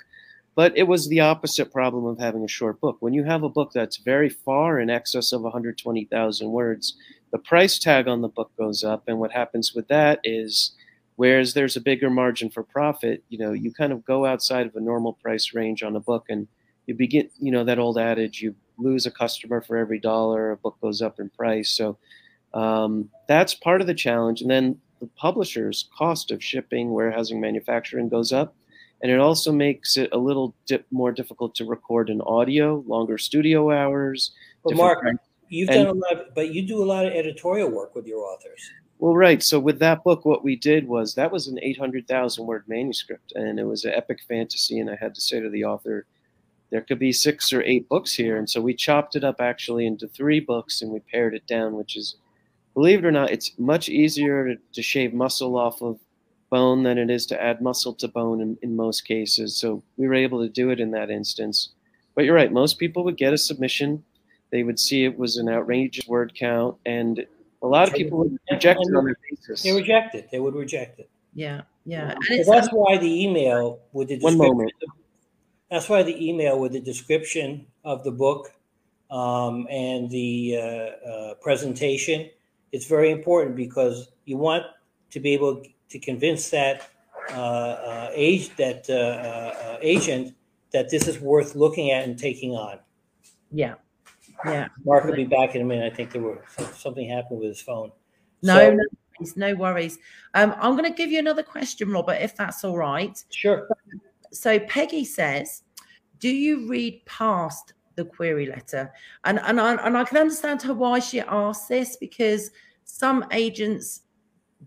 but 0.54 0.76
it 0.76 0.84
was 0.84 1.08
the 1.08 1.20
opposite 1.20 1.70
problem 1.70 2.06
of 2.06 2.18
having 2.18 2.42
a 2.42 2.48
short 2.48 2.80
book. 2.80 2.96
When 3.00 3.12
you 3.12 3.24
have 3.24 3.42
a 3.42 3.48
book 3.48 3.72
that's 3.74 3.98
very 3.98 4.30
far 4.30 4.80
in 4.80 4.88
excess 4.88 5.32
of 5.32 5.42
120,000 5.42 6.50
words, 6.50 6.96
the 7.30 7.38
price 7.38 7.78
tag 7.78 8.08
on 8.08 8.22
the 8.22 8.28
book 8.28 8.52
goes 8.56 8.84
up. 8.84 9.02
And 9.06 9.18
what 9.18 9.32
happens 9.32 9.74
with 9.74 9.88
that 9.88 10.20
is, 10.24 10.72
whereas 11.16 11.52
there's 11.52 11.76
a 11.76 11.80
bigger 11.80 12.08
margin 12.08 12.48
for 12.48 12.62
profit, 12.62 13.22
you 13.28 13.38
know, 13.38 13.52
you 13.52 13.72
kind 13.72 13.92
of 13.92 14.04
go 14.04 14.24
outside 14.24 14.66
of 14.66 14.76
a 14.76 14.80
normal 14.80 15.12
price 15.14 15.52
range 15.52 15.82
on 15.82 15.96
a 15.96 16.00
book 16.00 16.26
and 16.30 16.48
you 16.86 16.94
begin, 16.94 17.28
you 17.38 17.50
know, 17.50 17.64
that 17.64 17.78
old 17.78 17.98
adage, 17.98 18.40
you 18.40 18.54
lose 18.78 19.06
a 19.06 19.10
customer 19.10 19.60
for 19.60 19.76
every 19.76 19.98
dollar 19.98 20.52
a 20.52 20.56
book 20.56 20.76
goes 20.80 21.02
up 21.02 21.20
in 21.20 21.30
price. 21.30 21.70
So 21.70 21.96
um, 22.52 23.10
that's 23.28 23.54
part 23.54 23.80
of 23.80 23.86
the 23.86 23.94
challenge. 23.94 24.40
And 24.40 24.50
then 24.50 24.78
the 25.00 25.06
publisher's 25.16 25.88
cost 25.96 26.30
of 26.30 26.42
shipping, 26.42 26.92
warehousing, 26.92 27.40
manufacturing 27.40 28.08
goes 28.08 28.32
up. 28.32 28.54
And 29.02 29.10
it 29.10 29.20
also 29.20 29.52
makes 29.52 29.96
it 29.96 30.08
a 30.12 30.18
little 30.18 30.54
dip 30.66 30.86
more 30.90 31.12
difficult 31.12 31.54
to 31.56 31.64
record 31.64 32.08
an 32.08 32.22
audio, 32.22 32.82
longer 32.86 33.18
studio 33.18 33.70
hours. 33.70 34.30
But 34.64 34.76
Mark, 34.76 35.04
You've 35.48 35.68
and, 35.68 35.84
done 35.84 35.96
a 35.96 35.98
lot, 35.98 36.34
but 36.34 36.54
you 36.54 36.66
do 36.66 36.82
a 36.82 36.86
lot 36.86 37.04
of 37.06 37.12
editorial 37.12 37.70
work 37.70 37.94
with 37.94 38.06
your 38.06 38.20
authors. 38.24 38.70
Well, 38.98 39.14
right. 39.14 39.42
So 39.42 39.60
with 39.60 39.78
that 39.80 40.02
book, 40.02 40.24
what 40.24 40.42
we 40.42 40.56
did 40.56 40.88
was 40.88 41.14
that 41.14 41.30
was 41.30 41.46
an 41.46 41.58
800,000 41.60 42.46
word 42.46 42.64
manuscript, 42.66 43.32
and 43.34 43.58
it 43.58 43.64
was 43.64 43.84
an 43.84 43.92
epic 43.92 44.20
fantasy. 44.26 44.78
And 44.78 44.88
I 44.88 44.96
had 44.96 45.14
to 45.14 45.20
say 45.20 45.40
to 45.40 45.50
the 45.50 45.64
author, 45.64 46.06
there 46.74 46.82
could 46.82 46.98
be 46.98 47.12
six 47.12 47.52
or 47.52 47.62
eight 47.62 47.88
books 47.88 48.12
here. 48.12 48.36
And 48.36 48.50
so 48.50 48.60
we 48.60 48.74
chopped 48.74 49.14
it 49.14 49.22
up 49.22 49.40
actually 49.40 49.86
into 49.86 50.08
three 50.08 50.40
books, 50.40 50.82
and 50.82 50.90
we 50.90 50.98
pared 50.98 51.34
it 51.34 51.46
down, 51.46 51.74
which 51.74 51.96
is, 51.96 52.16
believe 52.74 52.98
it 52.98 53.04
or 53.04 53.12
not, 53.12 53.30
it's 53.30 53.52
much 53.58 53.88
easier 53.88 54.48
to, 54.48 54.56
to 54.72 54.82
shave 54.82 55.14
muscle 55.14 55.56
off 55.56 55.80
of 55.82 56.00
bone 56.50 56.82
than 56.82 56.98
it 56.98 57.10
is 57.10 57.26
to 57.26 57.40
add 57.40 57.62
muscle 57.62 57.94
to 57.94 58.08
bone 58.08 58.40
in, 58.40 58.58
in 58.62 58.74
most 58.74 59.06
cases. 59.06 59.56
So 59.56 59.82
we 59.96 60.08
were 60.08 60.14
able 60.14 60.42
to 60.42 60.48
do 60.48 60.70
it 60.70 60.80
in 60.80 60.90
that 60.90 61.10
instance. 61.10 61.70
But 62.16 62.24
you're 62.24 62.34
right. 62.34 62.52
Most 62.52 62.78
people 62.78 63.04
would 63.04 63.16
get 63.16 63.32
a 63.32 63.38
submission 63.38 64.02
they 64.54 64.62
would 64.62 64.78
see 64.78 65.04
it 65.04 65.18
was 65.18 65.36
an 65.36 65.48
outrageous 65.48 66.06
word 66.06 66.32
count, 66.38 66.76
and 66.86 67.26
a 67.62 67.66
lot 67.66 67.88
of 67.88 67.94
people 67.94 68.18
would 68.18 68.38
reject 68.52 68.78
it 68.80 68.96
on 68.96 69.04
their 69.04 69.16
basis. 69.28 69.64
They 69.64 69.72
reject 69.72 70.14
it. 70.14 70.28
They 70.30 70.38
would 70.38 70.54
reject 70.54 71.00
it. 71.00 71.10
Yeah, 71.34 71.62
yeah. 71.84 72.14
So 72.44 72.52
that's 72.52 72.68
why 72.68 72.96
the 72.98 73.24
email 73.24 73.80
with 73.92 74.08
the 74.08 74.20
one 74.20 74.38
moment. 74.38 74.70
That's 75.74 75.88
why 75.88 76.04
the 76.04 76.16
email 76.24 76.60
with 76.60 76.70
the 76.70 76.80
description 76.80 77.66
of 77.82 78.04
the 78.04 78.12
book 78.12 78.52
um, 79.10 79.66
and 79.68 80.08
the 80.08 80.56
uh, 80.56 80.62
uh, 80.62 81.34
presentation 81.42 82.30
it's 82.70 82.86
very 82.86 83.10
important 83.10 83.56
because 83.56 84.12
you 84.24 84.36
want 84.36 84.64
to 85.10 85.18
be 85.18 85.32
able 85.32 85.64
to 85.88 85.98
convince 85.98 86.50
that 86.50 86.88
uh, 87.30 87.34
uh 87.34 88.10
age 88.12 88.54
that 88.56 88.88
uh, 88.88 88.94
uh, 88.94 89.78
agent 89.80 90.34
that 90.70 90.90
this 90.90 91.08
is 91.08 91.18
worth 91.18 91.56
looking 91.56 91.90
at 91.90 92.04
and 92.04 92.18
taking 92.18 92.52
on. 92.52 92.78
Yeah, 93.50 93.74
yeah. 94.44 94.68
Mark 94.84 95.04
will 95.04 95.16
be 95.16 95.24
back 95.24 95.56
in 95.56 95.62
a 95.62 95.64
minute. 95.64 95.92
I 95.92 95.94
think 95.94 96.12
there 96.12 96.22
were 96.22 96.40
something 96.72 97.08
happened 97.08 97.40
with 97.40 97.48
his 97.48 97.60
phone. 97.60 97.90
No, 98.42 98.58
so, 98.58 98.70
no 98.70 98.84
worries. 99.18 99.36
No 99.36 99.54
worries. 99.54 99.98
Um, 100.34 100.54
I'm 100.58 100.76
going 100.76 100.88
to 100.88 100.96
give 100.96 101.10
you 101.10 101.18
another 101.18 101.42
question, 101.42 101.90
Robert, 101.90 102.18
if 102.20 102.36
that's 102.36 102.62
all 102.62 102.76
right. 102.76 103.16
Sure. 103.30 103.68
So 104.32 104.58
Peggy 104.58 105.04
says, 105.04 105.62
"Do 106.24 106.30
you 106.30 106.66
read 106.66 107.04
past 107.04 107.74
the 107.96 108.06
query 108.16 108.46
letter?" 108.46 108.90
And 109.24 109.38
and 109.40 109.60
I, 109.60 109.74
and 109.86 109.94
I 109.96 110.04
can 110.04 110.16
understand 110.16 110.62
her 110.62 110.74
why 110.74 110.98
she 111.00 111.20
asked 111.20 111.68
this 111.68 111.96
because 111.96 112.50
some 112.84 113.26
agents 113.32 114.02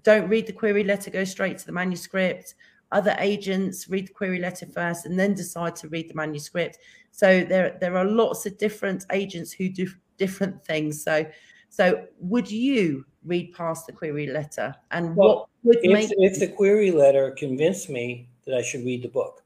don't 0.03 0.30
read 0.30 0.45
the 0.45 0.53
query 0.53 0.84
letter, 0.84 1.10
go 1.10 1.24
straight 1.24 1.58
to 1.58 1.66
the 1.66 1.72
manuscript. 1.72 2.55
Other 2.91 3.16
agents 3.20 3.89
read 3.89 4.08
the 4.08 4.14
query 4.14 4.39
letter 4.39 4.66
first 4.66 5.05
and 5.08 5.20
then 5.20 5.34
decide 5.34 5.76
to 5.78 5.89
read 5.89 6.10
the 6.10 6.14
manuscript. 6.14 6.78
So 7.12 7.43
there, 7.43 7.78
there 7.82 7.97
are 7.97 8.05
lots 8.05 8.45
of 8.45 8.58
different 8.58 9.05
agents 9.12 9.51
who 9.51 9.70
do 9.70 9.88
different 10.18 10.64
things. 10.64 11.03
So, 11.03 11.26
so 11.70 12.05
would 12.20 12.49
you 12.49 13.05
read 13.26 13.53
past 13.53 13.88
the 13.88 13.93
query 13.93 14.28
letter? 14.28 14.74
And 14.91 15.16
well, 15.16 15.49
what 15.64 15.76
would 15.76 15.86
if, 15.86 15.91
make 15.91 16.10
if 16.18 16.39
the 16.39 16.47
query 16.47 16.91
letter 16.91 17.32
convinced 17.32 17.89
me 17.89 18.30
that 18.45 18.55
I 18.55 18.62
should 18.62 18.86
read 18.86 19.01
the 19.03 19.10
book? 19.10 19.43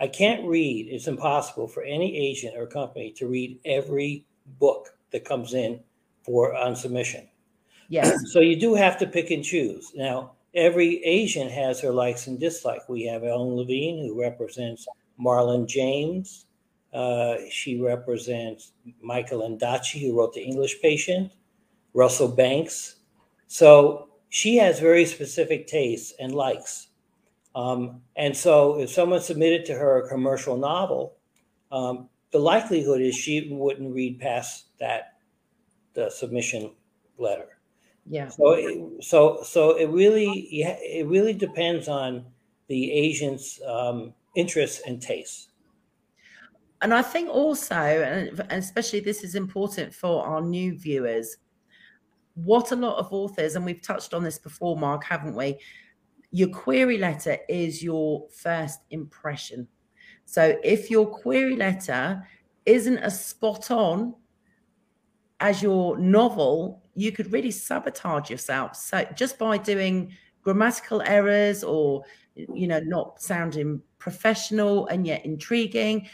I 0.00 0.06
can't 0.06 0.46
read. 0.46 0.88
It's 0.88 1.08
impossible 1.08 1.66
for 1.68 1.82
any 1.82 2.16
agent 2.16 2.56
or 2.56 2.66
company 2.66 3.12
to 3.12 3.26
read 3.26 3.58
every 3.64 4.24
book 4.58 4.88
that 5.10 5.24
comes 5.24 5.54
in 5.54 5.80
for 6.22 6.54
on 6.54 6.76
submission. 6.76 7.28
Yes. 7.88 8.16
So 8.32 8.40
you 8.40 8.56
do 8.56 8.74
have 8.74 8.98
to 8.98 9.06
pick 9.06 9.30
and 9.30 9.42
choose. 9.42 9.92
Now, 9.94 10.32
every 10.54 11.02
agent 11.04 11.50
has 11.50 11.80
her 11.80 11.90
likes 11.90 12.26
and 12.26 12.38
dislikes. 12.38 12.84
We 12.88 13.04
have 13.04 13.24
Ellen 13.24 13.56
Levine, 13.56 13.98
who 13.98 14.20
represents 14.20 14.86
Marlon 15.20 15.66
James. 15.66 16.46
Uh, 16.92 17.36
she 17.50 17.80
represents 17.80 18.72
Michael 19.02 19.40
Ondaatje, 19.40 20.00
who 20.00 20.18
wrote 20.18 20.32
The 20.32 20.42
English 20.42 20.80
Patient, 20.80 21.32
Russell 21.92 22.28
Banks. 22.28 22.96
So 23.46 24.08
she 24.28 24.56
has 24.56 24.80
very 24.80 25.04
specific 25.04 25.66
tastes 25.66 26.14
and 26.18 26.34
likes. 26.34 26.87
Um, 27.58 28.02
and 28.14 28.36
so 28.36 28.78
if 28.78 28.88
someone 28.88 29.20
submitted 29.20 29.64
to 29.66 29.74
her 29.74 29.98
a 29.98 30.08
commercial 30.08 30.56
novel, 30.56 31.16
um, 31.72 32.08
the 32.30 32.38
likelihood 32.38 33.00
is 33.00 33.16
she 33.16 33.48
wouldn't 33.50 33.92
read 33.92 34.20
past 34.20 34.66
that 34.78 35.14
the 35.94 36.08
submission 36.08 36.70
letter. 37.18 37.58
Yeah. 38.06 38.28
So 38.28 38.52
it, 38.52 39.02
so 39.02 39.42
so 39.42 39.76
it 39.76 39.86
really 39.86 40.28
it 40.28 41.08
really 41.08 41.34
depends 41.34 41.88
on 41.88 42.26
the 42.68 42.92
agent's 42.92 43.60
um, 43.66 44.14
interests 44.36 44.82
and 44.86 45.02
tastes. 45.02 45.48
And 46.80 46.94
I 46.94 47.02
think 47.02 47.28
also, 47.28 47.74
and 47.74 48.40
especially 48.50 49.00
this 49.00 49.24
is 49.24 49.34
important 49.34 49.92
for 49.92 50.24
our 50.24 50.40
new 50.40 50.78
viewers, 50.78 51.38
what 52.34 52.70
a 52.70 52.76
lot 52.76 52.98
of 52.98 53.12
authors, 53.12 53.56
and 53.56 53.64
we've 53.64 53.82
touched 53.82 54.14
on 54.14 54.22
this 54.22 54.38
before, 54.38 54.76
Mark, 54.76 55.02
haven't 55.02 55.34
we? 55.34 55.58
Your 56.30 56.48
query 56.48 56.98
letter 56.98 57.38
is 57.48 57.82
your 57.82 58.26
first 58.30 58.80
impression. 58.90 59.68
So 60.24 60.58
if 60.62 60.90
your 60.90 61.06
query 61.06 61.56
letter 61.56 62.26
isn't 62.66 62.98
as 62.98 63.24
spot 63.24 63.70
on 63.70 64.14
as 65.40 65.62
your 65.62 65.96
novel, 65.98 66.82
you 66.94 67.12
could 67.12 67.32
really 67.32 67.50
sabotage 67.50 68.28
yourself. 68.28 68.76
So 68.76 69.06
just 69.14 69.38
by 69.38 69.56
doing 69.56 70.12
grammatical 70.42 71.02
errors 71.02 71.62
or 71.64 72.02
you 72.34 72.68
know 72.68 72.80
not 72.80 73.20
sounding 73.20 73.82
professional 73.98 74.86
and 74.88 75.06
yet 75.06 75.24
intriguing, 75.24 76.08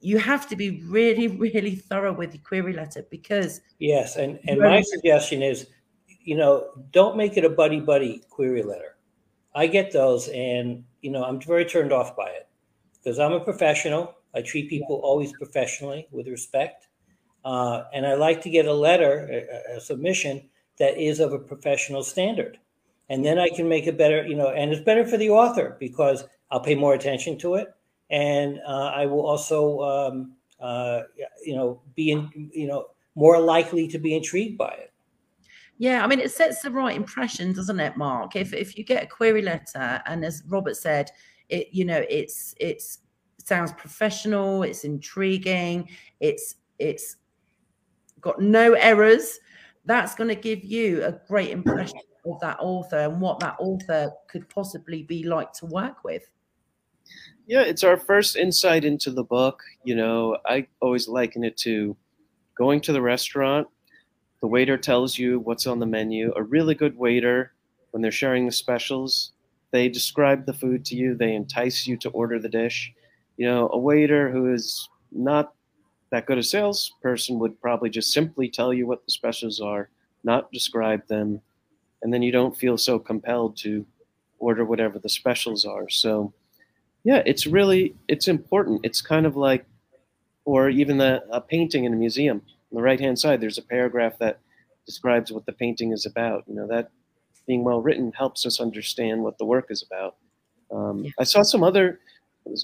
you 0.00 0.18
have 0.18 0.48
to 0.48 0.56
be 0.56 0.82
really 0.82 1.28
really 1.44 1.74
thorough 1.74 2.12
with 2.12 2.34
your 2.34 2.42
query 2.42 2.72
letter 2.72 3.04
because 3.10 3.60
yes, 3.78 4.16
and 4.16 4.38
and 4.48 4.60
my 4.60 4.80
suggestion 4.82 5.42
is, 5.42 5.66
you 6.06 6.36
know, 6.36 6.68
don't 6.92 7.16
make 7.16 7.36
it 7.36 7.44
a 7.44 7.50
buddy 7.50 7.80
buddy 7.80 8.22
query 8.30 8.62
letter. 8.62 8.89
I 9.54 9.66
get 9.66 9.92
those, 9.92 10.28
and 10.28 10.84
you 11.00 11.10
know, 11.10 11.24
I'm 11.24 11.40
very 11.40 11.64
turned 11.64 11.92
off 11.92 12.16
by 12.16 12.28
it 12.28 12.48
because 12.94 13.18
I'm 13.18 13.32
a 13.32 13.40
professional. 13.40 14.14
I 14.34 14.42
treat 14.42 14.68
people 14.68 14.96
always 15.02 15.32
professionally 15.32 16.06
with 16.12 16.28
respect. 16.28 16.88
Uh, 17.44 17.84
and 17.92 18.06
I 18.06 18.14
like 18.14 18.42
to 18.42 18.50
get 18.50 18.66
a 18.66 18.72
letter, 18.72 19.28
a, 19.72 19.76
a, 19.76 19.80
submission 19.80 20.48
that 20.78 20.98
is 20.98 21.20
of 21.20 21.32
a 21.32 21.38
professional 21.38 22.02
standard. 22.02 22.58
And 23.08 23.24
then 23.24 23.38
I 23.38 23.48
can 23.48 23.68
make 23.68 23.86
a 23.86 23.92
better, 23.92 24.26
you 24.26 24.36
know, 24.36 24.50
and 24.50 24.70
it's 24.70 24.84
better 24.84 25.06
for 25.06 25.16
the 25.16 25.30
author 25.30 25.76
because 25.80 26.24
I'll 26.50 26.60
pay 26.60 26.74
more 26.74 26.94
attention 26.94 27.38
to 27.38 27.54
it. 27.54 27.68
And 28.10 28.60
uh, 28.66 28.92
I 28.94 29.06
will 29.06 29.26
also, 29.26 29.80
um, 29.80 30.32
uh, 30.60 31.02
you 31.44 31.56
know, 31.56 31.80
be, 31.96 32.10
in, 32.10 32.50
you 32.52 32.66
know, 32.66 32.88
more 33.14 33.40
likely 33.40 33.88
to 33.88 33.98
be 33.98 34.14
intrigued 34.14 34.58
by 34.58 34.70
it. 34.70 34.89
Yeah, 35.80 36.04
I 36.04 36.06
mean, 36.06 36.20
it 36.20 36.30
sets 36.30 36.60
the 36.60 36.70
right 36.70 36.94
impression, 36.94 37.54
doesn't 37.54 37.80
it, 37.80 37.96
Mark? 37.96 38.36
If 38.36 38.52
if 38.52 38.76
you 38.76 38.84
get 38.84 39.02
a 39.02 39.06
query 39.06 39.40
letter, 39.40 40.02
and 40.04 40.22
as 40.26 40.42
Robert 40.46 40.76
said, 40.76 41.10
it 41.48 41.68
you 41.72 41.86
know, 41.86 42.04
it's 42.10 42.54
it's 42.60 42.98
sounds 43.38 43.72
professional, 43.72 44.62
it's 44.62 44.84
intriguing, 44.84 45.88
it's 46.20 46.56
it's 46.78 47.16
got 48.20 48.42
no 48.42 48.74
errors, 48.74 49.40
that's 49.86 50.14
going 50.14 50.28
to 50.28 50.34
give 50.34 50.62
you 50.62 51.02
a 51.02 51.18
great 51.26 51.48
impression 51.48 52.00
of 52.26 52.38
that 52.40 52.58
author 52.60 52.98
and 52.98 53.18
what 53.18 53.40
that 53.40 53.56
author 53.58 54.12
could 54.28 54.46
possibly 54.50 55.02
be 55.04 55.22
like 55.22 55.50
to 55.54 55.64
work 55.64 56.04
with. 56.04 56.28
Yeah, 57.46 57.62
it's 57.62 57.84
our 57.84 57.96
first 57.96 58.36
insight 58.36 58.84
into 58.84 59.10
the 59.10 59.24
book. 59.24 59.62
You 59.84 59.94
know, 59.94 60.36
I 60.44 60.66
always 60.82 61.08
liken 61.08 61.42
it 61.42 61.56
to 61.58 61.96
going 62.54 62.82
to 62.82 62.92
the 62.92 63.00
restaurant. 63.00 63.66
The 64.40 64.46
waiter 64.46 64.78
tells 64.78 65.18
you 65.18 65.40
what's 65.40 65.66
on 65.66 65.78
the 65.78 65.86
menu. 65.86 66.32
A 66.36 66.42
really 66.42 66.74
good 66.74 66.96
waiter, 66.96 67.52
when 67.90 68.02
they're 68.02 68.10
sharing 68.10 68.46
the 68.46 68.52
specials, 68.52 69.32
they 69.70 69.88
describe 69.88 70.46
the 70.46 70.52
food 70.52 70.84
to 70.86 70.96
you, 70.96 71.14
they 71.14 71.34
entice 71.34 71.86
you 71.86 71.96
to 71.98 72.10
order 72.10 72.38
the 72.38 72.48
dish. 72.48 72.92
You 73.36 73.46
know, 73.46 73.68
a 73.72 73.78
waiter 73.78 74.30
who 74.30 74.52
is 74.52 74.88
not 75.12 75.52
that 76.10 76.26
good 76.26 76.38
a 76.38 76.42
salesperson 76.42 77.38
would 77.38 77.60
probably 77.60 77.90
just 77.90 78.12
simply 78.12 78.48
tell 78.48 78.72
you 78.72 78.86
what 78.86 79.04
the 79.04 79.12
specials 79.12 79.60
are, 79.60 79.88
not 80.24 80.50
describe 80.52 81.06
them, 81.06 81.40
and 82.02 82.12
then 82.12 82.22
you 82.22 82.32
don't 82.32 82.56
feel 82.56 82.76
so 82.76 82.98
compelled 82.98 83.56
to 83.58 83.86
order 84.38 84.64
whatever 84.64 84.98
the 84.98 85.08
specials 85.08 85.64
are. 85.64 85.88
So, 85.88 86.32
yeah, 87.04 87.22
it's 87.26 87.46
really 87.46 87.94
it's 88.08 88.26
important. 88.26 88.80
It's 88.84 89.00
kind 89.00 89.26
of 89.26 89.36
like, 89.36 89.64
or 90.44 90.68
even 90.68 90.98
the, 90.98 91.22
a 91.30 91.40
painting 91.40 91.84
in 91.84 91.92
a 91.92 91.96
museum. 91.96 92.42
On 92.72 92.76
the 92.76 92.82
right 92.82 93.00
hand 93.00 93.18
side, 93.18 93.40
there's 93.40 93.58
a 93.58 93.62
paragraph 93.62 94.18
that 94.18 94.40
describes 94.86 95.32
what 95.32 95.46
the 95.46 95.52
painting 95.52 95.92
is 95.92 96.06
about. 96.06 96.44
You 96.46 96.54
know 96.54 96.66
that 96.68 96.90
being 97.46 97.64
well 97.64 97.82
written 97.82 98.12
helps 98.12 98.46
us 98.46 98.60
understand 98.60 99.22
what 99.22 99.38
the 99.38 99.44
work 99.44 99.66
is 99.70 99.82
about. 99.82 100.16
Um, 100.70 101.06
I 101.18 101.24
saw 101.24 101.42
some 101.42 101.64
other 101.64 102.00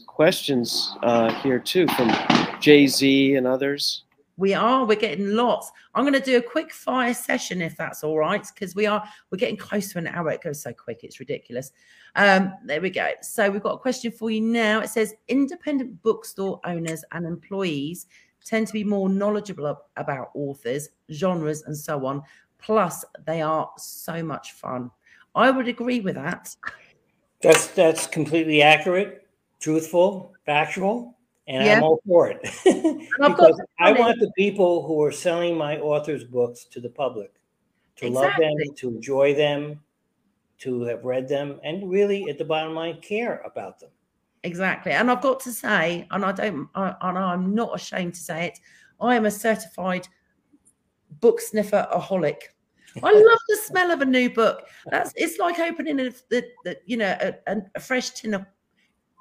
questions 0.07 0.95
uh, 1.03 1.33
here 1.43 1.59
too 1.59 1.87
from 1.89 2.13
Jay 2.61 2.87
Z 2.87 3.35
and 3.35 3.47
others. 3.47 4.05
We 4.39 4.53
are. 4.53 4.85
We're 4.85 4.97
getting 4.97 5.31
lots. 5.31 5.73
I'm 5.95 6.05
going 6.05 6.13
to 6.13 6.21
do 6.21 6.37
a 6.37 6.43
quick 6.43 6.71
fire 6.71 7.15
session 7.15 7.63
if 7.63 7.75
that's 7.77 8.05
all 8.05 8.19
right, 8.19 8.47
because 8.55 8.75
we 8.75 8.85
are. 8.85 9.03
We're 9.31 9.39
getting 9.39 9.57
close 9.57 9.91
to 9.93 9.99
an 9.99 10.07
hour. 10.07 10.31
It 10.31 10.43
goes 10.43 10.61
so 10.61 10.75
quick. 10.75 11.01
It's 11.05 11.21
ridiculous. 11.21 11.73
Um, 12.17 12.53
there 12.65 12.83
we 12.83 12.91
go. 12.91 13.09
So 13.23 13.51
we've 13.51 13.63
got 13.63 13.75
a 13.75 13.79
question 13.79 14.13
for 14.13 14.31
you 14.31 14.43
now. 14.43 14.81
It 14.81 14.91
says 14.91 15.15
independent 15.29 16.03
bookstore 16.03 16.61
owners 16.65 17.03
and 17.13 17.25
employees 17.27 18.07
tend 18.47 18.67
to 18.69 18.73
be 18.73 18.85
more 18.85 19.09
knowledgeable 19.09 19.79
about 19.97 20.31
authors, 20.35 20.89
genres, 21.13 21.65
and 21.65 21.77
so 21.77 22.07
on. 22.07 22.23
Plus, 22.59 23.05
they 23.27 23.43
are 23.43 23.71
so 23.77 24.23
much 24.23 24.53
fun. 24.53 24.91
I 25.35 25.51
would 25.51 25.69
agree 25.69 26.01
with 26.01 26.15
that. 26.15 26.57
That's 27.43 27.67
that's 27.69 28.07
completely 28.07 28.63
accurate, 28.63 29.29
truthful, 29.61 30.33
factual 30.47 31.17
and 31.49 31.65
yeah. 31.65 31.77
I'm 31.77 31.83
all 31.83 32.01
for 32.07 32.29
it 32.29 32.41
because 33.21 33.61
I 33.79 33.93
want 33.93 34.19
the 34.19 34.31
people 34.37 34.87
who 34.87 35.03
are 35.03 35.13
selling 35.13 35.57
my 35.57 35.79
author's 35.79 36.25
books 36.25 36.65
to 36.65 36.81
the 36.81 36.89
public 36.89 37.33
to 37.97 38.07
exactly. 38.07 38.45
love 38.47 38.57
them, 38.59 38.75
to 38.77 38.89
enjoy 38.89 39.35
them, 39.35 39.81
to 40.59 40.83
have 40.83 41.05
read 41.05 41.29
them, 41.29 41.59
and 41.65 41.91
really, 41.91 42.29
at 42.29 42.37
the 42.37 42.45
bottom 42.45 42.75
line, 42.75 43.01
care 43.01 43.41
about 43.45 43.81
them. 43.81 43.91
Exactly, 44.47 44.93
and 44.93 45.11
I've 45.11 45.23
got 45.23 45.41
to 45.41 45.53
say, 45.53 46.07
and 46.11 46.25
I 46.25 46.33
don't, 46.33 46.69
I, 46.75 46.95
and 47.03 47.19
I'm 47.19 47.55
not 47.55 47.75
ashamed 47.75 48.15
to 48.15 48.21
say 48.21 48.47
it, 48.47 48.59
I 49.01 49.17
am 49.17 49.27
a 49.27 49.31
certified 49.31 50.07
book 51.21 51.41
sniffer 51.41 51.87
aholic. 51.93 52.39
I 53.03 53.13
love 53.13 53.39
the 53.49 53.57
smell 53.57 53.91
of 53.91 54.01
a 54.01 54.07
new 54.07 54.31
book. 54.31 54.63
That's 54.91 55.13
it's 55.17 55.39
like 55.39 55.59
opening 55.59 56.01
a, 56.01 56.11
the, 56.31 56.47
the 56.65 56.79
you 56.87 56.97
know 56.97 57.17
a, 57.21 57.57
a, 57.75 57.81
fresh 57.81 58.11
tin 58.11 58.35
of 58.35 58.47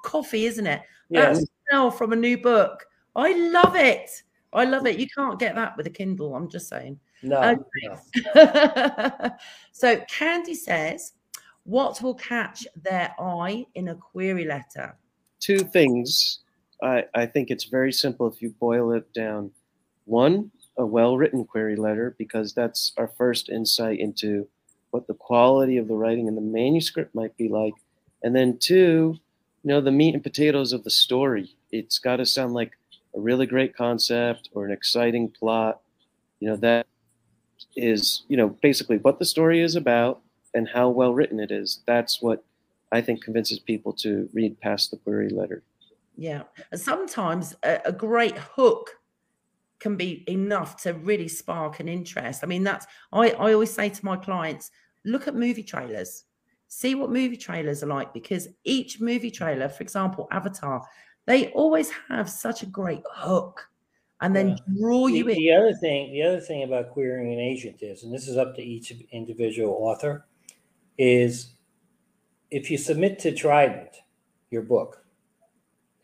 coffee, 0.02 0.46
isn't 0.46 0.66
it? 0.66 0.82
Yes 1.10 1.44
smell 1.68 1.90
from 1.90 2.12
a 2.12 2.16
new 2.16 2.38
book. 2.38 2.86
I 3.14 3.32
love 3.50 3.76
it. 3.76 4.10
I 4.52 4.64
love 4.64 4.86
it. 4.86 4.98
You 4.98 5.06
can't 5.08 5.38
get 5.38 5.54
that 5.54 5.76
with 5.76 5.86
a 5.86 5.90
Kindle. 5.90 6.34
I'm 6.34 6.48
just 6.48 6.68
saying. 6.68 6.98
No. 7.22 7.40
Okay. 7.40 7.98
no. 8.34 9.30
so 9.72 10.00
Candy 10.08 10.54
says, 10.54 11.12
what 11.64 12.00
will 12.00 12.14
catch 12.14 12.66
their 12.76 13.14
eye 13.18 13.66
in 13.74 13.88
a 13.88 13.94
query 13.94 14.44
letter? 14.44 14.96
Two 15.40 15.58
things. 15.58 16.40
I, 16.82 17.04
I 17.14 17.26
think 17.26 17.50
it's 17.50 17.64
very 17.64 17.92
simple 17.92 18.26
if 18.26 18.42
you 18.42 18.50
boil 18.60 18.92
it 18.92 19.12
down. 19.12 19.50
One, 20.04 20.50
a 20.76 20.84
well 20.84 21.16
written 21.16 21.44
query 21.44 21.76
letter, 21.76 22.14
because 22.18 22.52
that's 22.52 22.92
our 22.96 23.08
first 23.08 23.48
insight 23.48 23.98
into 23.98 24.46
what 24.90 25.06
the 25.06 25.14
quality 25.14 25.78
of 25.78 25.88
the 25.88 25.94
writing 25.94 26.28
and 26.28 26.36
the 26.36 26.42
manuscript 26.42 27.14
might 27.14 27.36
be 27.36 27.48
like. 27.48 27.74
And 28.22 28.34
then 28.34 28.58
two, 28.58 29.18
you 29.62 29.68
know, 29.68 29.80
the 29.80 29.90
meat 29.90 30.14
and 30.14 30.22
potatoes 30.22 30.72
of 30.72 30.84
the 30.84 30.90
story 30.90 31.56
it's 31.72 31.98
got 31.98 32.16
to 32.16 32.26
sound 32.26 32.54
like 32.54 32.72
a 33.14 33.20
really 33.20 33.46
great 33.46 33.76
concept 33.76 34.50
or 34.52 34.64
an 34.64 34.72
exciting 34.72 35.28
plot. 35.28 35.80
You 36.40 36.50
know, 36.50 36.56
that 36.56 36.86
is, 37.76 38.22
you 38.28 38.36
know, 38.36 38.48
basically 38.62 38.98
what 38.98 39.18
the 39.18 39.24
story 39.24 39.60
is 39.60 39.74
about 39.74 40.20
and 40.54 40.68
how 40.68 40.88
well 40.88 41.14
written 41.14 41.40
it 41.40 41.50
is. 41.50 41.80
That's 41.86 42.20
what 42.22 42.44
I 42.92 43.00
think 43.00 43.22
convinces 43.22 43.58
people 43.58 43.92
to 43.94 44.28
read 44.32 44.60
past 44.60 44.90
the 44.90 44.96
query 44.98 45.28
letter. 45.30 45.62
Yeah. 46.16 46.44
Sometimes 46.74 47.54
a, 47.62 47.80
a 47.84 47.92
great 47.92 48.38
hook 48.38 48.90
can 49.78 49.96
be 49.96 50.24
enough 50.28 50.82
to 50.82 50.94
really 50.94 51.28
spark 51.28 51.80
an 51.80 51.88
interest. 51.88 52.42
I 52.42 52.46
mean, 52.46 52.64
that's 52.64 52.86
I, 53.12 53.30
I 53.30 53.52
always 53.52 53.72
say 53.72 53.88
to 53.88 54.04
my 54.04 54.16
clients, 54.16 54.70
look 55.04 55.28
at 55.28 55.34
movie 55.34 55.62
trailers, 55.62 56.24
see 56.68 56.94
what 56.94 57.10
movie 57.10 57.36
trailers 57.36 57.82
are 57.82 57.88
like, 57.88 58.14
because 58.14 58.48
each 58.64 59.00
movie 59.00 59.30
trailer, 59.30 59.68
for 59.68 59.82
example, 59.82 60.28
Avatar, 60.30 60.82
they 61.26 61.48
always 61.48 61.90
have 62.08 62.30
such 62.30 62.62
a 62.62 62.66
great 62.66 63.02
hook 63.12 63.68
and 64.22 64.34
then 64.34 64.50
yeah. 64.50 64.56
draw 64.80 65.08
you 65.08 65.24
the, 65.24 65.32
in. 65.32 65.38
The 65.38 65.52
other 65.52 65.74
thing, 65.74 66.12
the 66.12 66.22
other 66.22 66.40
thing 66.40 66.62
about 66.62 66.90
querying 66.90 67.32
an 67.32 67.40
agent 67.40 67.82
is, 67.82 68.04
and 68.04 68.14
this 68.14 68.28
is 68.28 68.38
up 68.38 68.54
to 68.54 68.62
each 68.62 68.92
individual 69.12 69.76
author, 69.80 70.26
is 70.96 71.55
if 72.50 72.70
you 72.70 72.78
submit 72.78 73.18
to 73.20 73.34
Trident 73.34 74.02
your 74.50 74.62
book 74.62 75.04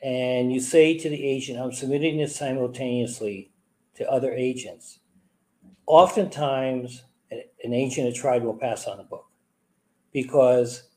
and 0.03 0.53
you 0.53 0.61
say 0.61 0.99
to 0.99 1.09
the 1.09 1.24
agent, 1.24 1.61
I'm 1.61 1.72
submitting 1.72 2.18
this 2.18 2.34
simultaneously 2.34 3.53
to 3.95 4.11
other 4.11 4.32
agents, 4.32 4.99
oftentimes 5.86 7.05
an 7.30 7.72
agent 7.72 8.09
at 8.09 8.14
Trident 8.14 8.45
will 8.45 8.59
pass 8.59 8.86
on 8.86 8.99
the 8.99 9.05
book 9.05 9.26
because 10.12 10.88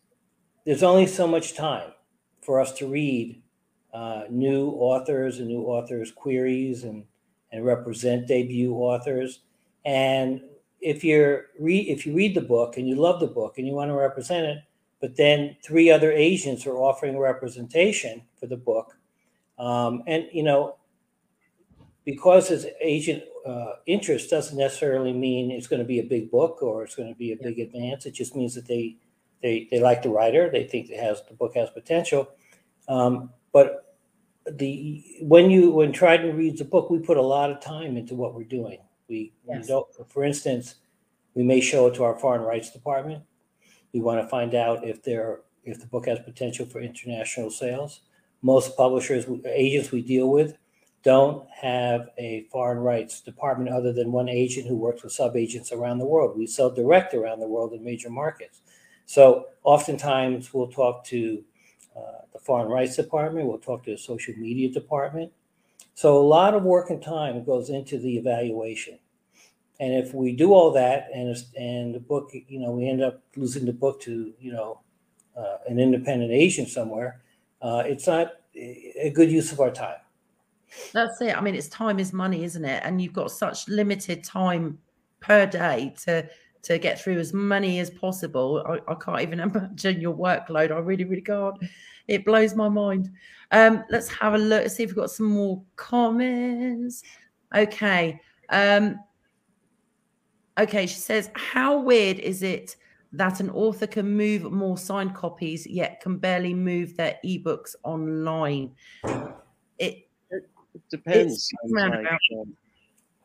there's 0.66 0.84
only 0.84 1.06
so 1.06 1.28
much 1.28 1.56
time 1.56 1.92
for 2.42 2.60
us 2.60 2.74
to 2.74 2.88
read 2.88 3.42
uh, 3.94 4.24
new 4.30 4.70
authors 4.72 5.40
and 5.40 5.48
new 5.48 5.64
authors' 5.64 6.12
queries 6.12 6.84
and, 6.84 7.06
and 7.52 7.66
represent 7.66 8.28
debut 8.28 8.74
authors. 8.74 9.42
And 9.86 10.42
if 10.82 11.04
you're 11.04 11.46
re- 11.60 11.90
if 11.90 12.06
you 12.06 12.14
read 12.14 12.36
the 12.36 12.42
book 12.42 12.78
and 12.78 12.88
you 12.88 12.96
love 12.96 13.20
the 13.20 13.28
book 13.28 13.58
and 13.58 13.66
you 13.66 13.74
want 13.74 13.90
to 13.90 13.96
represent 13.96 14.46
it, 14.46 14.58
but 15.06 15.16
then 15.18 15.56
three 15.64 15.92
other 15.92 16.12
agents 16.12 16.66
are 16.66 16.78
offering 16.78 17.16
representation 17.20 18.24
for 18.40 18.48
the 18.48 18.58
book, 18.58 18.98
um, 19.60 20.02
and 20.08 20.26
you 20.32 20.42
know, 20.42 20.78
because 22.06 22.48
his 22.48 22.66
agent 22.82 23.22
uh, 23.46 23.74
interest 23.86 24.32
doesn't 24.32 24.58
necessarily 24.58 25.14
mean 25.14 25.52
it's 25.52 25.68
going 25.68 25.80
to 25.80 25.86
be 25.86 26.00
a 26.00 26.04
big 26.04 26.32
book 26.32 26.64
or 26.64 26.84
it's 26.84 26.96
going 26.96 27.08
to 27.08 27.14
be 27.14 27.34
a 27.34 27.38
big 27.38 27.60
advance. 27.60 28.08
It 28.08 28.16
just 28.16 28.36
means 28.36 28.56
that 28.56 28.66
they 28.66 28.96
they 29.44 29.68
they 29.70 29.80
like 29.80 30.02
the 30.02 30.10
writer, 30.10 30.50
they 30.50 30.64
think 30.64 30.90
it 30.90 31.00
has 31.00 31.22
the 31.30 31.36
book 31.36 31.54
has 31.54 31.70
potential. 31.70 32.28
Um, 32.88 33.30
but 33.54 33.96
the 34.52 35.04
when 35.22 35.52
you 35.52 35.70
when 35.70 35.92
Trident 35.92 36.36
reads 36.36 36.62
a 36.62 36.66
book, 36.66 36.90
we 36.90 36.98
put 36.98 37.18
a 37.18 37.22
lot 37.22 37.52
of 37.52 37.62
time 37.62 37.96
into 37.96 38.16
what 38.16 38.34
we're 38.34 38.44
doing. 38.44 38.80
We, 39.08 39.34
yes. 39.48 39.62
we 39.62 39.68
don't, 39.68 39.88
for 40.10 40.24
instance, 40.24 40.78
we 41.36 41.44
may 41.44 41.62
show 41.62 41.86
it 41.86 41.94
to 41.94 42.04
our 42.06 42.18
foreign 42.18 42.42
rights 42.42 42.72
department. 42.72 43.22
We 43.96 44.02
want 44.02 44.22
to 44.22 44.28
find 44.28 44.56
out 44.56 44.86
if 44.86 45.02
there 45.04 45.40
if 45.64 45.80
the 45.80 45.88
book 45.88 46.08
has 46.08 46.20
potential 46.20 46.66
for 46.66 46.82
international 46.82 47.50
sales. 47.50 48.02
Most 48.42 48.76
publishers, 48.76 49.26
agents 49.46 49.90
we 49.94 50.02
deal 50.02 50.30
with, 50.30 50.58
don't 51.02 51.48
have 51.50 52.10
a 52.18 52.46
foreign 52.52 52.80
rights 52.80 53.22
department 53.22 53.70
other 53.70 53.94
than 53.94 54.12
one 54.12 54.28
agent 54.28 54.68
who 54.68 54.76
works 54.76 55.02
with 55.02 55.14
sub 55.14 55.38
agents 55.38 55.72
around 55.72 56.00
the 56.00 56.06
world. 56.06 56.38
We 56.38 56.46
sell 56.46 56.70
direct 56.70 57.14
around 57.14 57.40
the 57.40 57.48
world 57.48 57.72
in 57.72 57.86
major 57.86 58.10
markets. 58.10 58.60
So 59.06 59.46
oftentimes 59.64 60.54
we'll 60.54 60.68
talk 60.68 61.06
to 61.06 61.42
uh, 61.96 62.26
the 62.34 62.40
foreign 62.40 62.68
rights 62.68 62.98
department, 62.98 63.48
we'll 63.48 63.60
talk 63.60 63.86
to 63.86 63.92
the 63.92 63.98
social 63.98 64.34
media 64.36 64.70
department, 64.70 65.32
so 65.94 66.18
a 66.18 66.28
lot 66.28 66.54
of 66.54 66.64
work 66.64 66.90
and 66.90 67.02
time 67.02 67.46
goes 67.46 67.70
into 67.70 67.98
the 67.98 68.18
evaluation. 68.18 69.00
And 69.80 69.94
if 69.94 70.14
we 70.14 70.32
do 70.34 70.54
all 70.54 70.72
that 70.72 71.10
and 71.14 71.36
and 71.58 71.94
the 71.94 72.00
book, 72.00 72.32
you 72.34 72.60
know, 72.60 72.72
we 72.72 72.88
end 72.88 73.04
up 73.04 73.22
losing 73.36 73.66
the 73.66 73.74
book 73.74 74.02
to, 74.02 74.34
you 74.40 74.54
know, 74.54 74.80
uh, 75.36 75.58
an 75.68 75.80
independent 75.80 76.32
agent 76.32 76.70
somewhere, 76.70 77.22
uh, 77.62 77.84
it's 77.86 78.08
not 78.08 78.34
a 78.56 79.12
good 79.14 79.30
use 79.30 79.52
of 79.52 79.60
our 79.60 79.72
time. 79.72 79.98
That's 80.94 81.22
it. 81.22 81.38
I 81.38 81.42
mean, 81.42 81.56
it's 81.56 81.68
time 81.68 82.00
is 82.00 82.14
money, 82.14 82.44
isn't 82.44 82.66
it? 82.66 82.82
And 82.84 83.02
you've 83.02 83.14
got 83.14 83.32
such 83.32 83.68
limited 83.68 84.24
time 84.24 84.80
per 85.20 85.46
day 85.46 85.94
to 86.04 86.28
to 86.64 86.80
get 86.80 87.00
through 87.00 87.20
as 87.20 87.32
many 87.32 87.80
as 87.80 87.92
possible. 87.92 88.64
I, 88.68 88.92
I 88.92 88.96
can't 88.96 89.22
even 89.22 89.40
imagine 89.52 90.02
your 90.02 90.16
workload. 90.16 90.72
I 90.72 90.80
really, 90.80 91.04
really 91.04 91.22
can't. 91.22 91.58
It 92.08 92.26
blows 92.26 92.56
my 92.56 92.70
mind. 92.70 93.12
Um, 93.52 93.84
let's 93.90 94.08
have 94.10 94.34
a 94.34 94.38
look. 94.38 94.68
See 94.70 94.84
if 94.84 94.90
we've 94.90 94.96
got 94.96 95.12
some 95.12 95.28
more 95.28 95.62
comments. 95.76 97.04
Okay. 97.56 98.20
Um, 98.50 99.00
okay, 100.60 100.86
she 100.86 101.00
says, 101.00 101.30
How 101.36 101.80
weird 101.80 102.20
is 102.20 102.44
it 102.44 102.76
that 103.12 103.40
an 103.40 103.50
author 103.52 103.88
can 103.88 104.16
move 104.16 104.52
more 104.52 104.78
signed 104.78 105.16
copies 105.16 105.66
yet 105.66 106.02
can 106.02 106.18
barely 106.18 106.54
move 106.54 106.98
their 106.98 107.18
ebooks 107.26 107.76
online? 107.84 108.72
It, 109.78 110.08
it 110.30 110.50
depends. 110.90 111.52
Like, 111.70 111.94
um, 112.34 112.56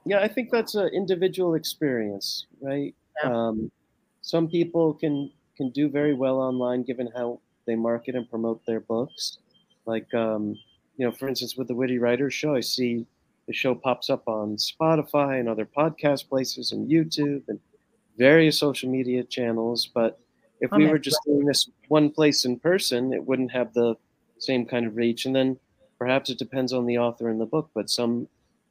yeah, 0.05 0.21
I 0.21 0.29
think 0.29 0.51
that's 0.51 0.75
an 0.75 0.89
individual 0.95 1.55
experience, 1.55 2.47
right? 2.61 2.95
Yeah. 3.23 3.31
Um, 3.33 3.71
some 4.23 4.49
people 4.49 4.95
can 4.95 5.31
can 5.57 5.71
do 5.71 5.89
very 5.89 6.15
well 6.15 6.39
online 6.39 6.83
given 6.83 7.11
how 7.15 7.41
they 7.67 7.75
market 7.75 8.15
and 8.15 8.29
promote 8.29 8.65
their 8.65 8.81
books. 8.81 9.39
Like, 9.85 10.13
um, 10.15 10.57
you 10.97 11.07
know, 11.07 11.13
for 11.13 11.29
instance, 11.29 11.57
with 11.57 11.69
the 11.69 11.75
Witty 11.75 11.99
Writers 11.99 12.33
Show, 12.33 12.55
I 12.55 12.61
see 12.61 13.07
the 13.51 13.57
show 13.57 13.75
pops 13.75 14.09
up 14.09 14.29
on 14.29 14.57
Spotify 14.57 15.41
and 15.41 15.49
other 15.49 15.67
podcast 15.67 16.29
places 16.29 16.71
and 16.71 16.89
YouTube 16.89 17.43
and 17.49 17.59
various 18.17 18.57
social 18.57 18.89
media 18.89 19.25
channels. 19.25 19.91
But 19.93 20.21
if 20.61 20.71
we 20.71 20.87
were 20.87 21.01
just 21.01 21.19
doing 21.27 21.47
this 21.47 21.69
one 21.89 22.11
place 22.11 22.45
in 22.45 22.61
person, 22.61 23.13
it 23.13 23.27
wouldn't 23.27 23.51
have 23.51 23.75
the 23.75 23.97
same 24.39 24.67
kind 24.67 24.87
of 24.87 24.95
reach. 24.95 25.27
And 25.27 25.35
then 25.35 25.59
perhaps 25.99 26.31
it 26.31 26.39
depends 26.39 26.73
on 26.73 26.87
the 26.87 26.99
author 26.99 27.29
and 27.29 27.41
the 27.41 27.47
book, 27.47 27.71
but 27.75 27.91
some 27.91 28.29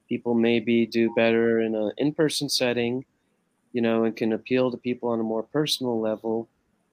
people 0.08 0.34
maybe 0.34 0.86
do 0.86 1.14
better 1.14 1.60
in 1.60 1.76
an 1.76 1.92
in 1.98 2.14
person 2.14 2.48
setting 2.48 3.04
you 3.74 3.82
know, 3.82 4.04
and 4.04 4.16
can 4.16 4.34
appeal 4.34 4.72
to 4.72 4.78
people 4.78 5.10
on 5.10 5.20
a 5.20 5.24
more 5.24 5.44
personal 5.44 6.00
level 6.00 6.48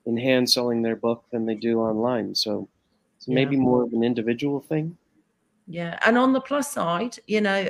in 0.05 0.16
hand 0.16 0.51
selling 0.51 0.82
their 0.82 0.97
book 0.97 1.24
than 1.32 1.47
they 1.47 1.55
do 1.55 1.80
online. 1.80 2.34
So 2.34 2.68
it's 3.16 3.28
yeah. 3.28 3.34
maybe 3.34 3.57
more 3.57 3.84
of 3.84 3.93
an 3.93 4.05
individual 4.05 4.61
thing. 4.61 4.97
Yeah. 5.67 5.99
And 6.05 6.17
on 6.17 6.33
the 6.33 6.41
plus 6.41 6.73
side, 6.73 7.19
you 7.27 7.41
know, 7.41 7.69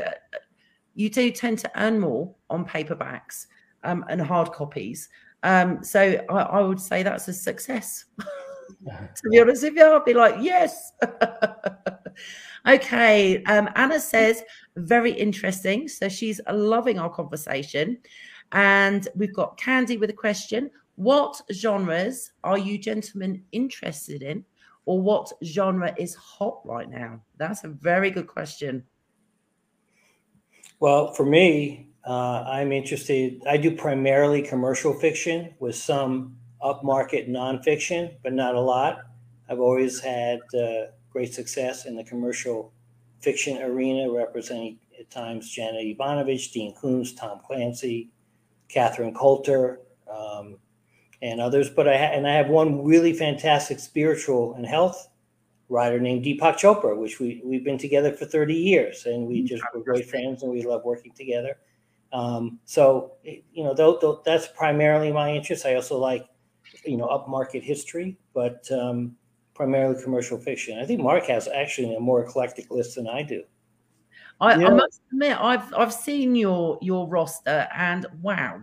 you 0.94 1.10
do 1.10 1.30
tend 1.30 1.58
to 1.60 1.70
earn 1.76 1.98
more 1.98 2.34
on 2.50 2.64
paperbacks 2.64 3.46
um, 3.84 4.04
and 4.08 4.20
hard 4.20 4.52
copies. 4.52 5.08
Um, 5.42 5.82
so 5.82 6.24
I, 6.28 6.34
I 6.34 6.60
would 6.60 6.80
say 6.80 7.02
that's 7.02 7.28
a 7.28 7.32
success. 7.32 8.06
to 8.18 9.30
be 9.30 9.40
honest 9.40 9.62
with 9.62 9.74
you, 9.74 9.84
I'll 9.84 10.04
be 10.04 10.14
like, 10.14 10.36
yes. 10.40 10.92
okay. 12.66 13.42
Um, 13.44 13.68
Anna 13.76 14.00
says, 14.00 14.42
very 14.76 15.12
interesting. 15.12 15.88
So 15.88 16.08
she's 16.08 16.40
loving 16.50 16.98
our 16.98 17.10
conversation. 17.10 17.98
And 18.52 19.08
we've 19.14 19.34
got 19.34 19.58
Candy 19.58 19.96
with 19.96 20.10
a 20.10 20.14
question. 20.14 20.70
What 20.96 21.40
genres 21.52 22.32
are 22.42 22.58
you 22.58 22.78
gentlemen 22.78 23.42
interested 23.52 24.22
in? 24.22 24.44
Or 24.86 25.00
what 25.00 25.32
genre 25.44 25.94
is 25.98 26.14
hot 26.14 26.60
right 26.64 26.88
now? 26.88 27.20
That's 27.36 27.64
a 27.64 27.68
very 27.68 28.10
good 28.10 28.26
question. 28.26 28.84
Well, 30.80 31.12
for 31.12 31.26
me, 31.26 31.88
uh, 32.06 32.44
I'm 32.46 32.72
interested. 32.72 33.42
I 33.48 33.56
do 33.56 33.74
primarily 33.74 34.42
commercial 34.42 34.94
fiction 34.94 35.54
with 35.58 35.74
some 35.74 36.36
upmarket 36.62 37.28
nonfiction, 37.28 38.14
but 38.22 38.32
not 38.32 38.54
a 38.54 38.60
lot. 38.60 38.98
I've 39.48 39.60
always 39.60 40.00
had 40.00 40.40
uh, 40.54 40.92
great 41.10 41.34
success 41.34 41.86
in 41.86 41.96
the 41.96 42.04
commercial 42.04 42.72
fiction 43.20 43.60
arena, 43.62 44.10
representing 44.10 44.78
at 44.98 45.10
times 45.10 45.50
Janet 45.50 45.82
Evanovich, 45.84 46.52
Dean 46.52 46.74
Koontz, 46.74 47.12
Tom 47.12 47.40
Clancy, 47.44 48.10
Catherine 48.68 49.14
Coulter, 49.14 49.80
um, 50.10 50.58
and 51.22 51.40
others. 51.40 51.70
But 51.70 51.88
I 51.88 51.96
ha- 51.96 52.12
and 52.12 52.26
I 52.26 52.34
have 52.34 52.48
one 52.48 52.84
really 52.84 53.12
fantastic 53.12 53.80
spiritual 53.80 54.54
and 54.54 54.66
health 54.66 55.08
writer 55.68 55.98
named 55.98 56.24
Deepak 56.24 56.56
Chopra, 56.56 56.96
which 56.96 57.18
we 57.18 57.40
we've 57.44 57.64
been 57.64 57.78
together 57.78 58.12
for 58.12 58.24
30 58.24 58.54
years, 58.54 59.06
and 59.06 59.26
we 59.26 59.42
just 59.42 59.64
were 59.74 59.82
great 59.82 60.08
friends, 60.08 60.42
and 60.42 60.52
we 60.52 60.62
love 60.62 60.84
working 60.84 61.12
together. 61.12 61.58
Um, 62.12 62.60
so 62.64 63.12
you 63.24 63.64
know, 63.64 63.74
th- 63.74 64.00
th- 64.00 64.24
that's 64.24 64.48
primarily 64.48 65.12
my 65.12 65.32
interest. 65.32 65.66
I 65.66 65.74
also 65.74 65.98
like 65.98 66.26
you 66.84 66.96
know 66.96 67.06
upmarket 67.06 67.62
history, 67.62 68.16
but 68.32 68.70
um, 68.70 69.16
primarily 69.54 70.00
commercial 70.02 70.38
fiction. 70.38 70.78
I 70.78 70.84
think 70.84 71.00
Mark 71.00 71.24
has 71.26 71.48
actually 71.48 71.94
a 71.94 72.00
more 72.00 72.22
eclectic 72.24 72.70
list 72.70 72.94
than 72.96 73.08
I 73.08 73.22
do. 73.22 73.42
I, 74.40 74.56
yeah. 74.56 74.68
I, 74.68 74.70
must 74.70 75.00
admit, 75.10 75.38
I've 75.40 75.72
I've 75.74 75.92
seen 75.92 76.34
your 76.36 76.78
your 76.82 77.08
roster, 77.08 77.66
and 77.74 78.06
wow, 78.22 78.62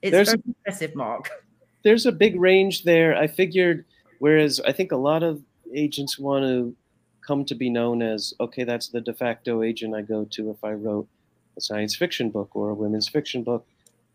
it's 0.00 0.12
there's 0.12 0.28
very 0.28 0.42
impressive, 0.46 0.94
Mark. 0.94 1.30
There's 1.82 2.06
a 2.06 2.12
big 2.12 2.40
range 2.40 2.84
there. 2.84 3.16
I 3.16 3.26
figured, 3.26 3.84
whereas 4.18 4.60
I 4.60 4.72
think 4.72 4.92
a 4.92 4.96
lot 4.96 5.22
of 5.22 5.42
agents 5.74 6.18
want 6.18 6.44
to 6.44 6.74
come 7.26 7.44
to 7.46 7.54
be 7.54 7.70
known 7.70 8.02
as 8.02 8.34
okay, 8.40 8.64
that's 8.64 8.88
the 8.88 9.00
de 9.00 9.14
facto 9.14 9.62
agent 9.62 9.94
I 9.94 10.02
go 10.02 10.24
to 10.30 10.50
if 10.50 10.62
I 10.64 10.72
wrote 10.72 11.08
a 11.56 11.60
science 11.60 11.94
fiction 11.94 12.30
book 12.30 12.50
or 12.54 12.70
a 12.70 12.74
women's 12.74 13.08
fiction 13.08 13.42
book. 13.42 13.66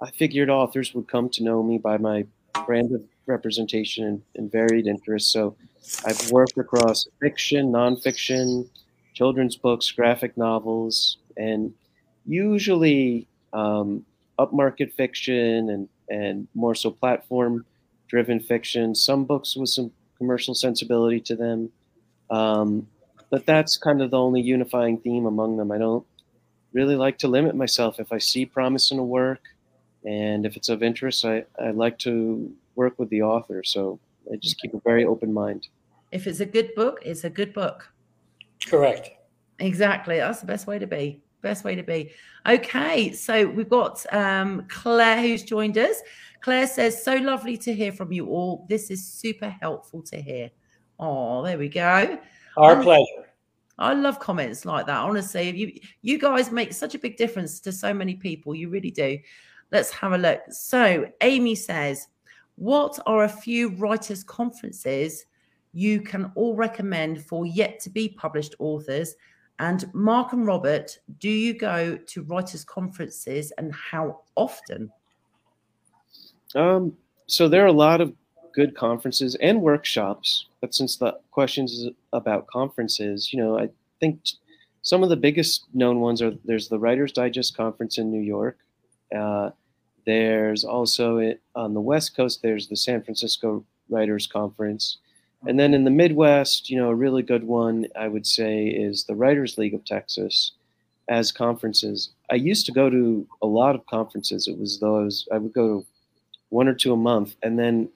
I 0.01 0.11
figured 0.11 0.49
authors 0.49 0.93
would 0.93 1.07
come 1.07 1.29
to 1.29 1.43
know 1.43 1.63
me 1.63 1.77
by 1.77 1.97
my 1.97 2.25
brand 2.65 2.93
of 2.93 3.03
representation 3.25 4.05
and, 4.05 4.21
and 4.35 4.51
varied 4.51 4.87
interests. 4.87 5.31
So 5.31 5.55
I've 6.05 6.31
worked 6.31 6.57
across 6.57 7.07
fiction, 7.19 7.71
nonfiction, 7.71 8.67
children's 9.13 9.55
books, 9.55 9.91
graphic 9.91 10.37
novels, 10.37 11.17
and 11.35 11.73
usually 12.25 13.27
um, 13.53 14.05
upmarket 14.39 14.93
fiction 14.93 15.69
and, 15.69 15.89
and 16.09 16.47
more 16.53 16.75
so 16.75 16.91
platform 16.91 17.65
driven 18.07 18.39
fiction. 18.39 18.95
Some 18.95 19.25
books 19.25 19.55
with 19.55 19.69
some 19.69 19.91
commercial 20.17 20.55
sensibility 20.55 21.19
to 21.21 21.35
them. 21.35 21.69
Um, 22.29 22.87
but 23.29 23.45
that's 23.45 23.77
kind 23.77 24.01
of 24.01 24.11
the 24.11 24.17
only 24.17 24.41
unifying 24.41 24.97
theme 24.99 25.25
among 25.25 25.57
them. 25.57 25.71
I 25.71 25.77
don't 25.77 26.05
really 26.73 26.95
like 26.95 27.17
to 27.19 27.27
limit 27.27 27.55
myself. 27.55 27.99
If 27.99 28.11
I 28.11 28.17
see 28.17 28.45
promise 28.45 28.91
in 28.91 28.99
a 28.99 29.03
work 29.03 29.41
and 30.05 30.45
if 30.45 30.55
it's 30.55 30.69
of 30.69 30.83
interest, 30.83 31.25
I, 31.25 31.43
I 31.59 31.71
like 31.71 31.97
to 31.99 32.51
work 32.75 32.97
with 32.97 33.09
the 33.09 33.21
author. 33.21 33.63
So 33.63 33.99
I 34.31 34.37
just 34.37 34.59
keep 34.59 34.73
a 34.73 34.79
very 34.81 35.05
open 35.05 35.33
mind. 35.33 35.67
If 36.11 36.27
it's 36.27 36.39
a 36.39 36.45
good 36.45 36.73
book, 36.75 36.99
it's 37.03 37.23
a 37.25 37.29
good 37.29 37.53
book. 37.53 37.91
Correct. 38.65 39.11
Exactly. 39.59 40.17
That's 40.17 40.39
the 40.39 40.45
best 40.45 40.67
way 40.67 40.79
to 40.79 40.87
be. 40.87 41.21
Best 41.41 41.63
way 41.63 41.75
to 41.75 41.83
be. 41.83 42.11
Okay. 42.47 43.13
So 43.13 43.47
we've 43.47 43.69
got 43.69 44.05
um, 44.13 44.65
Claire 44.69 45.21
who's 45.21 45.43
joined 45.43 45.77
us. 45.77 46.01
Claire 46.41 46.67
says, 46.67 47.03
so 47.03 47.15
lovely 47.15 47.57
to 47.57 47.73
hear 47.73 47.91
from 47.91 48.11
you 48.11 48.27
all. 48.27 48.65
This 48.69 48.89
is 48.89 49.05
super 49.05 49.49
helpful 49.49 50.01
to 50.03 50.21
hear. 50.21 50.49
Oh, 50.99 51.43
there 51.43 51.57
we 51.57 51.69
go. 51.69 52.19
Our 52.55 52.81
pleasure. 52.81 53.27
I 53.79 53.93
love 53.93 54.19
comments 54.19 54.65
like 54.65 54.87
that. 54.87 54.97
Honestly, 54.97 55.49
you 55.55 55.79
you 56.01 56.17
guys 56.17 56.51
make 56.51 56.73
such 56.73 56.95
a 56.95 56.99
big 56.99 57.17
difference 57.17 57.59
to 57.61 57.71
so 57.71 57.93
many 57.93 58.15
people. 58.15 58.55
You 58.55 58.69
really 58.69 58.89
do. 58.89 59.19
Let's 59.71 59.91
have 59.91 60.13
a 60.13 60.17
look. 60.17 60.41
So, 60.49 61.05
Amy 61.21 61.53
says, 61.53 62.07
"What 62.55 62.99
are 63.05 63.25
a 63.25 63.29
few 63.29 63.69
writers' 63.69 64.23
conferences 64.23 65.25
you 65.73 66.01
can 66.01 66.31
all 66.33 66.55
recommend 66.55 67.23
for 67.23 67.45
yet 67.45 67.79
to 67.81 67.89
be 67.91 68.09
published 68.09 68.55
authors?" 68.57 69.15
And 69.59 69.91
Mark 69.93 70.33
and 70.33 70.45
Robert, 70.45 70.99
do 71.19 71.29
you 71.29 71.53
go 71.53 71.97
to 71.97 72.23
writers' 72.23 72.63
conferences 72.63 73.51
and 73.57 73.73
how 73.73 74.21
often? 74.35 74.91
Um, 76.55 76.95
so 77.25 77.47
there 77.47 77.63
are 77.63 77.67
a 77.67 77.71
lot 77.71 78.01
of 78.01 78.13
good 78.53 78.75
conferences 78.75 79.35
and 79.35 79.61
workshops. 79.61 80.47
But 80.61 80.73
since 80.73 80.97
the 80.97 81.17
questions 81.31 81.73
is 81.73 81.89
about 82.13 82.47
conferences, 82.47 83.31
you 83.33 83.39
know, 83.39 83.59
I 83.59 83.69
think 83.99 84.19
some 84.81 85.03
of 85.03 85.09
the 85.09 85.15
biggest 85.17 85.65
known 85.73 85.99
ones 85.99 86.21
are 86.21 86.33
there's 86.45 86.69
the 86.69 86.79
Writers 86.79 87.11
Digest 87.11 87.57
conference 87.57 87.97
in 87.97 88.11
New 88.11 88.21
York. 88.21 88.57
Uh, 89.15 89.51
there's 90.05 90.63
also 90.63 91.33
on 91.55 91.73
the 91.73 91.81
West 91.81 92.15
Coast, 92.15 92.41
there's 92.41 92.67
the 92.67 92.75
San 92.75 93.03
Francisco 93.03 93.65
Writers 93.89 94.27
Conference. 94.27 94.99
And 95.45 95.59
then 95.59 95.73
in 95.73 95.83
the 95.83 95.91
Midwest, 95.91 96.69
you 96.69 96.77
know, 96.77 96.89
a 96.89 96.95
really 96.95 97.21
good 97.21 97.43
one 97.43 97.85
I 97.95 98.07
would 98.07 98.25
say 98.25 98.67
is 98.67 99.03
the 99.03 99.15
Writers 99.15 99.57
League 99.57 99.73
of 99.73 99.85
Texas 99.85 100.53
as 101.07 101.31
conferences. 101.31 102.09
I 102.29 102.35
used 102.35 102.65
to 102.65 102.71
go 102.71 102.89
to 102.89 103.27
a 103.41 103.47
lot 103.47 103.75
of 103.75 103.85
conferences. 103.85 104.47
It 104.47 104.57
was 104.57 104.79
those 104.79 105.27
I 105.31 105.37
would 105.37 105.53
go 105.53 105.85
one 106.49 106.67
or 106.67 106.73
two 106.73 106.93
a 106.93 106.97
month, 106.97 107.35
and 107.43 107.59
then 107.59 107.89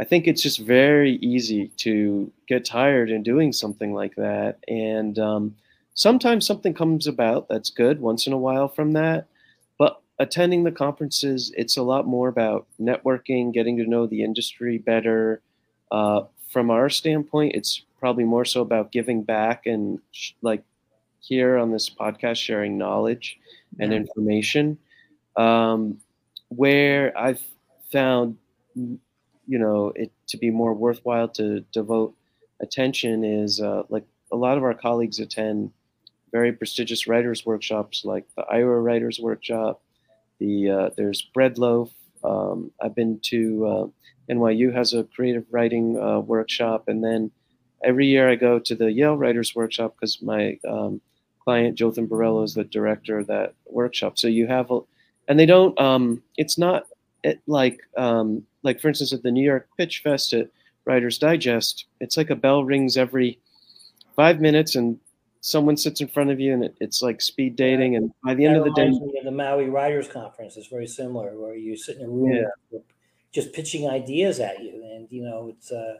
I 0.00 0.04
think 0.04 0.26
it's 0.26 0.42
just 0.42 0.58
very 0.58 1.12
easy 1.16 1.68
to 1.78 2.30
get 2.48 2.64
tired 2.64 3.10
in 3.10 3.22
doing 3.22 3.52
something 3.52 3.94
like 3.94 4.16
that. 4.16 4.58
And 4.66 5.18
um, 5.18 5.56
sometimes 5.94 6.46
something 6.46 6.74
comes 6.74 7.06
about 7.06 7.48
that's 7.48 7.70
good 7.70 8.00
once 8.00 8.26
in 8.26 8.32
a 8.32 8.38
while 8.38 8.68
from 8.68 8.92
that. 8.94 9.28
But 9.78 10.00
attending 10.18 10.64
the 10.64 10.72
conferences, 10.72 11.52
it's 11.56 11.76
a 11.76 11.82
lot 11.82 12.06
more 12.06 12.28
about 12.28 12.66
networking, 12.80 13.52
getting 13.52 13.76
to 13.76 13.86
know 13.86 14.06
the 14.06 14.24
industry 14.24 14.78
better. 14.78 15.40
Uh, 15.92 16.22
from 16.54 16.70
our 16.70 16.88
standpoint, 16.88 17.52
it's 17.56 17.82
probably 17.98 18.22
more 18.22 18.44
so 18.44 18.62
about 18.62 18.92
giving 18.92 19.24
back 19.24 19.66
and 19.66 19.98
sh- 20.12 20.32
like 20.40 20.62
here 21.18 21.58
on 21.58 21.72
this 21.72 21.90
podcast, 21.90 22.36
sharing 22.36 22.78
knowledge 22.78 23.36
and 23.80 23.92
information. 23.92 24.78
Um, 25.36 25.98
where 26.48 27.12
I've 27.18 27.42
found 27.90 28.38
you 28.76 29.58
know 29.58 29.92
it 29.96 30.12
to 30.28 30.36
be 30.36 30.50
more 30.50 30.72
worthwhile 30.74 31.28
to 31.28 31.60
devote 31.72 32.14
attention 32.60 33.24
is 33.24 33.60
uh, 33.60 33.82
like 33.88 34.04
a 34.30 34.36
lot 34.36 34.56
of 34.56 34.62
our 34.62 34.74
colleagues 34.74 35.18
attend 35.18 35.72
very 36.30 36.52
prestigious 36.52 37.08
writers 37.08 37.44
workshops 37.44 38.04
like 38.04 38.26
the 38.36 38.42
Iowa 38.42 38.80
Writers 38.80 39.18
Workshop. 39.18 39.82
The 40.38 40.70
uh, 40.70 40.90
there's 40.96 41.28
Breadloaf. 41.36 41.90
Um, 42.22 42.70
I've 42.80 42.94
been 42.94 43.18
to 43.24 43.66
uh, 43.66 43.86
NYU 44.28 44.72
has 44.74 44.94
a 44.94 45.04
creative 45.04 45.44
writing 45.50 45.98
uh, 45.98 46.20
workshop, 46.20 46.88
and 46.88 47.02
then 47.02 47.30
every 47.82 48.06
year 48.06 48.28
I 48.28 48.34
go 48.36 48.58
to 48.58 48.74
the 48.74 48.90
Yale 48.90 49.16
Writers 49.16 49.54
Workshop 49.54 49.94
because 49.94 50.22
my 50.22 50.58
um, 50.68 51.00
client 51.40 51.76
Jotham 51.76 52.08
Burrello 52.08 52.44
is 52.44 52.54
the 52.54 52.64
director 52.64 53.18
of 53.18 53.26
that 53.26 53.54
workshop. 53.66 54.18
So 54.18 54.28
you 54.28 54.46
have, 54.46 54.70
a, 54.70 54.80
and 55.28 55.38
they 55.38 55.46
don't. 55.46 55.78
Um, 55.80 56.22
it's 56.36 56.58
not 56.58 56.86
it, 57.22 57.40
like 57.46 57.80
um, 57.96 58.44
like 58.62 58.80
for 58.80 58.88
instance 58.88 59.12
at 59.12 59.22
the 59.22 59.30
New 59.30 59.44
York 59.44 59.68
Pitch 59.76 60.00
Fest 60.02 60.32
at 60.32 60.48
Writers 60.84 61.18
Digest, 61.18 61.86
it's 62.00 62.16
like 62.16 62.30
a 62.30 62.36
bell 62.36 62.64
rings 62.64 62.96
every 62.96 63.38
five 64.16 64.40
minutes 64.40 64.74
and 64.74 64.98
someone 65.40 65.76
sits 65.76 66.00
in 66.00 66.08
front 66.08 66.30
of 66.30 66.40
you 66.40 66.54
and 66.54 66.64
it, 66.64 66.76
it's 66.80 67.02
like 67.02 67.20
speed 67.20 67.54
dating. 67.56 67.96
And 67.96 68.10
by 68.24 68.34
the 68.34 68.46
end 68.46 68.56
of 68.56 68.64
the 68.64 68.72
day, 68.72 68.90
the 69.22 69.30
Maui 69.30 69.68
Writers 69.68 70.08
Conference 70.08 70.56
is 70.56 70.66
very 70.68 70.86
similar, 70.86 71.38
where 71.38 71.54
you 71.54 71.76
sit 71.76 71.98
in 71.98 72.04
a 72.04 72.08
room 72.08 72.32
yeah. 72.32 72.78
Just 73.34 73.52
pitching 73.52 73.88
ideas 73.90 74.38
at 74.38 74.62
you, 74.62 74.82
and 74.94 75.08
you 75.10 75.22
know 75.22 75.48
it's. 75.48 75.72
Uh, 75.72 75.96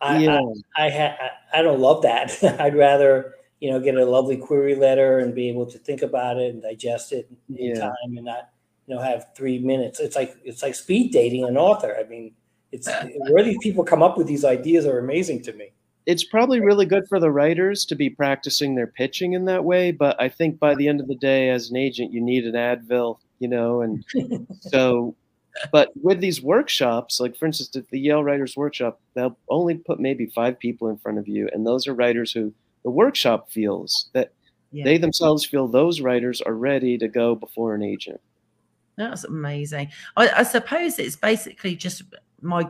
I, 0.00 0.18
yeah. 0.18 0.40
I, 0.76 0.86
I, 0.86 0.90
ha- 0.90 1.30
I 1.52 1.62
don't 1.62 1.80
love 1.80 2.02
that. 2.02 2.38
I'd 2.60 2.76
rather 2.76 3.34
you 3.58 3.70
know 3.70 3.80
get 3.80 3.96
a 3.96 4.04
lovely 4.04 4.36
query 4.36 4.76
letter 4.76 5.18
and 5.18 5.34
be 5.34 5.48
able 5.48 5.66
to 5.66 5.78
think 5.78 6.02
about 6.02 6.36
it 6.36 6.54
and 6.54 6.62
digest 6.62 7.12
it 7.12 7.28
in 7.48 7.74
yeah. 7.74 7.80
time 7.80 8.16
and 8.16 8.24
not 8.24 8.50
you 8.86 8.94
know 8.94 9.00
have 9.00 9.28
three 9.34 9.58
minutes. 9.58 9.98
It's 9.98 10.14
like 10.14 10.36
it's 10.44 10.62
like 10.62 10.74
speed 10.74 11.10
dating 11.10 11.44
an 11.44 11.56
author. 11.56 11.96
I 11.98 12.08
mean, 12.08 12.32
it's 12.70 12.88
where 13.30 13.42
these 13.42 13.58
people 13.62 13.82
come 13.82 14.02
up 14.02 14.18
with 14.18 14.26
these 14.26 14.44
ideas 14.44 14.86
are 14.86 14.98
amazing 14.98 15.42
to 15.42 15.54
me. 15.54 15.72
It's 16.04 16.24
probably 16.24 16.60
really 16.60 16.86
good 16.86 17.06
for 17.06 17.20
the 17.20 17.30
writers 17.30 17.84
to 17.86 17.94
be 17.94 18.08
practicing 18.08 18.74
their 18.74 18.86
pitching 18.86 19.34
in 19.34 19.44
that 19.44 19.62
way, 19.62 19.90
but 19.90 20.18
I 20.18 20.30
think 20.30 20.58
by 20.58 20.74
the 20.74 20.88
end 20.88 21.00
of 21.00 21.08
the 21.08 21.14
day, 21.14 21.50
as 21.50 21.68
an 21.68 21.76
agent, 21.76 22.14
you 22.14 22.22
need 22.22 22.46
an 22.46 22.54
Advil, 22.54 23.18
you 23.40 23.48
know, 23.48 23.82
and 23.82 24.04
so. 24.60 25.14
But 25.72 25.90
with 26.00 26.20
these 26.20 26.42
workshops, 26.42 27.20
like 27.20 27.36
for 27.36 27.46
instance, 27.46 27.74
at 27.76 27.88
the 27.90 27.98
Yale 28.00 28.24
Writers 28.24 28.56
Workshop, 28.56 29.00
they'll 29.14 29.38
only 29.48 29.74
put 29.74 30.00
maybe 30.00 30.26
five 30.26 30.58
people 30.58 30.88
in 30.88 30.98
front 30.98 31.18
of 31.18 31.28
you, 31.28 31.48
and 31.52 31.66
those 31.66 31.86
are 31.86 31.94
writers 31.94 32.32
who 32.32 32.52
the 32.84 32.90
workshop 32.90 33.50
feels 33.50 34.08
that 34.12 34.32
yeah. 34.70 34.84
they 34.84 34.98
themselves 34.98 35.44
feel 35.44 35.66
those 35.66 36.00
writers 36.00 36.40
are 36.40 36.54
ready 36.54 36.98
to 36.98 37.08
go 37.08 37.34
before 37.34 37.74
an 37.74 37.82
agent. 37.82 38.20
That's 38.96 39.24
amazing. 39.24 39.90
I, 40.16 40.28
I 40.28 40.42
suppose 40.42 40.98
it's 40.98 41.16
basically 41.16 41.76
just 41.76 42.02
my 42.42 42.68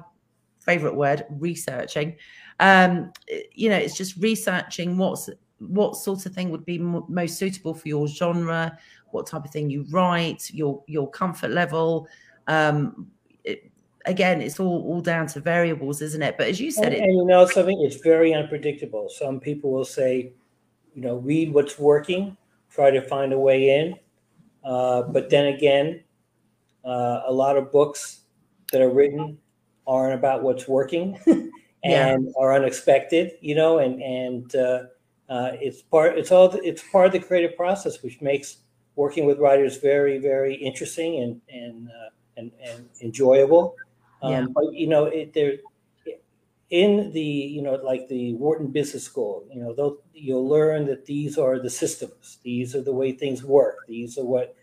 favorite 0.60 0.94
word, 0.94 1.24
researching. 1.30 2.16
Um, 2.60 3.12
you 3.54 3.70
know, 3.70 3.76
it's 3.76 3.96
just 3.96 4.16
researching 4.16 4.98
what's 4.98 5.30
what 5.60 5.96
sort 5.96 6.24
of 6.24 6.32
thing 6.34 6.50
would 6.50 6.64
be 6.64 6.78
m- 6.78 7.04
most 7.08 7.38
suitable 7.38 7.74
for 7.74 7.88
your 7.88 8.06
genre, 8.06 8.78
what 9.10 9.26
type 9.26 9.44
of 9.44 9.50
thing 9.50 9.70
you 9.70 9.86
write, 9.90 10.50
your 10.52 10.82
your 10.86 11.10
comfort 11.10 11.50
level. 11.50 12.08
Um, 12.48 13.06
it, 13.44 13.70
again, 14.06 14.40
it's 14.40 14.58
all 14.58 14.82
all 14.82 15.00
down 15.00 15.26
to 15.28 15.40
variables, 15.40 16.02
isn't 16.02 16.22
it? 16.22 16.36
But 16.36 16.48
as 16.48 16.60
you 16.60 16.70
said, 16.70 16.86
and, 16.86 16.94
it, 16.94 17.02
and 17.02 17.16
you 17.16 17.24
know 17.24 17.46
something, 17.46 17.80
it's 17.82 17.96
very 17.96 18.34
unpredictable. 18.34 19.08
Some 19.08 19.38
people 19.38 19.70
will 19.70 19.84
say, 19.84 20.32
you 20.94 21.02
know, 21.02 21.16
read 21.18 21.52
what's 21.52 21.78
working, 21.78 22.36
try 22.70 22.90
to 22.90 23.00
find 23.02 23.32
a 23.32 23.38
way 23.38 23.78
in. 23.78 23.94
Uh, 24.64 25.02
but 25.02 25.30
then 25.30 25.46
again, 25.46 26.02
uh, 26.84 27.22
a 27.26 27.32
lot 27.32 27.56
of 27.56 27.70
books 27.70 28.22
that 28.72 28.82
are 28.82 28.90
written 28.90 29.38
aren't 29.86 30.14
about 30.14 30.42
what's 30.42 30.68
working 30.68 31.18
and 31.84 32.24
yeah. 32.26 32.32
are 32.38 32.54
unexpected, 32.54 33.32
you 33.40 33.54
know, 33.54 33.78
and 33.78 34.02
and 34.02 34.54
uh, 34.56 34.82
uh, 35.28 35.52
it's 35.54 35.82
part 35.82 36.18
it's 36.18 36.32
all 36.32 36.50
it's 36.62 36.82
part 36.90 37.06
of 37.06 37.12
the 37.12 37.20
creative 37.20 37.56
process, 37.56 38.02
which 38.02 38.20
makes 38.20 38.58
working 38.96 39.26
with 39.26 39.38
writers 39.38 39.76
very 39.76 40.18
very 40.18 40.54
interesting 40.54 41.22
and 41.22 41.40
and 41.50 41.88
uh, 41.88 42.10
and, 42.38 42.50
and 42.64 42.88
enjoyable. 43.02 43.76
Um, 44.22 44.32
yeah. 44.32 44.46
But 44.54 44.72
you 44.72 44.86
know, 44.86 45.04
it, 45.04 45.34
there 45.34 45.58
in 46.70 47.12
the 47.12 47.20
you 47.20 47.62
know 47.62 47.74
like 47.74 48.08
the 48.08 48.34
Wharton 48.34 48.68
Business 48.68 49.04
School, 49.04 49.46
you 49.52 49.60
know, 49.60 49.98
you'll 50.14 50.48
learn 50.48 50.86
that 50.86 51.04
these 51.04 51.36
are 51.36 51.58
the 51.58 51.70
systems, 51.70 52.38
these 52.42 52.74
are 52.74 52.82
the 52.82 52.92
way 52.92 53.12
things 53.12 53.44
work, 53.44 53.76
these 53.86 54.16
are 54.16 54.24
what 54.24 54.54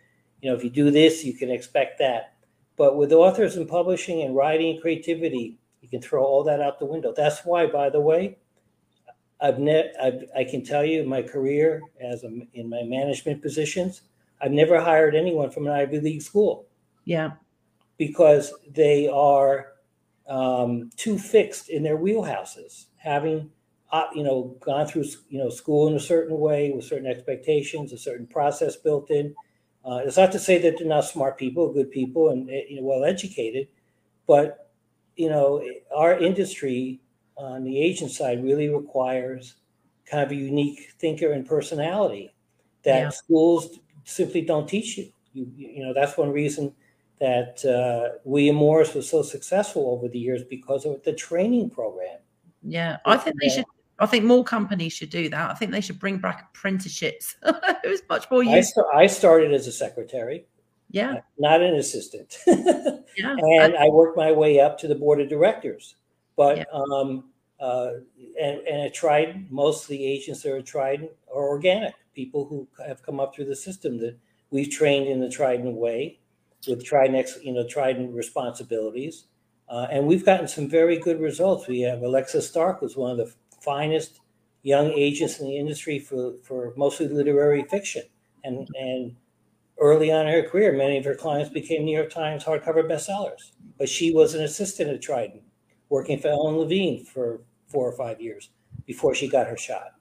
you 0.41 0.49
know, 0.49 0.55
if 0.55 0.63
you 0.63 0.69
do 0.69 0.91
this, 0.91 1.23
you 1.23 1.33
can 1.33 1.49
expect 1.49 1.99
that. 1.99 2.33
But 2.77 2.97
with 2.97 3.11
authors 3.11 3.55
and 3.55 3.67
publishing 3.67 4.21
and 4.21 4.35
writing 4.35 4.73
and 4.73 4.81
creativity, 4.81 5.57
you 5.81 5.89
can 5.89 6.01
throw 6.01 6.23
all 6.23 6.43
that 6.43 6.61
out 6.61 6.77
the 6.77 6.85
window. 6.85 7.13
That's 7.15 7.45
why, 7.45 7.67
by 7.67 7.89
the 7.89 8.01
way, 8.01 8.37
I've 9.41 9.59
ne- 9.59 9.91
I've, 10.01 10.25
I 10.35 10.43
can 10.43 10.63
tell 10.63 10.83
you 10.83 11.01
in 11.01 11.07
my 11.07 11.21
career 11.21 11.81
as 12.01 12.23
a, 12.23 12.29
in 12.53 12.69
my 12.69 12.83
management 12.83 13.41
positions, 13.41 14.01
I've 14.41 14.51
never 14.51 14.79
hired 14.79 15.15
anyone 15.15 15.49
from 15.49 15.67
an 15.67 15.73
Ivy 15.73 15.99
League 15.99 16.21
school. 16.21 16.67
Yeah, 17.05 17.31
because 17.97 18.53
they 18.69 19.07
are 19.07 19.73
um, 20.27 20.89
too 20.95 21.17
fixed 21.17 21.69
in 21.69 21.83
their 21.83 21.97
wheelhouses, 21.97 22.85
having 22.97 23.51
uh, 23.91 24.05
you 24.13 24.23
know 24.23 24.57
gone 24.59 24.87
through 24.87 25.05
you 25.29 25.39
know 25.39 25.49
school 25.49 25.87
in 25.87 25.95
a 25.95 25.99
certain 25.99 26.37
way 26.39 26.71
with 26.71 26.85
certain 26.85 27.07
expectations, 27.07 27.93
a 27.93 27.97
certain 27.97 28.27
process 28.27 28.75
built 28.75 29.09
in. 29.11 29.35
Uh, 29.85 30.01
it's 30.03 30.17
not 30.17 30.31
to 30.31 30.39
say 30.39 30.57
that 30.57 30.77
they're 30.79 30.87
not 30.87 31.05
smart 31.05 31.37
people, 31.37 31.71
good 31.71 31.91
people, 31.91 32.29
and 32.29 32.49
eh, 32.49 32.63
you 32.69 32.77
know, 32.77 32.87
well 32.87 33.03
educated, 33.03 33.67
but 34.27 34.71
you 35.15 35.29
know 35.29 35.63
our 35.95 36.17
industry 36.17 36.99
on 37.37 37.63
the 37.63 37.79
agent 37.79 38.11
side 38.11 38.43
really 38.43 38.69
requires 38.69 39.55
kind 40.05 40.23
of 40.23 40.31
a 40.31 40.35
unique 40.35 40.91
thinker 40.99 41.31
and 41.31 41.45
personality 41.45 42.33
that 42.83 42.99
yeah. 42.99 43.09
schools 43.09 43.79
simply 44.03 44.41
don't 44.41 44.67
teach 44.67 44.97
you. 44.97 45.11
you. 45.33 45.51
You 45.55 45.85
know 45.85 45.93
that's 45.93 46.17
one 46.17 46.31
reason 46.31 46.73
that 47.19 47.63
uh, 47.65 48.17
William 48.23 48.55
Morris 48.55 48.93
was 48.93 49.09
so 49.09 49.21
successful 49.21 49.87
over 49.89 50.07
the 50.07 50.19
years 50.19 50.43
because 50.43 50.85
of 50.85 51.01
the 51.03 51.13
training 51.13 51.69
program. 51.69 52.19
Yeah, 52.61 52.97
I 53.05 53.17
think 53.17 53.39
they 53.41 53.49
should. 53.49 53.65
I 53.97 54.05
think 54.05 54.25
more 54.25 54.43
companies 54.43 54.91
should 54.91 55.09
do 55.09 55.29
that. 55.29 55.51
I 55.51 55.53
think 55.53 55.71
they 55.71 55.79
should 55.79 55.99
bring 55.99 56.17
back 56.17 56.49
apprenticeships. 56.49 57.37
it 57.43 57.89
was 57.89 58.01
much 58.09 58.29
more 58.29 58.43
useful. 58.43 58.85
I, 58.93 59.03
I 59.03 59.07
started 59.07 59.53
as 59.53 59.67
a 59.67 59.71
secretary. 59.71 60.45
Yeah. 60.89 61.21
Not 61.37 61.61
an 61.61 61.75
assistant. 61.75 62.37
yeah. 62.47 63.35
And 63.39 63.77
I 63.77 63.87
worked 63.87 64.17
my 64.17 64.33
way 64.33 64.59
up 64.59 64.77
to 64.79 64.87
the 64.87 64.95
board 64.95 65.21
of 65.21 65.29
directors. 65.29 65.95
But 66.35 66.57
yeah. 66.57 66.63
um, 66.73 67.31
uh, 67.59 67.91
and, 68.41 68.59
and 68.59 68.81
I 68.81 68.89
tried 68.89 69.49
most 69.49 69.83
of 69.83 69.89
the 69.89 70.05
agents 70.05 70.41
that 70.43 70.51
are 70.51 70.61
tried 70.61 71.09
are 71.33 71.47
organic 71.47 71.93
people 72.13 72.45
who 72.45 72.67
have 72.85 73.01
come 73.01 73.19
up 73.19 73.33
through 73.33 73.45
the 73.45 73.55
system 73.55 73.97
that 73.99 74.17
we've 74.51 74.69
trained 74.69 75.07
in 75.07 75.19
the 75.19 75.29
Trident 75.29 75.75
way 75.75 76.19
with 76.67 76.83
Trident, 76.83 77.29
you 77.41 77.53
know, 77.53 77.67
Trident 77.67 78.13
responsibilities. 78.13 79.25
Uh, 79.67 79.87
and 79.91 80.05
we've 80.05 80.25
gotten 80.25 80.47
some 80.47 80.69
very 80.69 80.97
good 80.97 81.19
results. 81.19 81.67
We 81.67 81.81
have 81.81 82.01
Alexa 82.01 82.41
Stark, 82.41 82.79
who's 82.79 82.95
one 82.95 83.11
of 83.11 83.17
the 83.17 83.33
finest 83.61 84.19
young 84.61 84.91
agents 84.91 85.39
in 85.39 85.47
the 85.47 85.57
industry 85.57 85.99
for, 85.99 86.33
for 86.43 86.73
mostly 86.77 87.07
literary 87.07 87.63
fiction. 87.63 88.03
And, 88.43 88.67
and 88.75 89.15
early 89.79 90.11
on 90.11 90.27
in 90.27 90.33
her 90.33 90.47
career, 90.47 90.71
many 90.71 90.97
of 90.97 91.05
her 91.05 91.15
clients 91.15 91.49
became 91.49 91.83
New 91.83 91.97
York 91.97 92.11
Times 92.11 92.43
hardcover 92.43 92.87
bestsellers. 92.87 93.51
But 93.77 93.89
she 93.89 94.13
was 94.13 94.35
an 94.35 94.43
assistant 94.43 94.91
at 94.91 95.01
Trident, 95.01 95.41
working 95.89 96.19
for 96.19 96.27
Ellen 96.27 96.57
Levine 96.57 97.03
for 97.03 97.41
four 97.67 97.87
or 97.87 97.97
five 97.97 98.21
years 98.21 98.51
before 98.85 99.15
she 99.15 99.27
got 99.27 99.47
her 99.47 99.57
shot. 99.57 99.94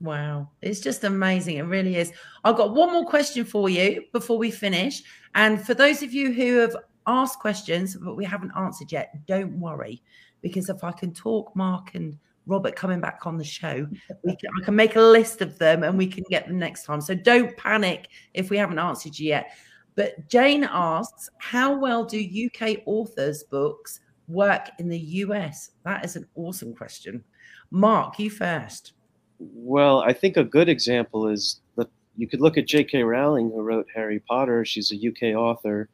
Wow, 0.00 0.50
it's 0.62 0.80
just 0.80 1.02
amazing. 1.04 1.56
It 1.56 1.62
really 1.62 1.96
is. 1.96 2.12
I've 2.44 2.56
got 2.56 2.74
one 2.74 2.92
more 2.92 3.04
question 3.04 3.44
for 3.44 3.68
you 3.68 4.04
before 4.12 4.38
we 4.38 4.50
finish. 4.50 5.02
And 5.34 5.64
for 5.64 5.74
those 5.74 6.02
of 6.02 6.12
you 6.12 6.32
who 6.32 6.56
have 6.58 6.76
asked 7.06 7.40
questions 7.40 7.96
but 7.96 8.16
we 8.16 8.24
haven't 8.24 8.52
answered 8.56 8.92
yet, 8.92 9.26
don't 9.26 9.58
worry, 9.58 10.02
because 10.40 10.68
if 10.68 10.84
I 10.84 10.92
can 10.92 11.12
talk 11.12 11.54
Mark 11.56 11.94
and 11.94 12.16
Robert 12.46 12.76
coming 12.76 13.00
back 13.00 13.26
on 13.26 13.36
the 13.36 13.44
show, 13.44 13.88
we 14.24 14.36
can, 14.36 14.50
I 14.60 14.64
can 14.64 14.76
make 14.76 14.94
a 14.94 15.00
list 15.00 15.42
of 15.42 15.58
them 15.58 15.82
and 15.82 15.98
we 15.98 16.06
can 16.06 16.24
get 16.30 16.46
them 16.46 16.58
next 16.58 16.84
time. 16.84 17.00
So 17.00 17.14
don't 17.14 17.56
panic 17.56 18.08
if 18.34 18.50
we 18.50 18.56
haven't 18.56 18.78
answered 18.78 19.18
you 19.18 19.28
yet. 19.28 19.50
But 19.96 20.28
Jane 20.28 20.62
asks, 20.62 21.28
how 21.38 21.76
well 21.76 22.04
do 22.04 22.20
UK 22.20 22.82
authors' 22.86 23.42
books 23.42 23.98
work 24.28 24.70
in 24.78 24.88
the 24.88 24.98
US? 24.98 25.72
That 25.84 26.04
is 26.04 26.14
an 26.14 26.28
awesome 26.36 26.72
question. 26.72 27.24
Mark, 27.72 28.20
you 28.20 28.30
first. 28.30 28.92
Well, 29.38 30.00
I 30.00 30.12
think 30.12 30.36
a 30.36 30.44
good 30.44 30.68
example 30.68 31.28
is 31.28 31.60
that 31.76 31.88
you 32.16 32.28
could 32.28 32.40
look 32.40 32.58
at 32.58 32.66
J.K. 32.66 33.02
Rowling, 33.02 33.50
who 33.50 33.62
wrote 33.62 33.86
Harry 33.94 34.20
Potter. 34.20 34.64
She's 34.64 34.92
a 34.92 35.08
UK 35.08 35.36
author. 35.36 35.88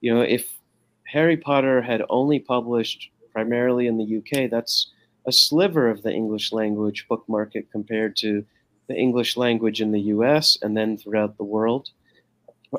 You 0.00 0.14
know, 0.14 0.22
if 0.22 0.58
Harry 1.06 1.36
Potter 1.36 1.80
had 1.80 2.02
only 2.10 2.38
published 2.38 3.10
primarily 3.32 3.86
in 3.86 3.98
the 3.98 4.18
UK, 4.18 4.50
that's 4.50 4.90
a 5.26 5.32
sliver 5.32 5.88
of 5.88 6.02
the 6.02 6.12
English 6.12 6.52
language 6.52 7.06
book 7.08 7.24
market 7.28 7.70
compared 7.70 8.16
to 8.16 8.44
the 8.88 8.96
English 8.96 9.36
language 9.36 9.80
in 9.80 9.92
the 9.92 10.00
US 10.00 10.58
and 10.62 10.76
then 10.76 10.96
throughout 10.96 11.36
the 11.36 11.44
world. 11.44 11.90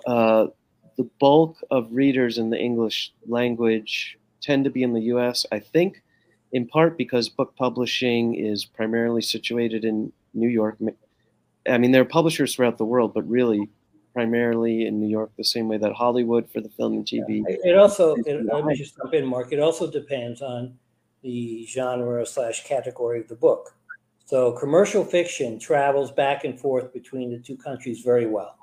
Uh, 0.06 0.48
the 0.98 1.10
bulk 1.20 1.58
of 1.72 1.88
readers 1.92 2.38
in 2.38 2.50
the 2.50 2.60
English 2.60 3.14
language 3.28 4.18
tend 4.42 4.64
to 4.66 4.70
be 4.70 4.84
in 4.84 4.94
the 4.94 5.04
US. 5.14 5.46
I 5.52 5.60
think 5.60 6.02
in 6.52 6.68
part 6.68 6.98
because 6.98 7.30
book 7.30 7.56
publishing 7.56 8.36
is 8.36 8.66
primarily 8.66 9.22
situated 9.22 9.86
in 9.86 10.12
New 10.34 10.48
York. 10.48 10.78
I 11.70 11.78
mean, 11.78 11.92
there 11.92 12.02
are 12.02 12.06
publishers 12.06 12.56
throughout 12.56 12.78
the 12.78 12.86
world, 12.86 13.14
but 13.14 13.28
really 13.30 13.70
primarily 14.14 14.86
in 14.86 15.00
New 15.00 15.08
York, 15.08 15.32
the 15.38 15.44
same 15.44 15.68
way 15.68 15.78
that 15.78 15.94
Hollywood 15.94 16.50
for 16.52 16.62
the 16.62 16.70
film 16.70 16.94
and 16.94 17.06
TV. 17.06 17.44
It 17.48 17.78
also, 17.78 18.16
it, 18.26 18.46
let 18.46 18.66
me 18.66 18.76
just 18.76 18.98
jump 18.98 19.14
in, 19.14 19.26
Mark. 19.26 19.52
It 19.52 19.60
also 19.60 19.90
depends 19.90 20.42
on 20.42 20.78
the 21.22 21.66
genre 21.68 22.26
slash 22.26 22.66
category 22.66 23.20
of 23.20 23.28
the 23.28 23.36
book. 23.36 23.76
So 24.26 24.52
commercial 24.54 25.04
fiction 25.04 25.60
travels 25.60 26.12
back 26.12 26.44
and 26.44 26.60
forth 26.60 26.94
between 26.94 27.32
the 27.32 27.40
two 27.40 27.58
countries 27.58 28.02
very 28.02 28.26
well, 28.26 28.58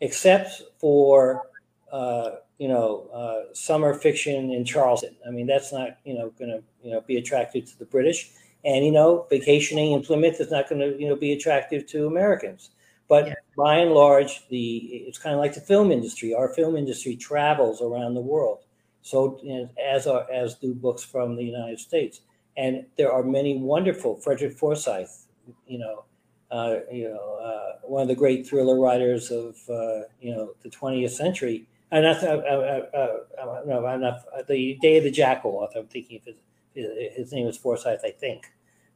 except 0.00 0.62
for 0.78 1.48
uh, 1.92 2.30
you 2.58 2.68
know, 2.68 3.08
uh, 3.12 3.54
summer 3.54 3.94
fiction 3.94 4.50
in 4.50 4.64
Charleston. 4.64 5.14
I 5.26 5.30
mean, 5.30 5.46
that's 5.46 5.72
not, 5.72 5.98
you 6.04 6.14
know, 6.14 6.30
going 6.38 6.50
to, 6.50 6.62
you 6.82 6.92
know, 6.92 7.00
be 7.00 7.16
attractive 7.16 7.64
to 7.66 7.78
the 7.78 7.84
British. 7.84 8.30
And, 8.64 8.84
you 8.84 8.90
know, 8.90 9.26
vacationing 9.30 9.92
in 9.92 10.02
Plymouth 10.02 10.40
is 10.40 10.50
not 10.50 10.68
going 10.68 10.80
to, 10.80 11.00
you 11.00 11.08
know, 11.08 11.14
be 11.14 11.32
attractive 11.32 11.86
to 11.88 12.06
Americans. 12.06 12.70
But 13.08 13.28
yeah. 13.28 13.34
by 13.56 13.76
and 13.76 13.92
large, 13.92 14.46
the 14.48 14.76
it's 15.06 15.18
kind 15.18 15.34
of 15.34 15.40
like 15.40 15.54
the 15.54 15.60
film 15.60 15.90
industry. 15.90 16.34
Our 16.34 16.52
film 16.52 16.76
industry 16.76 17.16
travels 17.16 17.80
around 17.80 18.14
the 18.14 18.20
world. 18.20 18.64
So 19.02 19.40
as 19.82 20.06
are, 20.06 20.26
as 20.30 20.56
do 20.56 20.74
books 20.74 21.04
from 21.04 21.36
the 21.36 21.44
United 21.44 21.78
States. 21.78 22.20
And 22.56 22.84
there 22.96 23.12
are 23.12 23.22
many 23.22 23.56
wonderful 23.56 24.16
Frederick 24.16 24.52
Forsyth, 24.58 25.26
you 25.66 25.78
know, 25.78 26.04
uh, 26.50 26.80
you 26.90 27.08
know, 27.08 27.38
uh, 27.40 27.86
one 27.86 28.02
of 28.02 28.08
the 28.08 28.14
great 28.14 28.46
thriller 28.46 28.78
writers 28.78 29.30
of 29.30 29.56
uh, 29.70 30.02
you 30.20 30.34
know 30.34 30.54
the 30.62 30.68
20th 30.68 31.10
century 31.10 31.66
and 31.90 32.04
that's 32.04 32.22
uh, 32.22 32.36
uh, 32.36 32.96
uh, 32.96 33.62
no, 33.66 33.86
I'm 33.86 34.00
not 34.00 34.20
the 34.46 34.78
Day 34.80 34.98
of 34.98 35.04
the 35.04 35.10
Jackal 35.10 35.52
author. 35.52 35.78
I'm 35.80 35.86
thinking 35.86 36.20
of 36.20 36.34
his, 36.74 37.16
his 37.16 37.32
name 37.32 37.46
is 37.46 37.56
Forsyth, 37.56 38.00
I 38.04 38.10
think. 38.10 38.46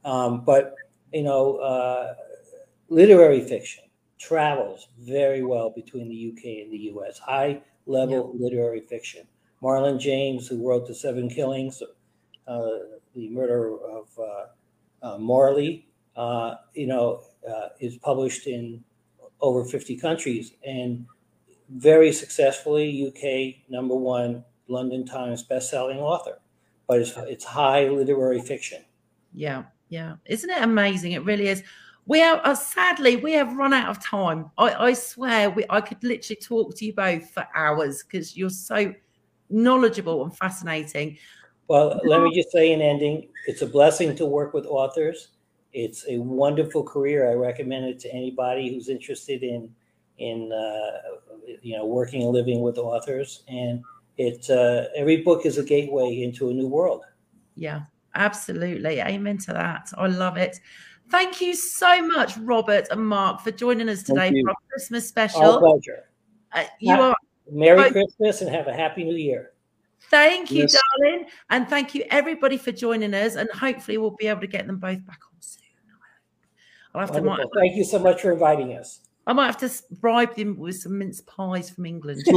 Um, 0.05 0.43
but 0.45 0.75
you 1.11 1.23
know, 1.23 1.57
uh, 1.57 2.13
literary 2.89 3.41
fiction 3.41 3.83
travels 4.19 4.87
very 4.99 5.43
well 5.43 5.69
between 5.69 6.07
the 6.07 6.33
UK 6.33 6.63
and 6.63 6.71
the 6.71 6.91
US. 6.93 7.17
High 7.17 7.61
level 7.85 8.33
yeah. 8.35 8.45
literary 8.45 8.81
fiction. 8.81 9.25
Marlon 9.61 9.99
James, 9.99 10.47
who 10.47 10.67
wrote 10.67 10.87
The 10.87 10.93
Seven 10.93 11.29
Killings, 11.29 11.81
uh, 12.47 12.69
the 13.15 13.29
murder 13.29 13.75
of 13.77 14.07
uh, 15.01 15.17
Marley, 15.17 15.87
you 16.73 16.87
know, 16.87 17.23
is 17.79 17.97
published 17.97 18.45
in 18.45 18.83
over 19.41 19.65
50 19.65 19.97
countries 19.97 20.53
and 20.65 21.05
very 21.73 22.11
successfully 22.11 23.07
UK 23.07 23.69
number 23.69 23.95
one 23.95 24.43
London 24.67 25.05
Times 25.05 25.43
best-selling 25.43 25.99
author, 25.99 26.39
but 26.87 26.99
it's 26.99 27.13
it's 27.17 27.43
high 27.43 27.87
literary 27.87 28.41
fiction. 28.41 28.83
Yeah, 29.33 29.63
yeah, 29.89 30.15
isn't 30.25 30.49
it 30.49 30.61
amazing? 30.61 31.13
It 31.13 31.25
really 31.25 31.47
is. 31.47 31.63
We 32.05 32.21
are 32.21 32.39
uh, 32.43 32.55
sadly 32.55 33.15
we 33.15 33.33
have 33.33 33.55
run 33.55 33.73
out 33.73 33.89
of 33.89 34.03
time. 34.03 34.51
I, 34.57 34.87
I 34.87 34.93
swear 34.93 35.49
we 35.49 35.65
I 35.69 35.81
could 35.81 36.03
literally 36.03 36.39
talk 36.41 36.75
to 36.75 36.85
you 36.85 36.93
both 36.93 37.29
for 37.31 37.47
hours 37.55 38.03
because 38.03 38.37
you're 38.37 38.49
so 38.49 38.93
knowledgeable 39.49 40.23
and 40.23 40.35
fascinating. 40.37 41.17
Well, 41.67 41.99
let 42.03 42.21
me 42.21 42.35
just 42.35 42.51
say 42.51 42.73
in 42.73 42.81
ending, 42.81 43.29
it's 43.47 43.61
a 43.61 43.65
blessing 43.65 44.15
to 44.17 44.25
work 44.25 44.53
with 44.53 44.65
authors. 44.65 45.29
It's 45.71 46.05
a 46.07 46.17
wonderful 46.17 46.83
career. 46.83 47.31
I 47.31 47.33
recommend 47.33 47.85
it 47.85 47.99
to 48.01 48.13
anybody 48.13 48.71
who's 48.71 48.89
interested 48.89 49.43
in 49.43 49.73
in 50.17 50.51
uh, 50.51 51.57
you 51.61 51.77
know 51.77 51.85
working 51.85 52.23
and 52.23 52.31
living 52.31 52.61
with 52.61 52.77
authors, 52.77 53.43
and 53.47 53.83
it 54.17 54.49
uh, 54.49 54.85
every 54.95 55.17
book 55.17 55.45
is 55.45 55.57
a 55.57 55.63
gateway 55.63 56.21
into 56.23 56.49
a 56.49 56.53
new 56.53 56.67
world. 56.67 57.03
Yeah, 57.55 57.81
absolutely. 58.15 59.01
Amen 59.01 59.37
to 59.39 59.53
that. 59.53 59.91
I 59.97 60.07
love 60.07 60.37
it. 60.37 60.59
Thank 61.09 61.41
you 61.41 61.53
so 61.55 62.05
much, 62.07 62.37
Robert 62.37 62.87
and 62.89 63.05
Mark, 63.07 63.41
for 63.41 63.51
joining 63.51 63.89
us 63.89 64.03
today 64.03 64.31
for 64.31 64.49
our 64.49 64.55
Christmas 64.69 65.07
special. 65.07 65.41
Our 65.41 65.59
pleasure. 65.59 66.09
Uh, 66.51 66.63
you 66.79 66.93
are 66.93 67.15
Merry 67.51 67.91
Christmas 67.91 68.41
and 68.41 68.49
have 68.49 68.67
a 68.67 68.73
happy 68.73 69.03
New 69.03 69.15
Year. 69.15 69.51
Thank 70.09 70.51
you, 70.51 70.61
yes. 70.61 70.79
darling. 70.99 71.25
And 71.49 71.67
thank 71.67 71.95
you, 71.95 72.03
everybody, 72.09 72.57
for 72.57 72.71
joining 72.71 73.13
us. 73.13 73.35
And 73.35 73.49
hopefully, 73.51 73.97
we'll 73.97 74.11
be 74.11 74.27
able 74.27 74.41
to 74.41 74.47
get 74.47 74.67
them 74.67 74.77
both 74.77 75.05
back 75.05 75.19
on 75.31 75.39
soon. 75.39 75.63
I'll 76.93 77.01
have 77.01 77.09
Wonderful. 77.11 77.49
to. 77.49 77.59
Thank 77.59 77.75
you 77.75 77.83
so 77.83 77.99
much 77.99 78.21
for 78.21 78.31
inviting 78.31 78.77
us. 78.77 78.99
I 79.25 79.33
might 79.33 79.45
have 79.45 79.57
to 79.57 79.71
bribe 80.01 80.35
him 80.35 80.57
with 80.57 80.77
some 80.77 80.97
mince 80.97 81.21
pies 81.21 81.69
from 81.69 81.85
England. 81.85 82.23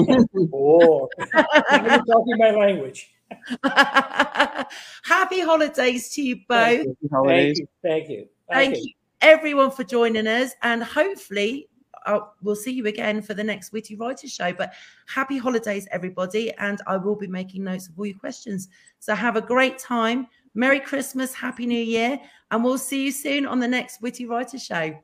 oh, 0.54 1.08
talking 1.32 2.38
my 2.38 2.50
language. 2.52 3.12
Happy 3.64 5.40
holidays 5.40 6.12
to 6.14 6.22
you 6.22 6.36
both. 6.48 6.86
Thank 6.86 6.96
you. 7.02 7.08
Thank 7.10 7.58
you. 7.58 7.66
Thank, 7.82 8.08
you. 8.08 8.28
Thank 8.48 8.76
you. 8.76 8.92
everyone 9.20 9.72
for 9.72 9.84
joining 9.84 10.26
us, 10.26 10.52
and 10.62 10.82
hopefully. 10.82 11.68
I'll, 12.04 12.36
we'll 12.40 12.54
see 12.54 12.70
you 12.70 12.86
again 12.86 13.20
for 13.20 13.34
the 13.34 13.42
next 13.42 13.72
Witty 13.72 13.96
Writers 13.96 14.32
Show. 14.32 14.52
But 14.52 14.74
happy 15.08 15.38
holidays, 15.38 15.88
everybody. 15.90 16.52
And 16.52 16.80
I 16.86 16.98
will 16.98 17.16
be 17.16 17.26
making 17.26 17.64
notes 17.64 17.88
of 17.88 17.98
all 17.98 18.06
your 18.06 18.16
questions. 18.16 18.68
So 19.00 19.12
have 19.12 19.34
a 19.34 19.40
great 19.40 19.76
time. 19.80 20.28
Merry 20.54 20.78
Christmas. 20.78 21.34
Happy 21.34 21.66
New 21.66 21.82
Year. 21.82 22.20
And 22.52 22.62
we'll 22.62 22.78
see 22.78 23.06
you 23.06 23.10
soon 23.10 23.44
on 23.44 23.58
the 23.58 23.66
next 23.66 24.00
Witty 24.02 24.24
Writers 24.24 24.64
Show. 24.64 24.96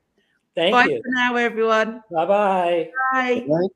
Thank 0.54 0.72
Bye 0.72 0.86
you. 0.88 0.96
Bye 0.96 1.02
for 1.02 1.10
now, 1.10 1.36
everyone. 1.36 2.02
Bye-bye. 2.10 2.90
Bye. 3.12 3.44
Bye. 3.48 3.68